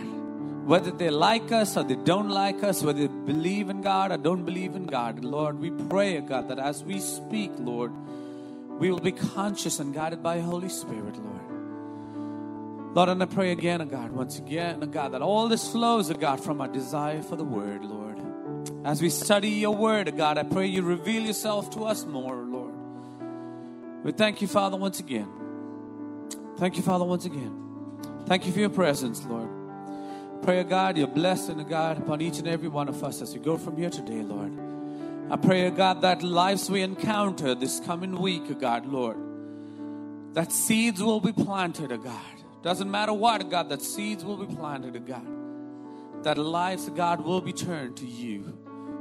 Whether 0.64 0.90
they 0.90 1.10
like 1.10 1.50
us 1.50 1.76
or 1.76 1.82
they 1.82 1.96
don't 1.96 2.28
like 2.28 2.62
us, 2.62 2.82
whether 2.82 3.00
they 3.00 3.32
believe 3.32 3.70
in 3.70 3.80
God 3.80 4.12
or 4.12 4.18
don't 4.18 4.44
believe 4.44 4.76
in 4.76 4.84
God, 4.84 5.24
Lord, 5.24 5.58
we 5.58 5.70
pray, 5.70 6.20
God, 6.20 6.48
that 6.48 6.58
as 6.58 6.84
we 6.84 7.00
speak, 7.00 7.50
Lord, 7.58 7.92
we 8.78 8.90
will 8.90 9.00
be 9.00 9.12
conscious 9.12 9.80
and 9.80 9.92
guided 9.92 10.22
by 10.22 10.40
Holy 10.40 10.68
Spirit, 10.68 11.16
Lord. 11.16 12.94
Lord, 12.94 13.08
and 13.08 13.22
I 13.22 13.26
pray 13.26 13.52
again, 13.52 13.86
God, 13.88 14.12
once 14.12 14.38
again, 14.38 14.80
God, 14.90 15.12
that 15.12 15.22
all 15.22 15.48
this 15.48 15.70
flows, 15.70 16.12
God, 16.12 16.42
from 16.42 16.60
our 16.60 16.68
desire 16.68 17.22
for 17.22 17.36
the 17.36 17.44
Word, 17.44 17.84
Lord. 17.84 18.18
As 18.84 19.00
we 19.00 19.10
study 19.10 19.50
your 19.50 19.74
Word, 19.74 20.16
God, 20.16 20.38
I 20.38 20.42
pray 20.42 20.66
you 20.66 20.82
reveal 20.82 21.22
yourself 21.22 21.70
to 21.70 21.84
us 21.84 22.04
more, 22.04 22.36
Lord. 22.36 22.74
We 24.04 24.12
thank 24.12 24.40
you, 24.42 24.48
Father, 24.48 24.76
once 24.76 25.00
again. 25.00 25.39
Thank 26.60 26.76
you, 26.76 26.82
Father, 26.82 27.06
once 27.06 27.24
again. 27.24 27.56
Thank 28.26 28.44
you 28.44 28.52
for 28.52 28.60
your 28.60 28.68
presence, 28.68 29.24
Lord. 29.24 29.48
Pray, 30.42 30.62
God, 30.62 30.98
your 30.98 31.06
blessing, 31.06 31.56
God, 31.66 31.96
upon 31.96 32.20
each 32.20 32.38
and 32.38 32.46
every 32.46 32.68
one 32.68 32.86
of 32.86 33.02
us 33.02 33.22
as 33.22 33.32
we 33.32 33.40
go 33.40 33.56
from 33.56 33.78
here 33.78 33.88
today, 33.88 34.20
Lord. 34.20 34.52
I 35.30 35.36
pray, 35.36 35.70
God, 35.70 36.02
that 36.02 36.22
lives 36.22 36.68
we 36.68 36.82
encounter 36.82 37.54
this 37.54 37.80
coming 37.80 38.20
week, 38.20 38.58
God, 38.60 38.84
Lord, 38.84 39.16
that 40.34 40.52
seeds 40.52 41.02
will 41.02 41.20
be 41.20 41.32
planted, 41.32 41.98
God. 42.04 42.34
Doesn't 42.62 42.90
matter 42.90 43.14
what, 43.14 43.48
God, 43.48 43.70
that 43.70 43.80
seeds 43.80 44.22
will 44.22 44.36
be 44.36 44.54
planted, 44.54 45.06
God. 45.06 46.24
That 46.24 46.36
lives, 46.36 46.90
God, 46.90 47.24
will 47.24 47.40
be 47.40 47.54
turned 47.54 47.96
to 47.96 48.06
you 48.06 48.52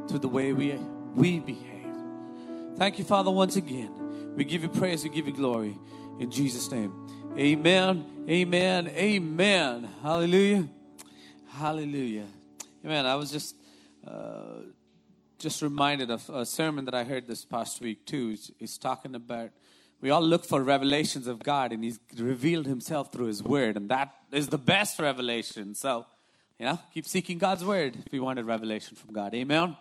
through 0.07 0.19
the 0.19 0.29
way 0.29 0.53
we, 0.53 0.79
we 1.13 1.39
behave. 1.41 1.93
Thank 2.77 2.99
you, 2.99 3.03
Father, 3.03 3.31
once 3.31 3.57
again. 3.57 4.33
We 4.37 4.45
give 4.45 4.63
you 4.63 4.69
praise, 4.69 5.03
we 5.03 5.09
give 5.09 5.27
you 5.27 5.33
glory. 5.33 5.77
In 6.19 6.31
Jesus' 6.31 6.71
name. 6.71 7.08
Amen. 7.37 8.25
Amen. 8.27 8.87
Amen. 8.87 9.89
Hallelujah. 10.01 10.67
Hallelujah. 11.47 12.25
Amen. 12.83 13.05
I 13.05 13.15
was 13.15 13.31
just 13.31 13.55
uh, 14.05 14.63
just 15.37 15.61
reminded 15.61 16.11
of 16.11 16.29
a 16.29 16.45
sermon 16.45 16.85
that 16.85 16.93
I 16.93 17.03
heard 17.03 17.27
this 17.27 17.45
past 17.45 17.81
week 17.81 18.05
too. 18.05 18.35
He's 18.57 18.77
talking 18.77 19.15
about 19.15 19.51
we 20.01 20.09
all 20.09 20.21
look 20.21 20.43
for 20.45 20.63
revelations 20.63 21.27
of 21.27 21.39
God, 21.39 21.71
and 21.71 21.83
He's 21.83 21.99
revealed 22.17 22.65
Himself 22.65 23.11
through 23.11 23.27
His 23.27 23.43
Word, 23.43 23.77
and 23.77 23.89
that 23.89 24.13
is 24.31 24.47
the 24.47 24.57
best 24.57 24.99
revelation. 24.99 25.75
So, 25.75 26.05
you 26.57 26.65
know, 26.65 26.79
keep 26.93 27.05
seeking 27.05 27.37
God's 27.37 27.63
Word 27.63 27.97
if 28.05 28.13
you 28.13 28.23
wanted 28.23 28.45
revelation 28.45 28.95
from 28.95 29.13
God. 29.13 29.33
Amen. 29.33 29.77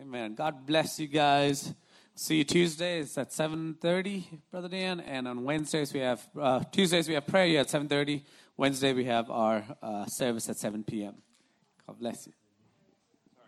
Amen. 0.00 0.34
God 0.34 0.66
bless 0.66 0.98
you 0.98 1.06
guys. 1.06 1.74
See 2.14 2.36
you 2.36 2.44
Tuesdays 2.44 3.16
at 3.16 3.30
7.30, 3.30 4.24
Brother 4.50 4.68
Dan. 4.68 5.00
And 5.00 5.26
on 5.26 5.44
Wednesdays 5.44 5.92
we 5.94 6.00
have, 6.00 6.26
uh, 6.38 6.60
Tuesdays 6.70 7.08
we 7.08 7.14
have 7.14 7.26
prayer 7.26 7.60
at 7.60 7.68
7.30. 7.68 8.22
Wednesday 8.56 8.92
we 8.92 9.04
have 9.06 9.30
our 9.30 9.64
uh, 9.82 10.06
service 10.06 10.48
at 10.50 10.58
7 10.58 10.84
p.m. 10.84 11.14
God 11.86 11.98
bless 11.98 12.26
you. 12.26 12.32